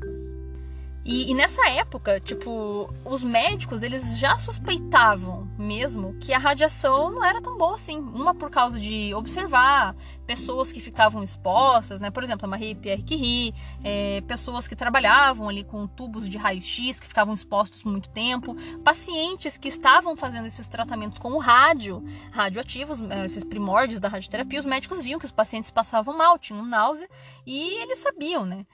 E, 1.05 1.31
e, 1.31 1.33
nessa 1.33 1.67
época, 1.69 2.19
tipo, 2.19 2.89
os 3.03 3.23
médicos 3.23 3.83
eles 3.83 4.17
já 4.17 4.37
suspeitavam 4.37 5.51
mesmo 5.57 6.13
que 6.15 6.33
a 6.33 6.37
radiação 6.37 7.11
não 7.11 7.23
era 7.23 7.41
tão 7.41 7.57
boa 7.57 7.75
assim. 7.75 7.97
Uma 7.97 8.33
por 8.33 8.49
causa 8.49 8.79
de 8.79 9.13
observar 9.13 9.95
pessoas 10.25 10.71
que 10.71 10.79
ficavam 10.79 11.21
expostas, 11.21 11.99
né? 11.99 12.09
Por 12.09 12.23
exemplo, 12.23 12.45
a 12.45 12.49
Marie 12.49 12.75
Pierre 12.75 13.03
Curie, 13.03 13.53
é, 13.83 14.21
pessoas 14.21 14.67
que 14.67 14.75
trabalhavam 14.75 15.49
ali 15.49 15.63
com 15.63 15.85
tubos 15.85 16.29
de 16.29 16.37
raio-x 16.37 16.99
que 16.99 17.07
ficavam 17.07 17.33
expostos 17.33 17.83
muito 17.83 18.09
tempo, 18.09 18.55
pacientes 18.83 19.57
que 19.57 19.67
estavam 19.67 20.15
fazendo 20.15 20.45
esses 20.45 20.67
tratamentos 20.67 21.19
com 21.19 21.33
o 21.33 21.37
rádio, 21.37 22.03
radioativos, 22.31 23.01
é, 23.01 23.25
esses 23.25 23.43
primórdios 23.43 23.99
da 23.99 24.07
radioterapia, 24.07 24.59
os 24.59 24.65
médicos 24.65 25.03
viam 25.03 25.19
que 25.19 25.25
os 25.25 25.31
pacientes 25.31 25.69
passavam 25.69 26.17
mal, 26.17 26.39
tinham 26.39 26.65
náusea 26.65 27.09
e 27.45 27.81
eles 27.81 27.99
sabiam, 27.99 28.45
né? 28.45 28.65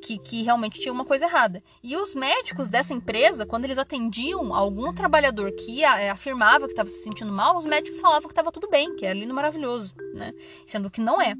Que, 0.00 0.18
que 0.18 0.42
realmente 0.42 0.78
tinha 0.78 0.92
uma 0.92 1.04
coisa 1.04 1.24
errada. 1.24 1.62
E 1.82 1.96
os 1.96 2.14
médicos 2.14 2.68
dessa 2.68 2.92
empresa, 2.92 3.46
quando 3.46 3.64
eles 3.64 3.78
atendiam 3.78 4.54
algum 4.54 4.92
trabalhador 4.92 5.52
que 5.52 5.82
é, 5.82 6.10
afirmava 6.10 6.66
que 6.66 6.72
estava 6.72 6.88
se 6.88 7.02
sentindo 7.02 7.32
mal, 7.32 7.58
os 7.58 7.64
médicos 7.64 8.00
falavam 8.00 8.28
que 8.28 8.32
estava 8.32 8.52
tudo 8.52 8.68
bem, 8.68 8.94
que 8.96 9.04
era 9.04 9.18
lindo 9.18 9.34
maravilhoso, 9.34 9.94
né? 10.14 10.32
Sendo 10.66 10.90
que 10.90 11.00
não 11.00 11.20
é. 11.20 11.34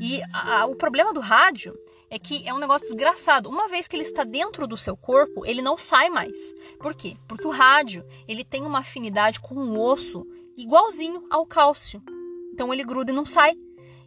E 0.00 0.20
a, 0.32 0.66
o 0.66 0.76
problema 0.76 1.12
do 1.12 1.20
rádio 1.20 1.74
é 2.10 2.18
que 2.18 2.46
é 2.46 2.54
um 2.54 2.58
negócio 2.58 2.86
desgraçado. 2.86 3.48
Uma 3.48 3.68
vez 3.68 3.86
que 3.86 3.96
ele 3.96 4.02
está 4.02 4.24
dentro 4.24 4.66
do 4.66 4.76
seu 4.76 4.96
corpo, 4.96 5.44
ele 5.44 5.60
não 5.60 5.76
sai 5.76 6.08
mais. 6.08 6.38
Por 6.80 6.94
quê? 6.94 7.16
Porque 7.26 7.46
o 7.46 7.50
rádio, 7.50 8.04
ele 8.26 8.44
tem 8.44 8.62
uma 8.62 8.78
afinidade 8.78 9.40
com 9.40 9.54
o 9.54 9.80
osso 9.80 10.26
igualzinho 10.56 11.26
ao 11.30 11.46
cálcio. 11.46 12.02
Então 12.52 12.72
ele 12.72 12.84
gruda 12.84 13.12
e 13.12 13.14
não 13.14 13.24
sai. 13.24 13.54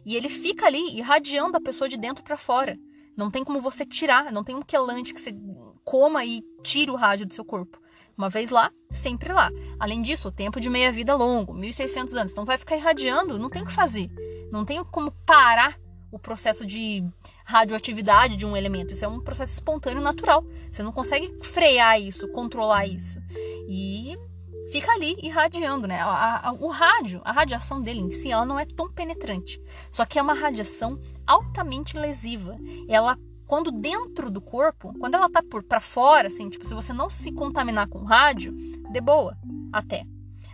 E 0.04 0.16
ele 0.16 0.28
fica 0.28 0.66
ali 0.66 0.96
irradiando 0.96 1.56
a 1.56 1.60
pessoa 1.60 1.88
de 1.88 1.96
dentro 1.96 2.24
para 2.24 2.36
fora. 2.36 2.78
Não 3.16 3.30
tem 3.30 3.44
como 3.44 3.60
você 3.60 3.84
tirar, 3.84 4.32
não 4.32 4.42
tem 4.42 4.54
um 4.54 4.62
quelante 4.62 5.14
que 5.14 5.20
você 5.20 5.32
coma 5.84 6.24
e 6.24 6.42
tire 6.62 6.90
o 6.90 6.96
rádio 6.96 7.26
do 7.26 7.34
seu 7.34 7.44
corpo. 7.44 7.80
Uma 8.16 8.28
vez 8.28 8.50
lá, 8.50 8.70
sempre 8.90 9.32
lá. 9.32 9.50
Além 9.78 10.02
disso, 10.02 10.28
o 10.28 10.32
tempo 10.32 10.60
de 10.60 10.68
meia-vida 10.68 11.14
longo, 11.14 11.54
1600 11.54 12.14
anos. 12.14 12.32
Então 12.32 12.44
vai 12.44 12.58
ficar 12.58 12.76
irradiando, 12.76 13.38
não 13.38 13.50
tem 13.50 13.62
o 13.62 13.66
que 13.66 13.72
fazer. 13.72 14.10
Não 14.50 14.64
tem 14.64 14.82
como 14.84 15.10
parar 15.26 15.78
o 16.10 16.18
processo 16.18 16.66
de 16.66 17.02
radioatividade 17.44 18.36
de 18.36 18.44
um 18.44 18.56
elemento. 18.56 18.92
Isso 18.92 19.04
é 19.04 19.08
um 19.08 19.18
processo 19.18 19.54
espontâneo 19.54 20.02
natural. 20.02 20.44
Você 20.70 20.82
não 20.82 20.92
consegue 20.92 21.32
frear 21.42 22.00
isso, 22.00 22.28
controlar 22.28 22.86
isso. 22.86 23.18
E 23.66 24.16
fica 24.70 24.92
ali 24.92 25.16
irradiando, 25.22 25.88
né? 25.88 26.00
A, 26.00 26.48
a, 26.48 26.52
o 26.52 26.68
rádio, 26.68 27.22
a 27.24 27.32
radiação 27.32 27.80
dele 27.80 28.00
em 28.00 28.10
si, 28.10 28.30
ela 28.30 28.44
não 28.44 28.58
é 28.58 28.66
tão 28.66 28.90
penetrante. 28.90 29.60
Só 29.90 30.04
que 30.04 30.18
é 30.18 30.22
uma 30.22 30.34
radiação 30.34 31.00
altamente 31.26 31.96
lesiva. 31.96 32.58
Ela 32.86 33.18
quando 33.52 33.70
dentro 33.70 34.30
do 34.30 34.40
corpo, 34.40 34.94
quando 34.98 35.14
ela 35.14 35.28
tá 35.28 35.42
por 35.42 35.62
para 35.62 35.78
fora, 35.78 36.28
assim, 36.28 36.48
tipo, 36.48 36.66
se 36.66 36.72
você 36.72 36.90
não 36.90 37.10
se 37.10 37.30
contaminar 37.30 37.86
com 37.86 38.02
rádio, 38.02 38.50
de 38.90 38.98
boa, 38.98 39.36
até. 39.70 40.06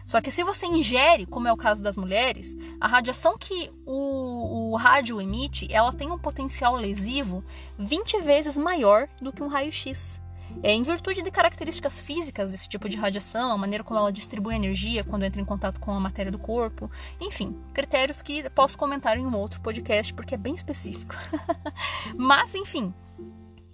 Só 0.04 0.20
que 0.20 0.32
se 0.32 0.42
você 0.42 0.66
ingere, 0.66 1.24
como 1.24 1.46
é 1.46 1.52
o 1.52 1.56
caso 1.56 1.80
das 1.80 1.96
mulheres, 1.96 2.56
a 2.80 2.88
radiação 2.88 3.38
que 3.38 3.70
o, 3.86 4.72
o 4.72 4.76
rádio 4.76 5.20
emite, 5.20 5.72
ela 5.72 5.92
tem 5.92 6.10
um 6.10 6.18
potencial 6.18 6.74
lesivo 6.74 7.44
20 7.78 8.20
vezes 8.20 8.56
maior 8.56 9.08
do 9.22 9.32
que 9.32 9.44
um 9.44 9.48
raio-x. 9.48 10.20
É, 10.62 10.72
em 10.72 10.82
virtude 10.82 11.22
de 11.22 11.30
características 11.30 12.00
físicas 12.00 12.50
desse 12.50 12.68
tipo 12.68 12.88
de 12.88 12.96
radiação, 12.96 13.52
a 13.52 13.58
maneira 13.58 13.84
como 13.84 13.98
ela 13.98 14.12
distribui 14.12 14.54
energia 14.54 15.04
quando 15.04 15.24
entra 15.24 15.40
em 15.40 15.44
contato 15.44 15.78
com 15.80 15.92
a 15.92 16.00
matéria 16.00 16.32
do 16.32 16.38
corpo, 16.38 16.90
enfim, 17.20 17.56
critérios 17.72 18.20
que 18.20 18.48
posso 18.50 18.76
comentar 18.76 19.16
em 19.16 19.26
um 19.26 19.34
outro 19.36 19.60
podcast 19.60 20.12
porque 20.12 20.34
é 20.34 20.38
bem 20.38 20.54
específico. 20.54 21.14
Mas, 22.16 22.54
enfim, 22.54 22.92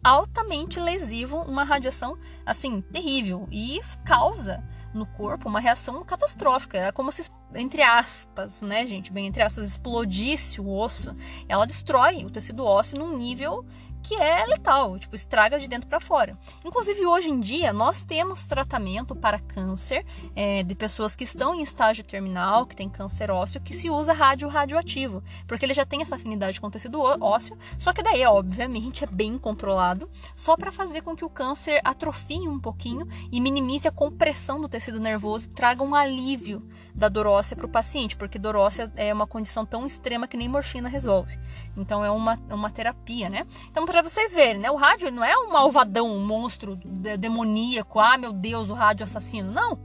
altamente 0.04 0.78
lesivo, 0.78 1.38
uma 1.38 1.64
radiação 1.64 2.18
assim 2.44 2.82
terrível 2.82 3.48
e 3.50 3.80
causa 4.04 4.62
no 4.92 5.06
corpo 5.06 5.48
uma 5.48 5.60
reação 5.60 6.04
catastrófica. 6.04 6.78
É 6.78 6.92
como 6.92 7.10
se, 7.10 7.28
entre 7.54 7.82
aspas, 7.82 8.60
né, 8.60 8.86
gente, 8.86 9.12
bem 9.12 9.26
entre 9.26 9.42
aspas, 9.42 9.66
explodisse 9.66 10.60
o 10.60 10.68
osso. 10.70 11.16
Ela 11.48 11.66
destrói 11.66 12.24
o 12.24 12.30
tecido 12.30 12.64
ósseo 12.64 12.98
num 12.98 13.16
nível 13.16 13.66
que 14.04 14.14
é 14.14 14.44
letal, 14.44 14.98
tipo, 14.98 15.16
estraga 15.16 15.58
de 15.58 15.66
dentro 15.66 15.88
para 15.88 15.98
fora. 15.98 16.38
Inclusive, 16.62 17.06
hoje 17.06 17.30
em 17.30 17.40
dia, 17.40 17.72
nós 17.72 18.04
temos 18.04 18.44
tratamento 18.44 19.16
para 19.16 19.38
câncer 19.38 20.04
é, 20.36 20.62
de 20.62 20.74
pessoas 20.74 21.16
que 21.16 21.24
estão 21.24 21.54
em 21.54 21.62
estágio 21.62 22.04
terminal, 22.04 22.66
que 22.66 22.76
tem 22.76 22.86
câncer 22.86 23.30
ósseo, 23.30 23.62
que 23.62 23.72
se 23.72 23.88
usa 23.88 24.12
rádio 24.12 24.46
radioativo, 24.46 25.24
porque 25.46 25.64
ele 25.64 25.72
já 25.72 25.86
tem 25.86 26.02
essa 26.02 26.16
afinidade 26.16 26.60
com 26.60 26.66
o 26.66 26.70
tecido 26.70 27.00
ósseo, 27.00 27.56
só 27.78 27.94
que 27.94 28.02
daí, 28.02 28.22
obviamente, 28.26 29.04
é 29.04 29.06
bem 29.06 29.38
controlado, 29.38 30.08
só 30.36 30.54
para 30.54 30.70
fazer 30.70 31.00
com 31.00 31.16
que 31.16 31.24
o 31.24 31.30
câncer 31.30 31.80
atrofie 31.82 32.46
um 32.46 32.60
pouquinho 32.60 33.08
e 33.32 33.40
minimize 33.40 33.88
a 33.88 33.92
compressão 33.92 34.60
do 34.60 34.68
tecido 34.68 35.00
nervoso 35.00 35.46
e 35.46 35.54
traga 35.54 35.82
um 35.82 35.94
alívio 35.94 36.62
da 36.94 37.08
dor 37.08 37.26
óssea 37.26 37.56
para 37.56 37.66
o 37.66 37.70
paciente, 37.70 38.16
porque 38.16 38.38
dor 38.38 38.54
óssea 38.54 38.92
é 38.96 39.14
uma 39.14 39.26
condição 39.26 39.64
tão 39.64 39.86
extrema 39.86 40.28
que 40.28 40.36
nem 40.36 40.48
morfina 40.48 40.90
resolve. 40.90 41.38
Então, 41.74 42.04
é 42.04 42.10
uma, 42.10 42.38
uma 42.50 42.70
terapia, 42.70 43.30
né? 43.30 43.46
Então, 43.70 43.86
para 43.94 44.02
vocês 44.02 44.34
verem, 44.34 44.60
né? 44.60 44.68
O 44.72 44.74
rádio 44.74 45.08
não 45.12 45.22
é 45.22 45.38
um 45.38 45.52
malvadão, 45.52 46.10
um 46.10 46.18
monstro 46.18 46.74
demoníaco, 47.16 48.00
ah, 48.00 48.18
meu 48.18 48.32
Deus, 48.32 48.68
o 48.68 48.74
rádio 48.74 49.04
assassino. 49.04 49.52
Não. 49.52 49.78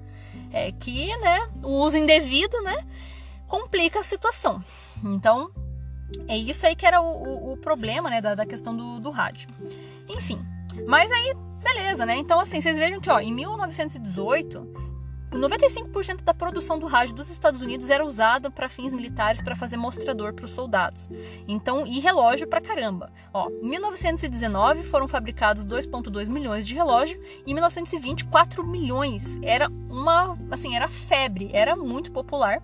É 0.51 0.71
que, 0.71 1.15
né, 1.17 1.47
o 1.61 1.83
uso 1.83 1.95
indevido, 1.95 2.59
né, 2.63 2.87
complica 3.47 3.99
a 3.99 4.03
situação. 4.03 4.63
Então, 5.03 5.51
é 6.27 6.35
isso 6.35 6.65
aí 6.65 6.75
que 6.75 6.87
era 6.87 6.99
o, 6.99 7.05
o, 7.05 7.53
o 7.53 7.57
problema, 7.57 8.09
né, 8.09 8.19
da, 8.19 8.33
da 8.33 8.47
questão 8.47 8.75
do, 8.75 8.99
do 8.99 9.11
rádio. 9.11 9.47
Enfim, 10.09 10.43
mas 10.87 11.11
aí, 11.11 11.35
beleza, 11.61 12.03
né? 12.03 12.17
Então, 12.17 12.39
assim, 12.39 12.59
vocês 12.59 12.77
vejam 12.77 12.99
que, 12.99 13.11
ó, 13.11 13.19
em 13.19 13.31
1918 13.31 14.88
95% 15.37 16.23
da 16.23 16.33
produção 16.33 16.79
do 16.79 16.87
rádio 16.87 17.15
dos 17.15 17.29
Estados 17.29 17.61
Unidos 17.61 17.89
era 17.89 18.05
usada 18.05 18.49
para 18.49 18.69
fins 18.69 18.93
militares 18.93 19.41
para 19.41 19.55
fazer 19.55 19.77
mostrador 19.77 20.33
para 20.33 20.45
os 20.45 20.51
soldados. 20.51 21.09
Então, 21.47 21.85
e 21.85 21.99
relógio 21.99 22.47
para 22.47 22.61
caramba. 22.61 23.11
Ó, 23.33 23.49
em 23.49 23.69
1919 23.69 24.83
foram 24.83 25.07
fabricados 25.07 25.65
2.2 25.65 26.29
milhões 26.29 26.65
de 26.65 26.73
relógios 26.73 27.19
e 27.45 27.51
em 27.51 27.53
1920 27.53 28.25
4 28.25 28.65
milhões. 28.65 29.37
Era 29.43 29.69
uma, 29.89 30.37
assim, 30.49 30.75
era 30.75 30.87
febre, 30.87 31.49
era 31.53 31.75
muito 31.75 32.11
popular. 32.11 32.61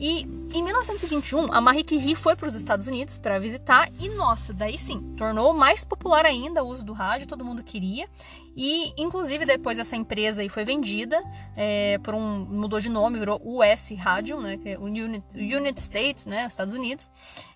E 0.00 0.22
em 0.54 0.62
1921, 0.62 1.52
a 1.52 1.60
Marie 1.60 1.84
Curie 1.84 2.16
foi 2.16 2.34
para 2.34 2.48
os 2.48 2.54
Estados 2.54 2.86
Unidos 2.86 3.18
para 3.18 3.38
visitar 3.38 3.92
e, 4.00 4.08
nossa, 4.08 4.50
daí 4.50 4.78
sim, 4.78 5.14
tornou 5.14 5.52
mais 5.52 5.84
popular 5.84 6.24
ainda 6.24 6.64
o 6.64 6.68
uso 6.68 6.82
do 6.82 6.94
rádio, 6.94 7.28
todo 7.28 7.44
mundo 7.44 7.62
queria. 7.62 8.08
E, 8.56 8.94
inclusive, 8.96 9.44
depois 9.44 9.78
essa 9.78 9.94
empresa 9.94 10.40
aí 10.40 10.48
foi 10.48 10.64
vendida 10.64 11.22
é, 11.54 11.98
por 11.98 12.14
um. 12.14 12.46
mudou 12.46 12.80
de 12.80 12.88
nome, 12.88 13.18
virou 13.18 13.40
US 13.44 13.90
Rádio, 13.98 14.40
né? 14.40 14.56
Que 14.56 14.70
é 14.70 14.78
o 14.78 14.84
Unit, 14.84 15.22
United 15.34 15.78
States, 15.78 16.24
né? 16.24 16.46
Estados 16.46 16.72
Unidos. 16.72 17.10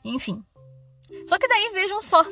Enfim. 0.04 0.44
Só 1.26 1.38
que 1.38 1.48
daí 1.48 1.70
vejam 1.72 2.02
só, 2.02 2.22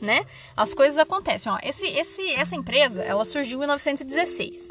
né? 0.00 0.26
As 0.56 0.74
coisas 0.74 0.98
acontecem. 0.98 1.52
Ó, 1.52 1.58
esse, 1.62 1.86
esse, 1.86 2.34
essa 2.34 2.56
empresa, 2.56 3.00
ela 3.02 3.24
surgiu 3.24 3.56
em 3.56 3.60
1916. 3.60 4.68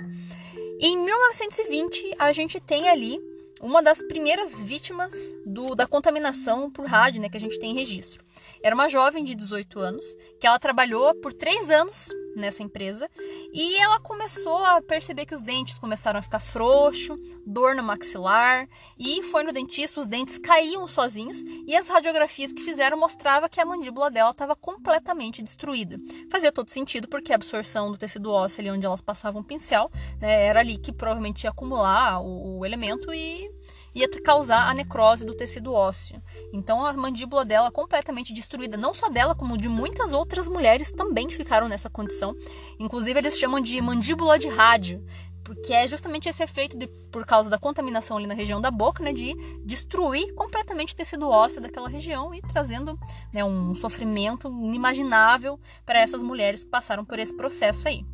Em 0.82 0.98
1920, 0.98 2.16
a 2.20 2.32
gente 2.34 2.60
tem 2.60 2.90
ali 2.90 3.31
uma 3.62 3.82
das 3.82 4.02
primeiras 4.02 4.62
vítimas 4.62 5.36
do, 5.46 5.76
da 5.76 5.86
contaminação 5.86 6.70
por 6.70 6.86
rádio, 6.86 7.22
né, 7.22 7.30
que 7.30 7.38
a 7.38 7.40
gente 7.40 7.60
tem 7.60 7.72
em 7.72 7.76
registro. 7.76 8.24
Era 8.64 8.76
uma 8.76 8.90
jovem 8.90 9.24
de 9.24 9.34
18 9.34 9.80
anos, 9.80 10.06
que 10.40 10.46
ela 10.46 10.60
trabalhou 10.60 11.16
por 11.16 11.34
três 11.34 11.70
anos 11.70 12.10
nessa 12.36 12.64
empresa 12.64 13.10
e 13.54 13.76
ela 13.78 14.00
começou 14.00 14.64
a 14.64 14.82
perceber 14.82 15.26
que 15.26 15.36
os 15.36 15.42
dentes 15.42 15.78
começaram 15.78 16.20
a 16.20 16.22
ficar 16.22 16.40
frouxo, 16.40 17.18
dor 17.46 17.76
no 17.76 17.84
maxilar 17.84 18.68
e 18.98 19.22
foi 19.24 19.44
no 19.44 19.52
dentista, 19.52 20.00
os 20.00 20.08
dentes 20.08 20.38
caíam 20.38 20.88
sozinhos 20.88 21.42
e 21.68 21.76
as 21.76 21.90
radiografias 21.90 22.54
que 22.54 22.62
fizeram 22.62 22.98
mostrava 22.98 23.50
que 23.50 23.60
a 23.60 23.66
mandíbula 23.66 24.10
dela 24.10 24.32
estava 24.32 24.56
completamente 24.56 25.42
destruída. 25.42 26.00
Fazia 26.30 26.52
todo 26.52 26.70
sentido 26.70 27.08
porque 27.08 27.32
a 27.32 27.36
absorção 27.36 27.92
do 27.92 27.98
tecido 27.98 28.32
ósseo 28.32 28.62
ali 28.62 28.72
onde 28.72 28.86
elas 28.86 29.02
passavam 29.02 29.42
o 29.42 29.46
pincel 29.46 29.92
né, 30.20 30.46
era 30.46 30.60
ali 30.60 30.78
que 30.78 30.92
provavelmente 30.92 31.44
ia 31.44 31.50
acumular 31.50 32.22
o, 32.22 32.60
o 32.60 32.66
elemento 32.66 33.14
e 33.14 33.50
ia 33.94 34.08
causar 34.24 34.70
a 34.70 34.74
necrose 34.74 35.26
do 35.26 35.36
tecido 35.36 35.74
ósseo. 35.74 36.22
Então 36.54 36.86
a 36.86 36.94
mandíbula 36.94 37.44
dela 37.44 37.72
completamente 37.72 38.34
destruída, 38.34 38.78
não 38.78 38.94
só 38.94 39.10
dela, 39.10 39.36
como 39.36 39.58
de 39.58 39.70
muitas 39.70 40.12
outras 40.12 40.48
mulheres 40.48 40.92
também 40.92 41.30
ficaram 41.30 41.68
nessa 41.68 41.90
condição. 41.90 42.36
Inclusive 42.80 43.20
eles 43.20 43.38
chamam 43.38 43.60
de 43.60 43.82
mandíbula 43.82 44.40
de 44.40 44.48
rádio, 44.48 45.06
porque 45.44 45.74
é 45.74 45.88
justamente 45.88 46.30
esse 46.30 46.44
efeito 46.44 46.78
de, 46.78 46.88
por 47.12 47.26
causa 47.26 47.50
da 47.50 47.58
contaminação 47.58 48.18
ali 48.18 48.28
na 48.28 48.34
região 48.34 48.62
da 48.62 48.72
boca, 48.72 49.04
né, 49.04 49.12
de 49.12 49.34
destruir 49.66 50.34
completamente 50.34 50.94
o 50.94 50.96
tecido 50.96 51.28
ósseo 51.28 51.62
daquela 51.62 51.90
região 51.90 52.34
e 52.34 52.42
trazendo 52.42 52.98
né, 53.34 53.44
um 53.44 53.76
sofrimento 53.76 54.48
inimaginável 54.48 55.60
para 55.86 56.00
essas 56.00 56.24
mulheres 56.24 56.64
que 56.64 56.70
passaram 56.70 57.04
por 57.04 57.20
esse 57.20 57.36
processo 57.36 57.88
aí 57.88 58.06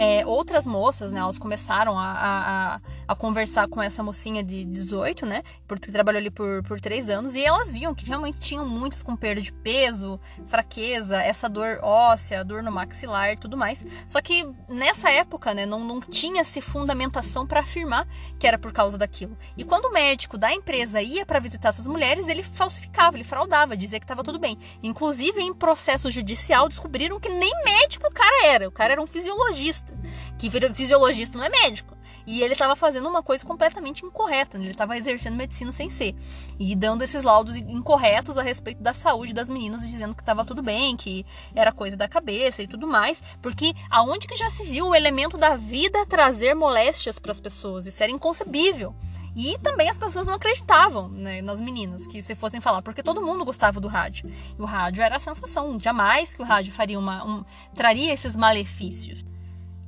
é, 0.00 0.24
outras 0.24 0.66
moças, 0.66 1.12
né, 1.12 1.20
elas 1.20 1.38
começaram 1.38 1.98
a, 1.98 2.10
a, 2.10 2.80
a, 3.06 3.14
conversar 3.14 3.68
com 3.68 3.82
essa 3.82 4.02
mocinha 4.02 4.42
de 4.42 4.64
18, 4.64 5.26
né, 5.26 5.42
porque 5.68 5.92
trabalhou 5.92 6.18
ali 6.18 6.30
por, 6.30 6.62
por 6.62 6.80
três 6.80 7.10
anos, 7.10 7.34
e 7.34 7.44
elas 7.44 7.70
viam 7.70 7.94
que 7.94 8.06
realmente 8.06 8.40
tinham 8.40 8.66
muitas 8.66 9.02
com 9.02 9.14
perda 9.14 9.42
de 9.42 9.52
peso, 9.52 10.18
fraqueza, 10.46 11.20
essa 11.20 11.50
dor 11.50 11.80
óssea, 11.82 12.42
dor 12.42 12.62
no 12.62 12.72
maxilar 12.72 13.34
e 13.34 13.36
tudo 13.36 13.58
mais. 13.58 13.84
Só 14.08 14.22
que 14.22 14.48
nessa 14.70 15.10
época, 15.10 15.52
né, 15.52 15.66
não, 15.66 15.80
não 15.80 16.00
tinha-se 16.00 16.62
fundamentação 16.62 17.46
para 17.46 17.60
afirmar 17.60 18.08
que 18.38 18.46
era 18.46 18.58
por 18.58 18.72
causa 18.72 18.96
daquilo. 18.96 19.36
E 19.54 19.64
quando 19.64 19.84
o 19.84 19.92
médico 19.92 20.38
da 20.38 20.50
empresa 20.50 21.02
ia 21.02 21.26
para 21.26 21.38
visitar 21.38 21.68
essas 21.68 21.86
mulheres, 21.86 22.26
ele 22.26 22.42
falsificava, 22.42 23.18
ele 23.18 23.24
fraudava, 23.24 23.76
dizia 23.76 24.00
que 24.00 24.04
estava 24.04 24.24
tudo 24.24 24.38
bem. 24.38 24.56
Inclusive, 24.82 25.42
em 25.42 25.52
processo 25.52 26.10
judicial, 26.10 26.70
descobriram 26.70 27.20
que 27.20 27.28
nem 27.28 27.52
médico 27.64 28.06
o 28.06 28.10
cara 28.10 28.46
era, 28.46 28.66
o 28.66 28.72
cara 28.72 28.92
era 28.94 29.02
um 29.02 29.06
fisiologista 29.06 29.89
que 30.38 30.50
fisiologista 30.74 31.38
não 31.38 31.44
é 31.44 31.48
médico. 31.48 32.00
E 32.26 32.42
ele 32.42 32.52
estava 32.52 32.76
fazendo 32.76 33.08
uma 33.08 33.22
coisa 33.22 33.44
completamente 33.44 34.04
incorreta, 34.04 34.58
né? 34.58 34.64
ele 34.64 34.70
estava 34.70 34.96
exercendo 34.96 35.36
medicina 35.36 35.72
sem 35.72 35.88
ser. 35.90 36.14
E 36.58 36.76
dando 36.76 37.02
esses 37.02 37.24
laudos 37.24 37.56
incorretos 37.56 38.38
a 38.38 38.42
respeito 38.42 38.82
da 38.82 38.92
saúde 38.92 39.32
das 39.32 39.48
meninas, 39.48 39.80
dizendo 39.80 40.14
que 40.14 40.22
estava 40.22 40.44
tudo 40.44 40.62
bem, 40.62 40.96
que 40.96 41.24
era 41.54 41.72
coisa 41.72 41.96
da 41.96 42.06
cabeça 42.06 42.62
e 42.62 42.68
tudo 42.68 42.86
mais. 42.86 43.22
Porque 43.40 43.74
aonde 43.90 44.26
que 44.26 44.36
já 44.36 44.50
se 44.50 44.64
viu 44.64 44.88
o 44.88 44.94
elemento 44.94 45.36
da 45.38 45.56
vida 45.56 46.06
trazer 46.06 46.54
moléstias 46.54 47.18
para 47.18 47.32
as 47.32 47.40
pessoas? 47.40 47.86
Isso 47.86 48.02
era 48.02 48.12
inconcebível. 48.12 48.94
E 49.34 49.56
também 49.58 49.88
as 49.88 49.96
pessoas 49.96 50.26
não 50.26 50.34
acreditavam 50.34 51.08
né, 51.08 51.40
nas 51.40 51.60
meninas 51.60 52.06
que 52.06 52.20
se 52.20 52.34
fossem 52.34 52.60
falar, 52.60 52.82
porque 52.82 53.02
todo 53.02 53.22
mundo 53.22 53.44
gostava 53.44 53.80
do 53.80 53.86
rádio. 53.86 54.30
E 54.58 54.60
o 54.60 54.64
rádio 54.64 55.02
era 55.02 55.16
a 55.16 55.20
sensação. 55.20 55.78
Jamais 55.80 56.34
que 56.34 56.42
o 56.42 56.44
rádio 56.44 56.72
faria 56.72 56.98
uma, 56.98 57.24
um, 57.24 57.44
traria 57.74 58.12
esses 58.12 58.34
malefícios. 58.34 59.24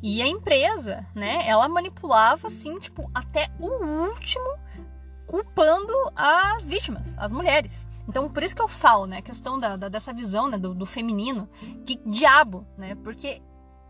E 0.03 0.21
a 0.21 0.27
empresa, 0.27 1.07
né, 1.15 1.47
ela 1.47 1.69
manipulava 1.69 2.49
assim, 2.49 2.77
tipo, 2.79 3.09
até 3.15 3.49
o 3.61 3.69
último 4.09 4.59
culpando 5.27 5.95
as 6.17 6.67
vítimas, 6.67 7.17
as 7.17 7.31
mulheres. 7.31 7.87
Então, 8.09 8.29
por 8.29 8.43
isso 8.43 8.55
que 8.55 8.61
eu 8.61 8.69
falo, 8.69 9.07
né, 9.07 9.19
a 9.19 9.23
questão 9.23 9.61
da, 9.61 9.77
da 9.77 9.89
dessa 9.89 10.13
visão, 10.13 10.49
né, 10.49 10.59
do, 10.59 10.75
do, 10.75 10.85
feminino, 10.85 11.49
que 11.87 12.01
diabo, 12.05 12.67
né, 12.77 12.97
porque 12.97 13.41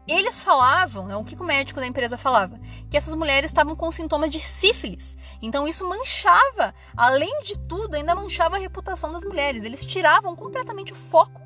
eles 0.06 0.42
falavam, 0.42 1.06
né, 1.06 1.16
o 1.16 1.24
que 1.24 1.34
o 1.34 1.44
médico 1.44 1.80
da 1.80 1.86
empresa 1.86 2.18
falava, 2.18 2.60
que 2.90 2.96
essas 2.96 3.14
mulheres 3.14 3.50
estavam 3.50 3.74
com 3.74 3.90
sintomas 3.90 4.30
de 4.30 4.38
sífilis. 4.38 5.16
Então, 5.40 5.66
isso 5.66 5.88
manchava, 5.88 6.74
além 6.94 7.42
de 7.42 7.58
tudo, 7.60 7.94
ainda 7.94 8.14
manchava 8.14 8.56
a 8.56 8.60
reputação 8.60 9.10
das 9.10 9.24
mulheres. 9.24 9.64
Eles 9.64 9.84
tiravam 9.86 10.36
completamente 10.36 10.92
o 10.92 10.96
foco 10.96 11.40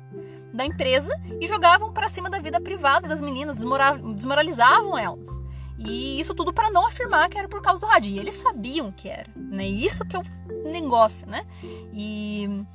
da 0.57 0.65
empresa 0.65 1.11
e 1.39 1.47
jogavam 1.47 1.93
para 1.93 2.09
cima 2.09 2.29
da 2.29 2.39
vida 2.39 2.59
privada 2.59 3.07
das 3.07 3.21
meninas, 3.21 3.55
desmoralizavam 3.55 4.97
elas. 4.97 5.46
E 5.77 6.19
isso 6.19 6.33
tudo 6.33 6.51
para 6.51 6.71
não 6.71 6.87
afirmar 6.87 7.29
que 7.29 7.37
era 7.37 7.47
por 7.47 7.61
causa 7.61 7.79
do 7.79 7.85
rádio. 7.85 8.11
E 8.11 8.19
eles 8.19 8.35
sabiam 8.35 8.91
que 8.91 9.07
era, 9.09 9.29
né? 9.35 9.67
Isso 9.67 10.03
que 10.05 10.15
é 10.15 10.19
o 10.19 10.71
negócio, 10.71 11.27
né? 11.27 11.45
E 11.93 12.65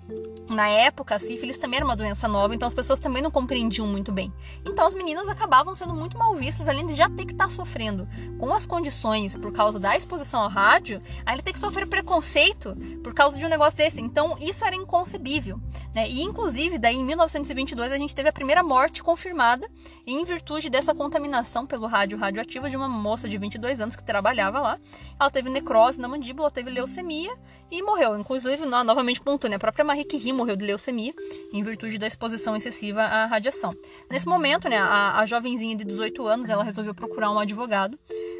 na 0.48 0.68
época, 0.68 1.14
a 1.14 1.18
sífilis 1.18 1.58
também 1.58 1.78
era 1.78 1.84
uma 1.84 1.96
doença 1.96 2.28
nova, 2.28 2.54
então 2.54 2.68
as 2.68 2.74
pessoas 2.74 2.98
também 2.98 3.22
não 3.22 3.30
compreendiam 3.30 3.86
muito 3.86 4.12
bem. 4.12 4.32
Então 4.66 4.86
as 4.86 4.94
meninas 4.94 5.28
acabavam 5.28 5.74
sendo 5.74 5.94
muito 5.94 6.18
mal 6.18 6.34
vistas, 6.34 6.68
além 6.68 6.86
de 6.86 6.94
já 6.94 7.08
ter 7.08 7.24
que 7.24 7.32
estar 7.32 7.46
tá 7.46 7.50
sofrendo 7.50 8.06
com 8.38 8.52
as 8.52 8.66
condições 8.66 9.36
por 9.36 9.52
causa 9.52 9.80
da 9.80 9.96
exposição 9.96 10.40
ao 10.40 10.48
rádio, 10.48 11.00
ainda 11.24 11.42
ter 11.42 11.52
que 11.52 11.58
sofrer 11.58 11.86
preconceito 11.86 12.76
por 13.02 13.14
causa 13.14 13.38
de 13.38 13.46
um 13.46 13.48
negócio 13.48 13.76
desse. 13.76 14.00
Então 14.00 14.36
isso 14.40 14.64
era 14.64 14.76
inconcebível, 14.76 15.60
né? 15.94 16.08
E 16.08 16.22
inclusive, 16.22 16.78
daí 16.78 16.96
em 16.96 17.04
1922 17.04 17.90
a 17.92 17.98
gente 17.98 18.14
teve 18.14 18.28
a 18.28 18.32
primeira 18.32 18.62
morte 18.62 19.02
confirmada 19.02 19.68
em 20.06 20.22
virtude 20.24 20.68
dessa 20.68 20.94
contaminação 20.94 21.66
pelo 21.66 21.86
rádio 21.86 22.18
radioativo 22.18 22.68
de 22.68 22.76
uma 22.76 22.88
moça 22.92 23.28
de 23.28 23.36
22 23.38 23.80
anos 23.80 23.96
que 23.96 24.04
trabalhava 24.04 24.60
lá. 24.60 24.78
Ela 25.18 25.30
teve 25.30 25.48
necrose 25.50 25.98
na 25.98 26.06
mandíbula, 26.06 26.50
teve 26.50 26.70
leucemia 26.70 27.34
e 27.70 27.82
morreu. 27.82 28.18
Inclusive, 28.18 28.66
novamente 28.66 29.20
pontuando, 29.20 29.50
né? 29.50 29.56
a 29.56 29.58
própria 29.58 29.84
Marie 29.84 30.04
Curie 30.04 30.32
morreu 30.32 30.54
de 30.54 30.64
leucemia 30.64 31.14
em 31.52 31.62
virtude 31.62 31.98
da 31.98 32.06
exposição 32.06 32.54
excessiva 32.54 33.02
à 33.02 33.26
radiação. 33.26 33.72
Nesse 34.10 34.28
momento, 34.28 34.68
né, 34.68 34.76
a, 34.76 35.18
a 35.18 35.26
jovenzinha 35.26 35.74
de 35.74 35.84
18 35.84 36.26
anos, 36.26 36.50
ela 36.50 36.62
resolveu 36.62 36.94
procurar 36.94 37.30
um 37.30 37.38
advogado. 37.38 37.98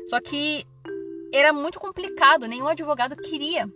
Só 0.09 0.21
que 0.21 0.67
era 1.33 1.53
muito 1.53 1.81
complicado, 1.81 2.47
nenhum 2.47 2.69
advogado 2.69 3.17
queria 3.17 3.69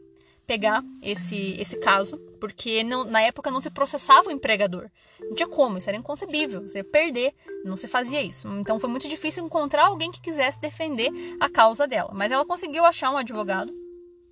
pegar 0.47 0.83
esse, 1.03 1.57
esse 1.59 1.77
caso, 1.79 2.17
porque 2.41 2.85
não, 2.85 3.05
na 3.05 3.21
época 3.21 3.51
não 3.51 3.61
se 3.61 3.71
processava 3.71 4.29
o 4.29 4.33
empregador. 4.33 4.89
Não 5.21 5.35
tinha 5.35 5.49
como, 5.49 5.79
isso 5.79 5.89
era 5.89 5.97
inconcebível, 5.97 6.63
você 6.63 6.79
ia 6.79 6.85
perder, 6.85 7.35
não 7.65 7.77
se 7.77 7.89
fazia 7.89 8.23
isso. 8.23 8.49
Então 8.59 8.79
foi 8.79 8.91
muito 8.91 9.09
difícil 9.09 9.45
encontrar 9.45 9.87
alguém 9.87 10.11
que 10.11 10.21
quisesse 10.21 10.61
defender 10.61 11.11
a 11.41 11.49
causa 11.49 11.87
dela. 11.87 12.11
Mas 12.15 12.33
ela 12.33 12.45
conseguiu 12.45 12.85
achar 12.85 13.11
um 13.11 13.17
advogado 13.17 13.73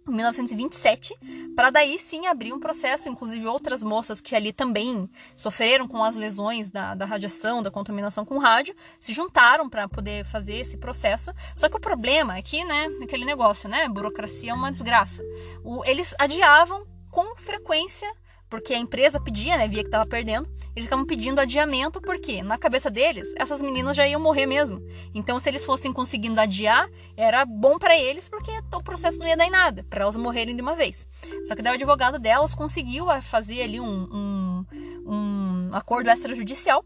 em 0.07 0.13
1927, 0.13 1.15
para 1.57 1.71
daí 1.71 1.99
sim 1.99 2.27
abrir 2.27 2.53
um 2.53 2.61
processo, 2.61 3.09
inclusive 3.09 3.47
outras 3.47 3.83
moças 3.83 4.21
que 4.21 4.37
ali 4.37 4.53
também 4.53 5.09
sofreram 5.37 5.89
com 5.89 6.05
as 6.05 6.15
lesões 6.15 6.71
da, 6.71 6.95
da 6.95 7.05
radiação, 7.05 7.63
da 7.63 7.71
contaminação 7.71 8.25
com 8.25 8.39
rádio, 8.39 8.75
se 9.01 9.13
juntaram 9.13 9.69
para 9.69 9.89
poder 9.89 10.25
fazer 10.27 10.57
esse 10.57 10.77
processo. 10.77 11.33
Só 11.57 11.69
que 11.69 11.77
o 11.77 11.81
problema 11.81 12.37
é 12.37 12.43
que, 12.43 12.63
né, 12.65 12.87
aquele 13.03 13.25
negócio, 13.25 13.69
né, 13.69 13.89
burocracia 13.89 14.51
é 14.51 14.55
uma 14.55 14.71
desgraça. 14.71 15.23
O, 15.65 15.83
eles 15.85 16.15
adiavam 16.19 16.87
com 17.11 17.37
frequência 17.37 18.11
porque 18.55 18.73
a 18.73 18.79
empresa 18.79 19.19
pedia, 19.19 19.59
né, 19.59 19.67
via 19.67 19.83
que 19.83 19.89
estava 19.89 20.07
perdendo, 20.07 20.49
eles 20.77 20.85
ficavam 20.85 21.05
pedindo 21.05 21.41
adiamento 21.41 22.01
porque 22.01 22.41
na 22.41 22.57
cabeça 22.57 22.89
deles 22.89 23.27
essas 23.37 23.61
meninas 23.61 23.97
já 23.97 24.07
iam 24.07 24.21
morrer 24.21 24.47
mesmo. 24.47 24.81
Então 25.13 25.41
se 25.41 25.49
eles 25.49 25.65
fossem 25.65 25.93
conseguindo 25.93 26.41
adiar, 26.41 26.89
era 27.17 27.45
bom 27.45 27.81
para 27.81 27.99
eles 27.99 28.29
porque 28.29 28.53
o 28.73 28.81
processo 28.81 29.19
não 29.19 29.27
ia 29.27 29.37
dar 29.37 29.45
em 29.45 29.51
nada, 29.51 29.85
para 29.91 30.03
elas 30.03 30.15
morrerem 30.15 30.55
de 30.55 30.63
uma 30.63 30.77
vez. 30.77 31.05
Só 31.49 31.57
que 31.57 31.63
daí 31.63 31.73
o 31.73 31.75
advogado 31.75 32.17
delas 32.17 32.55
conseguiu 32.55 33.07
fazer 33.23 33.61
ali 33.61 33.81
um, 33.81 33.87
um, 33.87 34.67
um 35.05 35.71
acordo 35.73 36.09
extrajudicial 36.09 36.85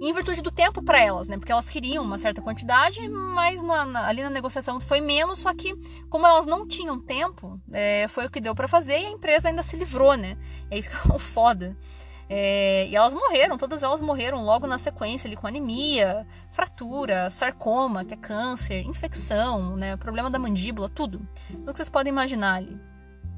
em 0.00 0.12
virtude 0.12 0.42
do 0.42 0.50
tempo 0.50 0.82
para 0.82 1.00
elas, 1.00 1.28
né? 1.28 1.36
Porque 1.36 1.50
elas 1.50 1.68
queriam 1.68 2.04
uma 2.04 2.18
certa 2.18 2.40
quantidade, 2.40 3.08
mas 3.08 3.62
na, 3.62 3.84
na, 3.84 4.06
ali 4.06 4.22
na 4.22 4.30
negociação 4.30 4.80
foi 4.80 5.00
menos, 5.00 5.38
só 5.38 5.52
que 5.52 5.74
como 6.08 6.26
elas 6.26 6.46
não 6.46 6.66
tinham 6.66 6.98
tempo, 7.00 7.60
é, 7.72 8.06
foi 8.08 8.26
o 8.26 8.30
que 8.30 8.40
deu 8.40 8.54
para 8.54 8.68
fazer 8.68 8.98
e 9.00 9.06
a 9.06 9.10
empresa 9.10 9.48
ainda 9.48 9.62
se 9.62 9.76
livrou, 9.76 10.14
né? 10.14 10.36
É 10.70 10.78
isso 10.78 10.90
que 10.90 10.96
é 10.96 11.14
o 11.14 11.18
foda. 11.18 11.76
É, 12.30 12.86
e 12.88 12.94
elas 12.94 13.14
morreram, 13.14 13.56
todas 13.56 13.82
elas 13.82 14.02
morreram 14.02 14.44
logo 14.44 14.66
na 14.66 14.76
sequência 14.76 15.26
ali 15.26 15.34
com 15.34 15.46
anemia, 15.46 16.26
fratura, 16.50 17.30
sarcoma, 17.30 18.04
que 18.04 18.12
é 18.12 18.16
câncer, 18.16 18.82
infecção, 18.86 19.76
né? 19.76 19.96
Problema 19.96 20.30
da 20.30 20.38
mandíbula, 20.38 20.88
tudo. 20.88 21.26
Tudo 21.48 21.72
que 21.72 21.76
vocês 21.76 21.88
podem 21.88 22.12
imaginar 22.12 22.56
ali. 22.56 22.78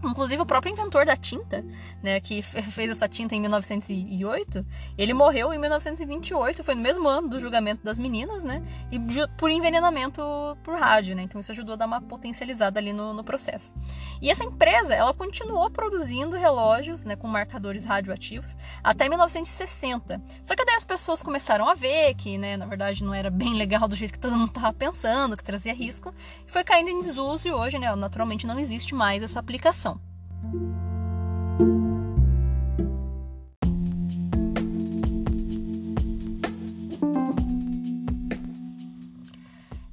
Inclusive 0.03 0.41
o 0.41 0.47
próprio 0.47 0.73
inventor 0.73 1.05
da 1.05 1.17
tinta, 1.17 1.65
né, 2.03 2.21
que 2.21 2.41
fez 2.41 2.91
essa 2.91 3.07
tinta 3.07 3.35
em 3.35 3.41
1908, 3.41 4.65
ele 4.97 5.13
morreu 5.13 5.53
em 5.53 5.59
1928, 5.59 6.65
foi 6.65 6.75
no 6.75 6.81
mesmo 6.81 7.07
ano 7.07 7.29
do 7.29 7.39
julgamento 7.39 7.85
das 7.85 7.99
meninas, 7.99 8.43
né, 8.43 8.63
e 8.91 8.99
por 9.37 9.51
envenenamento 9.51 10.23
por 10.63 10.79
rádio, 10.79 11.15
né, 11.15 11.23
então 11.23 11.41
isso 11.41 11.53
ajudou 11.53 11.75
a 11.75 11.77
dar 11.77 11.87
uma 11.87 12.01
potencializada 12.01 12.81
ali 12.81 12.93
no, 12.93 13.13
no 13.13 13.23
processo. 13.23 13.75
E 14.23 14.31
essa 14.31 14.43
empresa, 14.43 14.95
ela 14.95 15.13
continuou 15.13 15.71
produzindo 15.71 16.37
relógios, 16.37 17.05
né, 17.05 17.15
com 17.15 17.29
marcadores 17.29 17.85
radioativos 17.85 18.57
até 18.83 19.09
1960. 19.09 20.21
Só 20.45 20.57
que 20.57 20.65
daí 20.65 20.77
as 20.77 20.85
pessoas 20.85 21.23
começaram 21.23 21.69
a 21.69 21.75
ver 21.75 22.15
que, 22.15 22.39
né, 22.39 22.57
na 22.57 22.67
verdade 22.67 23.05
não 23.05 23.13
era 23.13 23.31
bem 23.31 23.53
legal 23.55 23.87
do 23.87 23.97
jeito 23.97 24.13
que 24.13 24.19
todo 24.19 24.37
mundo 24.37 24.49
estava 24.49 24.73
pensando, 24.73 25.37
que 25.37 25.45
trazia 25.45 25.75
risco, 25.75 26.15
e 26.47 26.51
foi 26.51 26.65
caindo 26.65 26.89
em 26.89 27.01
desuso 27.01 27.49
e 27.49 27.53
hoje, 27.53 27.79
né, 27.79 27.95
naturalmente 27.95 28.47
não 28.47 28.59
existe 28.59 28.95
mais 28.95 29.23
essa 29.23 29.39
aplicação. 29.39 29.90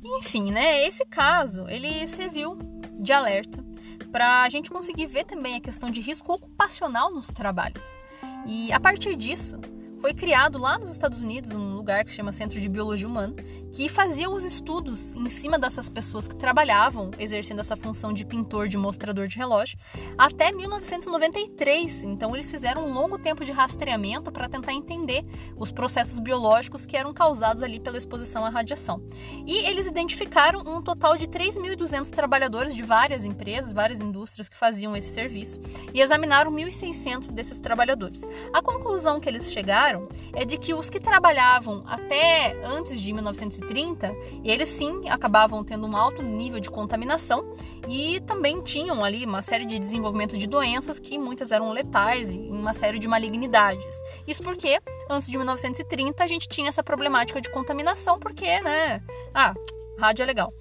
Enfim, 0.04 0.52
né? 0.52 0.86
Esse 0.86 1.06
caso 1.06 1.68
ele 1.70 2.08
serviu 2.08 2.58
de 3.00 3.14
alerta 3.14 3.64
para 4.12 4.44
a 4.44 4.50
gente 4.50 4.70
conseguir 4.70 5.06
ver 5.06 5.26
também 5.26 5.56
a 5.56 5.62
questão 5.62 5.90
de 5.90 6.02
risco 6.02 6.34
ocupacional 6.34 7.12
nos 7.12 7.28
trabalhos. 7.28 7.98
E 8.46 8.72
a 8.72 8.80
partir 8.80 9.16
disso, 9.16 9.60
foi 10.00 10.14
criado 10.14 10.60
lá 10.60 10.78
nos 10.78 10.92
Estados 10.92 11.22
Unidos 11.22 11.52
um 11.52 11.76
lugar 11.76 12.06
que 12.06 12.12
chama 12.12 12.32
Centro 12.32 12.60
de 12.60 12.70
Biologia 12.70 13.08
Humana, 13.08 13.34
que 13.72 13.90
fazia 13.90 14.30
os 14.30 14.46
estudos 14.46 15.14
em 15.14 15.30
cima 15.30 15.58
dessas 15.58 15.90
pessoas 15.90 16.28
que 16.28 16.36
trabalhavam 16.36 17.12
exercendo 17.18 17.60
essa 17.60 17.76
função 17.76 18.14
de 18.14 18.24
pintor 18.24 18.68
de 18.68 18.78
mostrador 18.78 19.28
de 19.28 19.38
relógio 19.38 19.78
até 20.18 20.52
1993. 20.52 22.04
Então 22.04 22.36
eles 22.36 22.50
fizeram 22.50 22.86
um 22.86 22.94
longo 22.94 23.18
tempo 23.18 23.44
de 23.44 23.52
rastreamento 23.52 24.32
para 24.32 24.48
tentar 24.48 24.74
entender 24.74 25.24
os 25.56 25.72
processos 25.72 26.20
biológicos 26.20 26.86
que 26.86 26.96
eram 26.96 27.14
causados 27.14 27.64
ali 27.64 27.80
pela 27.80 27.98
exposição 27.98 28.46
à 28.46 28.50
radiação. 28.50 29.02
E 29.48 29.66
eles 29.66 29.88
identificaram 29.88 30.60
um 30.60 30.82
total 30.82 31.18
de 31.18 31.28
3.200 31.28 32.10
trabalhadores 32.12 32.76
de 32.76 32.84
várias 32.84 33.26
empresas, 33.26 33.72
várias 33.72 34.00
indústrias 34.00 34.48
que 34.48 34.56
faziam 34.56 34.96
esse 34.96 35.10
serviço 35.10 35.60
e 35.94 36.02
examinaram 36.02 36.52
1.600 36.52 37.32
desses 37.32 37.60
trabalhadores. 37.60 38.22
A 38.54 38.62
conclusão 38.62 39.20
que 39.20 39.28
eles 39.28 39.52
chegaram 39.52 39.87
é 40.34 40.46
de 40.46 40.58
que 40.58 40.74
os 40.74 40.90
que 40.90 41.00
trabalhavam 41.00 41.84
até 41.86 42.60
antes 42.64 43.00
de 43.00 43.14
1930, 43.14 44.16
eles 44.44 44.70
sim 44.70 45.08
acabavam 45.10 45.64
tendo 45.64 45.88
um 45.88 45.96
alto 45.96 46.22
nível 46.22 46.60
de 46.60 46.70
contaminação 46.70 47.54
e 47.88 48.20
também 48.22 48.62
tinham 48.62 49.04
ali 49.04 49.26
uma 49.26 49.42
série 49.42 49.66
de 49.66 49.80
desenvolvimento 49.80 50.38
de 50.38 50.48
doenças 50.48 51.00
que 51.00 51.18
muitas 51.18 51.52
eram 51.52 51.72
letais 51.72 52.30
e 52.30 52.38
uma 52.38 52.74
série 52.74 53.00
de 53.00 53.08
malignidades. 53.08 54.02
Isso 54.28 54.44
porque 54.44 54.80
antes 55.10 55.30
de 55.30 55.38
1930 55.38 56.24
a 56.24 56.28
gente 56.28 56.48
tinha 56.48 56.70
essa 56.70 56.84
problemática 56.84 57.40
de 57.40 57.50
contaminação 57.50 58.20
porque, 58.20 58.62
né? 58.62 59.02
Ah, 59.34 59.54
rádio 59.98 60.24
é 60.24 60.26
legal. 60.26 60.54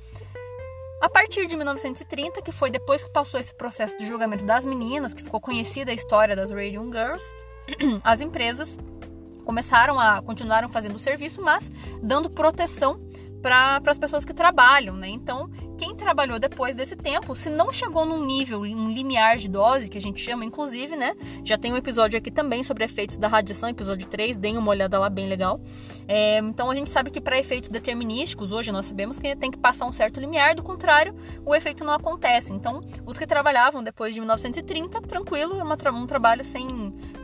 A 1.01 1.11
partir 1.11 1.47
de 1.47 1.57
1930, 1.57 2.41
que 2.41 2.51
foi 2.51 2.71
depois 2.71 3.05
que 3.05 3.11
passou 3.11 3.39
esse 3.39 3.55
processo 3.55 3.99
de 3.99 4.07
julgamento 4.07 4.45
das 4.45 4.65
meninas, 4.65 5.13
que 5.13 5.23
ficou 5.23 5.41
conhecida 5.41 5.91
a 5.91 5.95
história 5.95 6.35
das 6.35 6.51
Radium 6.51 6.91
Girls, 6.91 7.35
as 8.03 8.21
empresas 8.21 8.79
começaram 9.47 9.99
a 9.99 10.21
continuaram 10.21 10.69
fazendo 10.69 10.97
o 10.97 10.99
serviço, 10.99 11.41
mas 11.41 11.71
dando 12.03 12.29
proteção 12.29 13.01
para 13.41 13.81
as 13.87 13.97
pessoas 13.97 14.25
que 14.25 14.35
trabalham, 14.35 14.97
né? 14.97 15.09
Então, 15.09 15.49
quem 15.77 15.95
trabalhou 15.95 16.39
depois 16.39 16.75
desse 16.75 16.97
tempo, 16.97 17.35
se 17.35 17.51
não 17.51 17.71
chegou 17.71 18.07
num 18.07 18.25
nível, 18.25 18.61
um 18.61 18.91
limiar 18.91 19.37
de 19.37 19.49
dose, 19.49 19.89
que 19.89 19.99
a 19.99 20.01
gente 20.01 20.21
chama, 20.21 20.45
inclusive, 20.45 20.97
né? 20.97 21.15
Já 21.45 21.59
tem 21.59 21.73
um 21.73 21.77
episódio 21.77 22.19
aqui 22.19 22.31
também 22.31 22.65
sobre 22.65 22.85
efeitos 22.85 23.19
da 23.19 23.29
radiação, 23.29 23.69
episódio 23.69 24.07
3, 24.09 24.37
deem 24.37 24.57
uma 24.57 24.71
olhada 24.71 24.99
lá, 24.99 25.11
bem 25.11 25.29
legal. 25.29 25.61
É, 26.09 26.39
então 26.39 26.71
a 26.71 26.75
gente 26.75 26.89
sabe 26.89 27.11
que 27.11 27.21
para 27.21 27.39
efeitos 27.39 27.69
determinísticos, 27.69 28.53
hoje 28.53 28.73
nós 28.73 28.87
sabemos 28.87 29.19
que 29.19 29.37
tem 29.37 29.51
que 29.51 29.59
passar 29.59 29.87
um 29.87 29.93
certo 29.93 30.19
limiar, 30.19 30.55
do 30.55 30.63
contrário, 30.63 31.15
o 31.45 31.55
efeito 31.55 31.85
não 31.85 31.93
acontece. 31.93 32.53
Então, 32.53 32.81
os 33.05 33.19
que 33.19 33.27
trabalhavam 33.27 33.83
depois 33.85 34.15
de 34.15 34.21
1930, 34.21 35.03
tranquilo, 35.03 35.61
é 35.61 35.91
um 35.91 36.07
trabalho 36.07 36.45
sem 36.45 36.67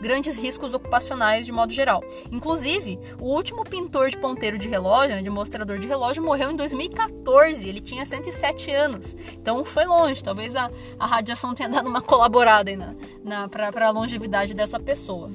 grandes 0.03 0.37
riscos 0.37 0.75
ocupacionais 0.75 1.47
de 1.47 1.53
modo 1.53 1.73
geral. 1.73 2.03
Inclusive, 2.31 2.99
o 3.19 3.33
último 3.33 3.65
pintor 3.65 4.11
de 4.11 4.19
ponteiro 4.19 4.59
de 4.59 4.69
relógio, 4.69 5.17
né, 5.17 5.23
de 5.23 5.31
mostrador 5.31 5.79
de 5.79 5.87
relógio, 5.87 6.23
morreu 6.23 6.51
em 6.51 6.57
2014. 6.57 7.67
Ele 7.67 7.81
tinha 7.81 8.05
150 8.05 8.41
17 8.43 8.70
anos. 8.72 9.16
Então 9.34 9.64
foi 9.64 9.84
longe, 9.86 10.22
talvez 10.22 10.57
a, 10.57 10.70
a 10.99 11.07
radiação 11.07 11.55
tenha 11.55 11.68
dado 11.68 11.88
uma 11.88 12.03
colaborada 12.03 12.70
aí 12.70 12.76
na, 12.76 12.95
na, 13.22 13.49
para 13.49 13.86
a 13.86 13.90
longevidade 13.90 14.55
dessa 14.55 14.80
pessoa. 14.80 15.30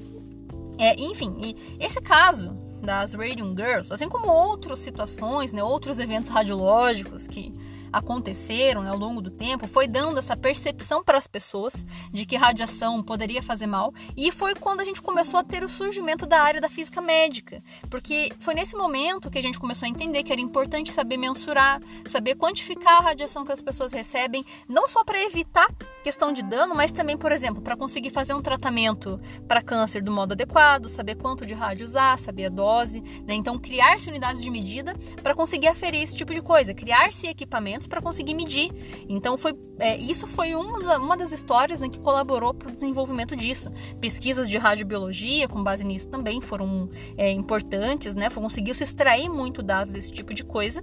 É, 0.77 0.99
enfim, 1.01 1.55
esse 1.79 2.01
caso 2.01 2.55
das 2.81 3.13
Radium 3.13 3.55
Girls, 3.55 3.91
assim 3.91 4.07
como 4.07 4.27
outras 4.27 4.79
situações, 4.79 5.51
né, 5.51 5.63
outros 5.63 5.97
eventos 5.97 6.29
radiológicos 6.29 7.27
que 7.27 7.51
aconteceram 7.91 8.83
né, 8.83 8.89
ao 8.89 8.97
longo 8.97 9.21
do 9.21 9.31
tempo 9.31 9.67
foi 9.67 9.87
dando 9.87 10.19
essa 10.19 10.35
percepção 10.35 11.03
para 11.03 11.17
as 11.17 11.27
pessoas 11.27 11.85
de 12.11 12.25
que 12.25 12.35
radiação 12.35 13.01
poderia 13.03 13.41
fazer 13.41 13.67
mal 13.67 13.93
e 14.15 14.31
foi 14.31 14.55
quando 14.55 14.81
a 14.81 14.83
gente 14.83 15.01
começou 15.01 15.39
a 15.39 15.43
ter 15.43 15.63
o 15.63 15.69
surgimento 15.69 16.25
da 16.25 16.41
área 16.41 16.61
da 16.61 16.69
física 16.69 17.01
médica, 17.01 17.61
porque 17.89 18.31
foi 18.39 18.53
nesse 18.53 18.75
momento 18.75 19.29
que 19.29 19.37
a 19.37 19.41
gente 19.41 19.59
começou 19.59 19.85
a 19.85 19.89
entender 19.89 20.23
que 20.23 20.31
era 20.31 20.41
importante 20.41 20.91
saber 20.91 21.17
mensurar, 21.17 21.81
saber 22.07 22.35
quantificar 22.35 22.97
a 22.97 23.01
radiação 23.01 23.45
que 23.45 23.51
as 23.51 23.61
pessoas 23.61 23.93
recebem, 23.93 24.43
não 24.67 24.87
só 24.87 25.03
para 25.03 25.21
evitar 25.21 25.67
questão 26.03 26.31
de 26.31 26.41
dano, 26.41 26.73
mas 26.73 26.91
também, 26.91 27.17
por 27.17 27.31
exemplo, 27.31 27.61
para 27.61 27.75
conseguir 27.75 28.11
fazer 28.11 28.33
um 28.33 28.41
tratamento 28.41 29.19
para 29.47 29.61
câncer 29.61 30.01
do 30.01 30.11
modo 30.11 30.31
adequado, 30.31 30.87
saber 30.87 31.15
quanto 31.15 31.45
de 31.45 31.53
rádio 31.53 31.85
usar, 31.85 32.17
saber 32.17 32.45
a 32.45 32.49
dose, 32.49 33.01
né? 33.25 33.33
então 33.33 33.59
criar-se 33.59 34.09
unidades 34.09 34.41
de 34.41 34.49
medida 34.49 34.95
para 35.21 35.35
conseguir 35.35 35.67
aferir 35.67 36.01
esse 36.01 36.15
tipo 36.15 36.33
de 36.33 36.41
coisa, 36.41 36.73
criar-se 36.73 37.27
equipamentos 37.27 37.76
para 37.85 38.01
conseguir 38.01 38.33
medir. 38.33 38.71
Então 39.07 39.37
foi 39.37 39.53
é, 39.79 39.95
isso 39.97 40.25
foi 40.25 40.55
uma, 40.55 40.97
uma 40.97 41.17
das 41.17 41.31
histórias 41.31 41.81
né, 41.81 41.89
que 41.89 41.99
colaborou 41.99 42.53
para 42.53 42.69
o 42.69 42.71
desenvolvimento 42.71 43.35
disso. 43.35 43.71
Pesquisas 44.01 44.49
de 44.49 44.57
radiobiologia 44.57 45.47
com 45.47 45.63
base 45.63 45.83
nisso 45.83 46.07
também 46.09 46.41
foram 46.41 46.89
é, 47.15 47.31
importantes, 47.31 48.15
né? 48.15 48.29
Conseguiu 48.29 48.73
se 48.73 48.83
extrair 48.83 49.29
muito 49.29 49.61
dados 49.61 49.93
desse 49.93 50.11
tipo 50.11 50.33
de 50.33 50.43
coisa. 50.43 50.81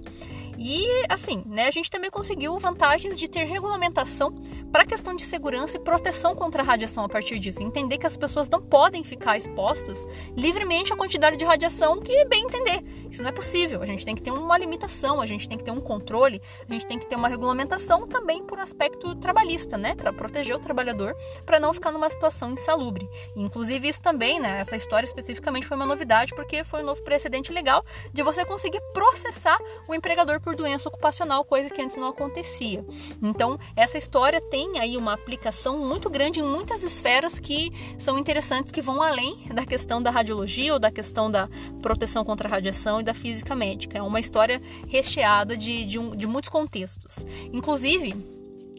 E 0.57 0.85
assim, 1.09 1.43
né, 1.45 1.67
a 1.67 1.71
gente 1.71 1.89
também 1.89 2.09
conseguiu 2.09 2.57
vantagens 2.59 3.19
de 3.19 3.27
ter 3.27 3.45
regulamentação 3.45 4.33
para 4.71 4.83
a 4.83 4.85
questão 4.85 5.15
de 5.15 5.23
segurança 5.23 5.77
e 5.77 5.79
proteção 5.79 6.35
contra 6.35 6.61
a 6.61 6.65
radiação 6.65 7.03
a 7.03 7.09
partir 7.09 7.39
disso. 7.39 7.63
Entender 7.63 7.97
que 7.97 8.07
as 8.07 8.17
pessoas 8.17 8.49
não 8.49 8.61
podem 8.61 9.03
ficar 9.03 9.37
expostas 9.37 10.05
livremente 10.35 10.91
à 10.91 10.97
quantidade 10.97 11.37
de 11.37 11.45
radiação 11.45 12.01
que 12.01 12.25
bem 12.25 12.43
entender. 12.43 12.83
Isso 13.09 13.21
não 13.21 13.29
é 13.29 13.31
possível. 13.31 13.81
A 13.81 13.85
gente 13.85 14.03
tem 14.03 14.15
que 14.15 14.21
ter 14.21 14.31
uma 14.31 14.57
limitação, 14.57 15.21
a 15.21 15.25
gente 15.25 15.47
tem 15.47 15.57
que 15.57 15.63
ter 15.63 15.71
um 15.71 15.79
controle, 15.79 16.41
a 16.67 16.73
gente 16.73 16.85
tem 16.85 16.99
que 16.99 17.05
ter 17.05 17.15
uma 17.15 17.27
regulamentação 17.27 18.07
também 18.07 18.43
por 18.43 18.59
aspecto 18.59 19.15
trabalhista, 19.15 19.77
né, 19.77 19.95
para 19.95 20.11
proteger 20.11 20.55
o 20.55 20.59
trabalhador, 20.59 21.15
para 21.45 21.59
não 21.59 21.73
ficar 21.73 21.91
numa 21.91 22.09
situação 22.09 22.51
insalubre. 22.51 23.07
Inclusive 23.35 23.87
isso 23.87 24.01
também, 24.01 24.39
né, 24.39 24.59
essa 24.59 24.75
história 24.75 25.05
especificamente 25.05 25.67
foi 25.67 25.77
uma 25.77 25.85
novidade 25.85 26.33
porque 26.35 26.63
foi 26.63 26.81
um 26.81 26.85
novo 26.85 27.01
precedente 27.03 27.51
legal 27.51 27.83
de 28.13 28.23
você 28.23 28.43
conseguir 28.43 28.81
processar 28.93 29.57
o 29.87 29.95
empregador 29.95 30.41
por 30.45 30.55
doença 30.55 30.87
ocupacional, 30.87 31.43
coisa 31.43 31.71
que 31.71 31.81
antes 31.81 31.97
não 31.97 32.09
acontecia. 32.09 32.85
Então, 33.21 33.57
essa 33.75 33.97
história 33.97 34.39
tem 34.39 34.77
aí 34.77 34.95
uma 34.95 35.13
aplicação 35.13 35.79
muito 35.79 36.07
grande 36.07 36.39
em 36.39 36.43
muitas 36.43 36.83
esferas 36.83 37.39
que 37.39 37.73
são 37.97 38.19
interessantes 38.19 38.71
que 38.71 38.81
vão 38.81 39.01
além 39.01 39.47
da 39.51 39.65
questão 39.65 40.01
da 40.01 40.11
radiologia 40.11 40.73
ou 40.73 40.79
da 40.79 40.91
questão 40.91 41.31
da 41.31 41.49
proteção 41.81 42.23
contra 42.23 42.47
a 42.47 42.51
radiação 42.51 43.01
e 43.01 43.03
da 43.03 43.15
física 43.15 43.55
médica. 43.55 43.97
É 43.97 44.01
uma 44.03 44.19
história 44.19 44.61
recheada 44.87 45.57
de, 45.57 45.83
de, 45.85 45.97
um, 45.97 46.15
de 46.15 46.27
muitos 46.27 46.49
contextos. 46.49 47.25
Inclusive, 47.51 48.34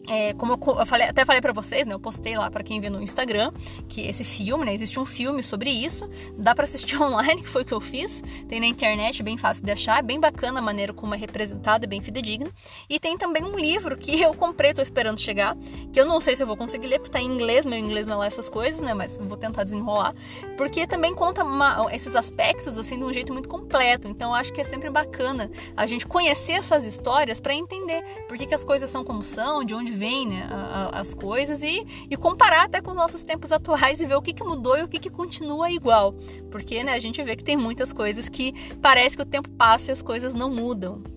é, 0.07 0.33
como 0.33 0.53
eu, 0.53 0.79
eu 0.79 0.85
falei, 0.85 1.07
até 1.07 1.25
falei 1.25 1.41
para 1.41 1.51
vocês, 1.51 1.85
né? 1.85 1.93
Eu 1.93 1.99
postei 1.99 2.37
lá 2.37 2.49
para 2.49 2.63
quem 2.63 2.79
vê 2.79 2.89
no 2.89 3.01
Instagram 3.01 3.51
que 3.89 4.01
esse 4.01 4.23
filme, 4.23 4.65
né? 4.65 4.73
Existe 4.73 4.99
um 4.99 5.05
filme 5.05 5.43
sobre 5.43 5.69
isso. 5.69 6.09
Dá 6.37 6.55
para 6.55 6.63
assistir 6.63 6.99
online, 7.01 7.41
que 7.41 7.49
foi 7.49 7.63
o 7.63 7.65
que 7.65 7.73
eu 7.73 7.81
fiz. 7.81 8.23
Tem 8.47 8.59
na 8.59 8.65
internet, 8.65 9.21
bem 9.21 9.37
fácil 9.37 9.65
de 9.65 9.71
achar. 9.71 9.99
É 9.99 10.01
bem 10.01 10.19
bacana 10.19 10.59
a 10.59 10.61
maneira 10.61 10.93
como 10.93 11.13
é 11.13 11.17
representada, 11.17 11.85
é 11.85 11.87
bem 11.87 12.01
fidedigna. 12.01 12.49
E 12.89 12.99
tem 12.99 13.17
também 13.17 13.43
um 13.43 13.57
livro 13.57 13.97
que 13.97 14.19
eu 14.21 14.33
comprei, 14.33 14.73
tô 14.73 14.81
esperando 14.81 15.19
chegar. 15.19 15.57
Que 15.91 15.99
eu 15.99 16.05
não 16.05 16.21
sei 16.21 16.35
se 16.35 16.43
eu 16.43 16.47
vou 16.47 16.55
conseguir 16.55 16.87
ler, 16.87 16.99
porque 16.99 17.11
tá 17.11 17.19
em 17.19 17.25
inglês. 17.25 17.65
Meu 17.65 17.77
inglês 17.77 18.07
não 18.07 18.15
é 18.15 18.17
lá 18.19 18.27
essas 18.27 18.47
coisas, 18.47 18.81
né? 18.81 18.93
Mas 18.93 19.17
vou 19.17 19.37
tentar 19.37 19.63
desenrolar. 19.65 20.15
Porque 20.55 20.87
também 20.87 21.13
conta 21.13 21.43
uma, 21.43 21.93
esses 21.93 22.15
aspectos, 22.15 22.77
assim, 22.77 22.97
de 22.97 23.03
um 23.03 23.11
jeito 23.11 23.33
muito 23.33 23.49
completo. 23.49 24.07
Então 24.07 24.33
acho 24.33 24.53
que 24.53 24.61
é 24.61 24.63
sempre 24.63 24.89
bacana 24.89 25.51
a 25.75 25.85
gente 25.85 26.07
conhecer 26.07 26.53
essas 26.53 26.85
histórias 26.85 27.41
para 27.41 27.53
entender 27.53 28.03
por 28.27 28.37
que, 28.37 28.45
que 28.45 28.55
as 28.55 28.63
coisas 28.63 28.89
são 28.89 29.03
como 29.03 29.23
são, 29.23 29.63
de 29.63 29.75
onde 29.75 29.96
vem 29.97 30.27
né, 30.27 30.47
a, 30.49 30.55
a, 30.55 30.99
as 30.99 31.13
coisas 31.13 31.61
e, 31.61 31.85
e 32.09 32.15
comparar 32.15 32.65
até 32.65 32.79
com 32.81 32.91
os 32.91 32.97
nossos 32.97 33.23
tempos 33.23 33.51
atuais 33.53 33.99
e 33.99 34.05
ver 34.05 34.15
o 34.15 34.21
que, 34.21 34.33
que 34.33 34.43
mudou 34.43 34.77
e 34.77 34.83
o 34.83 34.87
que, 34.87 34.99
que 34.99 35.09
continua 35.09 35.71
igual. 35.71 36.13
Porque 36.51 36.83
né, 36.83 36.93
a 36.93 36.99
gente 36.99 37.21
vê 37.23 37.35
que 37.35 37.43
tem 37.43 37.57
muitas 37.57 37.91
coisas 37.91 38.29
que 38.29 38.53
parece 38.81 39.17
que 39.17 39.23
o 39.23 39.25
tempo 39.25 39.49
passa 39.49 39.91
e 39.91 39.93
as 39.93 40.01
coisas 40.01 40.33
não 40.33 40.49
mudam. 40.49 41.16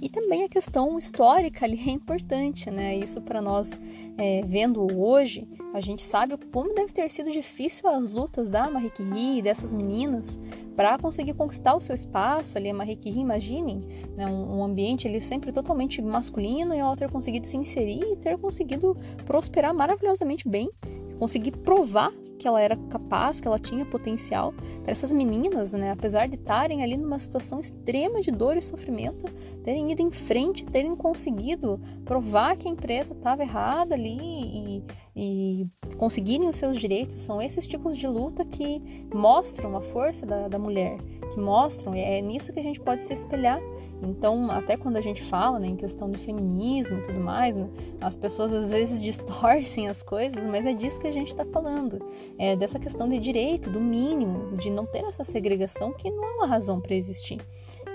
E 0.00 0.08
também 0.10 0.44
a 0.44 0.48
questão 0.48 0.98
histórica 0.98 1.64
ali 1.64 1.80
é 1.88 1.90
importante, 1.90 2.70
né? 2.70 2.96
Isso 2.96 3.20
para 3.22 3.40
nós 3.40 3.72
é, 4.18 4.42
vendo 4.44 4.86
hoje, 4.98 5.48
a 5.72 5.80
gente 5.80 6.02
sabe 6.02 6.36
como 6.52 6.74
deve 6.74 6.92
ter 6.92 7.10
sido 7.10 7.30
difícil 7.30 7.88
as 7.88 8.10
lutas 8.10 8.48
da 8.50 8.70
Marie 8.70 8.90
e 9.38 9.42
dessas 9.42 9.72
meninas 9.72 10.38
para 10.74 10.98
conseguir 10.98 11.32
conquistar 11.32 11.74
o 11.74 11.80
seu 11.80 11.94
espaço 11.94 12.58
ali. 12.58 12.68
A 12.68 12.74
Marie 12.74 12.96
Curie, 12.96 13.20
imaginem, 13.20 13.80
né? 14.14 14.26
um, 14.26 14.58
um 14.58 14.64
ambiente 14.64 15.08
ali 15.08 15.20
sempre 15.20 15.50
totalmente 15.50 16.02
masculino 16.02 16.74
e 16.74 16.78
ela 16.78 16.94
ter 16.94 17.10
conseguido 17.10 17.46
se 17.46 17.56
inserir 17.56 18.02
e 18.02 18.16
ter 18.16 18.36
conseguido 18.36 18.94
prosperar 19.24 19.72
maravilhosamente 19.72 20.46
bem, 20.46 20.70
conseguir 21.18 21.52
provar 21.52 22.12
que 22.46 22.48
ela 22.48 22.60
era 22.60 22.76
capaz, 22.88 23.40
que 23.40 23.48
ela 23.48 23.58
tinha 23.58 23.84
potencial. 23.84 24.54
Para 24.84 24.92
essas 24.92 25.10
meninas, 25.10 25.72
né, 25.72 25.90
apesar 25.90 26.28
de 26.28 26.36
estarem 26.36 26.84
ali 26.84 26.96
numa 26.96 27.18
situação 27.18 27.58
extrema 27.58 28.20
de 28.20 28.30
dor 28.30 28.56
e 28.56 28.62
sofrimento, 28.62 29.26
terem 29.64 29.90
ido 29.90 30.00
em 30.00 30.12
frente, 30.12 30.64
terem 30.64 30.94
conseguido 30.94 31.80
provar 32.04 32.56
que 32.56 32.68
a 32.68 32.70
empresa 32.70 33.14
estava 33.14 33.42
errada 33.42 33.96
ali 33.96 34.16
e, 34.20 34.84
e, 35.16 35.66
conseguirem 35.96 36.48
os 36.48 36.56
seus 36.56 36.78
direitos, 36.78 37.20
são 37.20 37.40
esses 37.40 37.66
tipos 37.66 37.96
de 37.96 38.06
luta 38.06 38.44
que 38.44 38.82
mostram 39.14 39.74
a 39.76 39.80
força 39.80 40.26
da, 40.26 40.46
da 40.46 40.58
mulher, 40.58 40.98
que 41.32 41.40
mostram, 41.40 41.94
é 41.94 42.20
nisso 42.20 42.52
que 42.52 42.60
a 42.60 42.62
gente 42.62 42.78
pode 42.78 43.02
se 43.02 43.14
espelhar. 43.14 43.60
Então, 44.02 44.50
até 44.50 44.76
quando 44.76 44.98
a 44.98 45.00
gente 45.00 45.22
fala 45.22 45.58
né, 45.58 45.68
em 45.68 45.76
questão 45.76 46.10
do 46.10 46.18
feminismo 46.18 46.98
e 46.98 47.02
tudo 47.06 47.18
mais, 47.18 47.56
né, 47.56 47.66
as 47.98 48.14
pessoas 48.14 48.52
às 48.52 48.70
vezes 48.70 49.00
distorcem 49.02 49.88
as 49.88 50.02
coisas, 50.02 50.44
mas 50.44 50.66
é 50.66 50.74
disso 50.74 51.00
que 51.00 51.06
a 51.06 51.12
gente 51.12 51.28
está 51.28 51.46
falando 51.46 51.98
é, 52.38 52.54
dessa 52.54 52.78
questão 52.78 53.08
de 53.08 53.18
direito, 53.18 53.70
do 53.70 53.80
mínimo, 53.80 54.54
de 54.58 54.68
não 54.68 54.84
ter 54.84 55.02
essa 55.04 55.24
segregação 55.24 55.94
que 55.94 56.10
não 56.10 56.24
é 56.24 56.30
uma 56.32 56.46
razão 56.46 56.78
para 56.78 56.94
existir. 56.94 57.40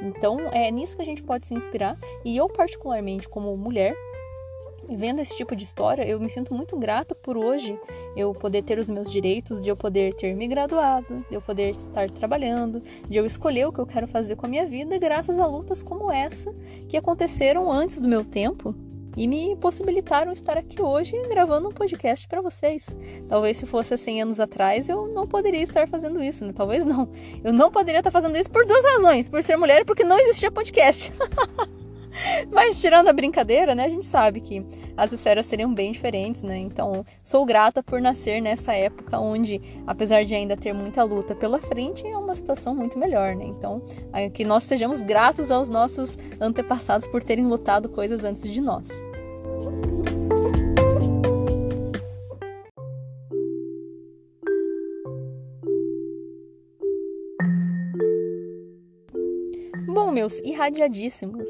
Então, 0.01 0.39
é 0.51 0.71
nisso 0.71 0.95
que 0.95 1.03
a 1.03 1.05
gente 1.05 1.21
pode 1.21 1.45
se 1.45 1.53
inspirar. 1.53 1.95
E 2.25 2.35
eu, 2.35 2.49
particularmente, 2.49 3.29
como 3.29 3.55
mulher, 3.55 3.95
vendo 4.95 5.19
esse 5.19 5.35
tipo 5.35 5.55
de 5.55 5.63
história, 5.63 6.07
eu 6.07 6.19
me 6.19 6.29
sinto 6.29 6.53
muito 6.53 6.77
grata 6.77 7.15
por 7.15 7.37
hoje 7.37 7.79
eu 8.15 8.33
poder 8.33 8.63
ter 8.63 8.77
os 8.77 8.89
meus 8.89 9.09
direitos, 9.09 9.61
de 9.61 9.69
eu 9.69 9.75
poder 9.75 10.13
ter 10.13 10.35
me 10.35 10.47
graduado, 10.47 11.25
de 11.29 11.35
eu 11.35 11.41
poder 11.41 11.71
estar 11.71 12.09
trabalhando, 12.09 12.81
de 13.07 13.17
eu 13.17 13.25
escolher 13.25 13.67
o 13.67 13.71
que 13.71 13.79
eu 13.79 13.85
quero 13.85 14.07
fazer 14.07 14.35
com 14.35 14.45
a 14.45 14.49
minha 14.49 14.65
vida, 14.65 14.97
graças 14.97 15.39
a 15.39 15.45
lutas 15.45 15.81
como 15.81 16.11
essa 16.11 16.53
que 16.87 16.97
aconteceram 16.97 17.71
antes 17.71 17.99
do 17.99 18.07
meu 18.07 18.25
tempo, 18.25 18.75
e 19.15 19.27
me 19.27 19.55
possibilitaram 19.57 20.31
estar 20.31 20.57
aqui 20.57 20.81
hoje 20.81 21.17
gravando 21.27 21.67
um 21.67 21.71
podcast 21.71 22.27
para 22.27 22.41
vocês. 22.41 22.85
Talvez 23.27 23.57
se 23.57 23.65
fosse 23.65 23.97
100 23.97 24.21
anos 24.21 24.39
atrás 24.39 24.87
eu 24.87 25.07
não 25.07 25.27
poderia 25.27 25.61
estar 25.61 25.87
fazendo 25.87 26.23
isso, 26.23 26.45
né? 26.45 26.53
Talvez 26.53 26.85
não. 26.85 27.09
Eu 27.43 27.51
não 27.51 27.69
poderia 27.69 27.99
estar 27.99 28.11
fazendo 28.11 28.37
isso 28.37 28.49
por 28.49 28.65
duas 28.65 28.83
razões: 28.83 29.27
por 29.27 29.43
ser 29.43 29.57
mulher 29.57 29.81
e 29.81 29.85
porque 29.85 30.03
não 30.03 30.17
existia 30.17 30.51
podcast. 30.51 31.11
Mas 32.51 32.79
tirando 32.79 33.07
a 33.07 33.13
brincadeira, 33.13 33.75
né, 33.75 33.85
a 33.85 33.89
gente 33.89 34.05
sabe 34.05 34.41
que 34.41 34.65
as 34.95 35.11
esferas 35.11 35.45
seriam 35.45 35.73
bem 35.73 35.91
diferentes, 35.91 36.43
né? 36.43 36.57
Então, 36.57 37.05
sou 37.23 37.45
grata 37.45 37.83
por 37.83 38.01
nascer 38.01 38.41
nessa 38.41 38.73
época 38.73 39.19
onde, 39.19 39.61
apesar 39.85 40.23
de 40.23 40.35
ainda 40.35 40.55
ter 40.55 40.73
muita 40.73 41.03
luta 41.03 41.35
pela 41.35 41.59
frente, 41.59 42.05
é 42.05 42.17
uma 42.17 42.35
situação 42.35 42.75
muito 42.75 42.97
melhor, 42.97 43.35
né? 43.35 43.45
Então, 43.45 43.81
que 44.33 44.43
nós 44.43 44.63
sejamos 44.63 45.01
gratos 45.01 45.51
aos 45.51 45.69
nossos 45.69 46.17
antepassados 46.39 47.07
por 47.07 47.23
terem 47.23 47.45
lutado 47.45 47.89
coisas 47.89 48.23
antes 48.23 48.43
de 48.43 48.61
nós. 48.61 48.87
Bom, 59.87 60.11
meus 60.11 60.39
irradiadíssimos, 60.39 61.49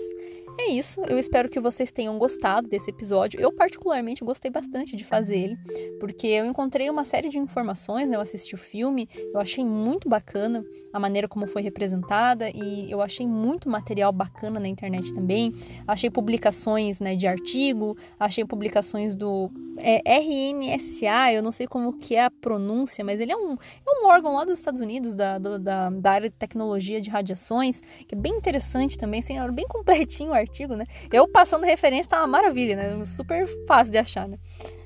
é 0.59 0.69
isso, 0.69 1.01
eu 1.01 1.17
espero 1.17 1.49
que 1.49 1.59
vocês 1.59 1.91
tenham 1.91 2.17
gostado 2.17 2.67
desse 2.67 2.89
episódio. 2.89 3.39
Eu, 3.39 3.51
particularmente, 3.51 4.23
gostei 4.23 4.51
bastante 4.51 4.95
de 4.95 5.03
fazer 5.03 5.37
ele, 5.37 5.57
porque 5.99 6.27
eu 6.27 6.45
encontrei 6.45 6.89
uma 6.89 7.03
série 7.03 7.29
de 7.29 7.37
informações, 7.37 8.09
né? 8.09 8.15
eu 8.15 8.21
assisti 8.21 8.55
o 8.55 8.57
filme, 8.57 9.07
eu 9.33 9.39
achei 9.39 9.63
muito 9.63 10.07
bacana 10.07 10.63
a 10.93 10.99
maneira 10.99 11.27
como 11.27 11.47
foi 11.47 11.61
representada 11.61 12.49
e 12.49 12.91
eu 12.91 13.01
achei 13.01 13.27
muito 13.27 13.69
material 13.69 14.11
bacana 14.11 14.59
na 14.59 14.67
internet 14.67 15.13
também. 15.13 15.53
Achei 15.87 16.09
publicações 16.09 16.99
né, 16.99 17.15
de 17.15 17.27
artigo, 17.27 17.97
achei 18.19 18.45
publicações 18.45 19.15
do 19.15 19.51
é, 19.77 20.01
RNSA, 20.05 21.33
eu 21.33 21.41
não 21.41 21.51
sei 21.51 21.67
como 21.67 21.93
que 21.93 22.15
é 22.15 22.25
a 22.25 22.31
pronúncia, 22.31 23.03
mas 23.03 23.19
ele 23.19 23.31
é 23.31 23.37
um, 23.37 23.53
é 23.53 24.03
um 24.03 24.07
órgão 24.07 24.35
lá 24.35 24.43
dos 24.43 24.59
Estados 24.59 24.81
Unidos, 24.81 25.15
da, 25.15 25.37
da, 25.37 25.89
da 25.89 26.11
área 26.11 26.29
de 26.29 26.35
tecnologia 26.35 27.01
de 27.01 27.09
radiações, 27.09 27.81
que 28.07 28.15
é 28.15 28.17
bem 28.17 28.33
interessante 28.33 28.97
também, 28.97 29.23
bem 29.53 29.67
completinho 29.67 30.31
o 30.31 30.33
artigo, 30.51 30.75
né? 30.75 30.85
Eu 31.11 31.27
passando 31.27 31.63
referência 31.63 32.09
tá 32.09 32.19
uma 32.19 32.27
maravilha, 32.27 32.75
né? 32.75 33.05
Super 33.05 33.47
fácil 33.65 33.91
de 33.91 33.97
achar, 33.97 34.27
né? 34.27 34.37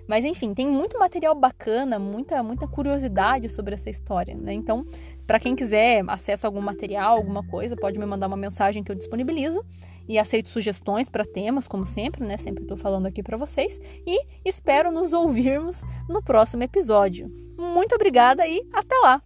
Mas 0.08 0.24
enfim, 0.24 0.54
tem 0.54 0.68
muito 0.68 1.00
material 1.00 1.34
bacana, 1.34 1.98
muita, 1.98 2.44
muita 2.44 2.68
curiosidade 2.68 3.50
sobre 3.50 3.74
essa 3.74 3.90
história, 3.90 4.36
né? 4.36 4.54
Então, 4.54 4.86
para 5.26 5.40
quem 5.40 5.56
quiser 5.56 6.04
acesso 6.08 6.46
a 6.46 6.48
algum 6.48 6.62
material, 6.62 7.18
alguma 7.18 7.44
coisa, 7.48 7.76
pode 7.76 7.98
me 7.98 8.06
mandar 8.06 8.28
uma 8.28 8.38
mensagem 8.38 8.84
que 8.84 8.92
eu 8.92 8.96
disponibilizo 8.96 9.66
e 10.08 10.20
aceito 10.20 10.50
sugestões 10.50 11.10
para 11.10 11.26
temas, 11.26 11.68
como 11.68 11.88
sempre, 11.88 12.24
né? 12.24 12.38
Sempre 12.38 12.64
estou 12.64 12.78
falando 12.78 13.08
aqui 13.08 13.24
para 13.24 13.36
vocês 13.36 13.80
e 14.06 14.24
espero 14.46 14.92
nos 14.92 15.12
ouvirmos 15.12 15.82
no 16.08 16.22
próximo 16.22 16.62
episódio. 16.62 17.28
Muito 17.58 17.96
obrigada 17.96 18.48
e 18.48 18.62
até 18.72 18.96
lá. 18.98 19.20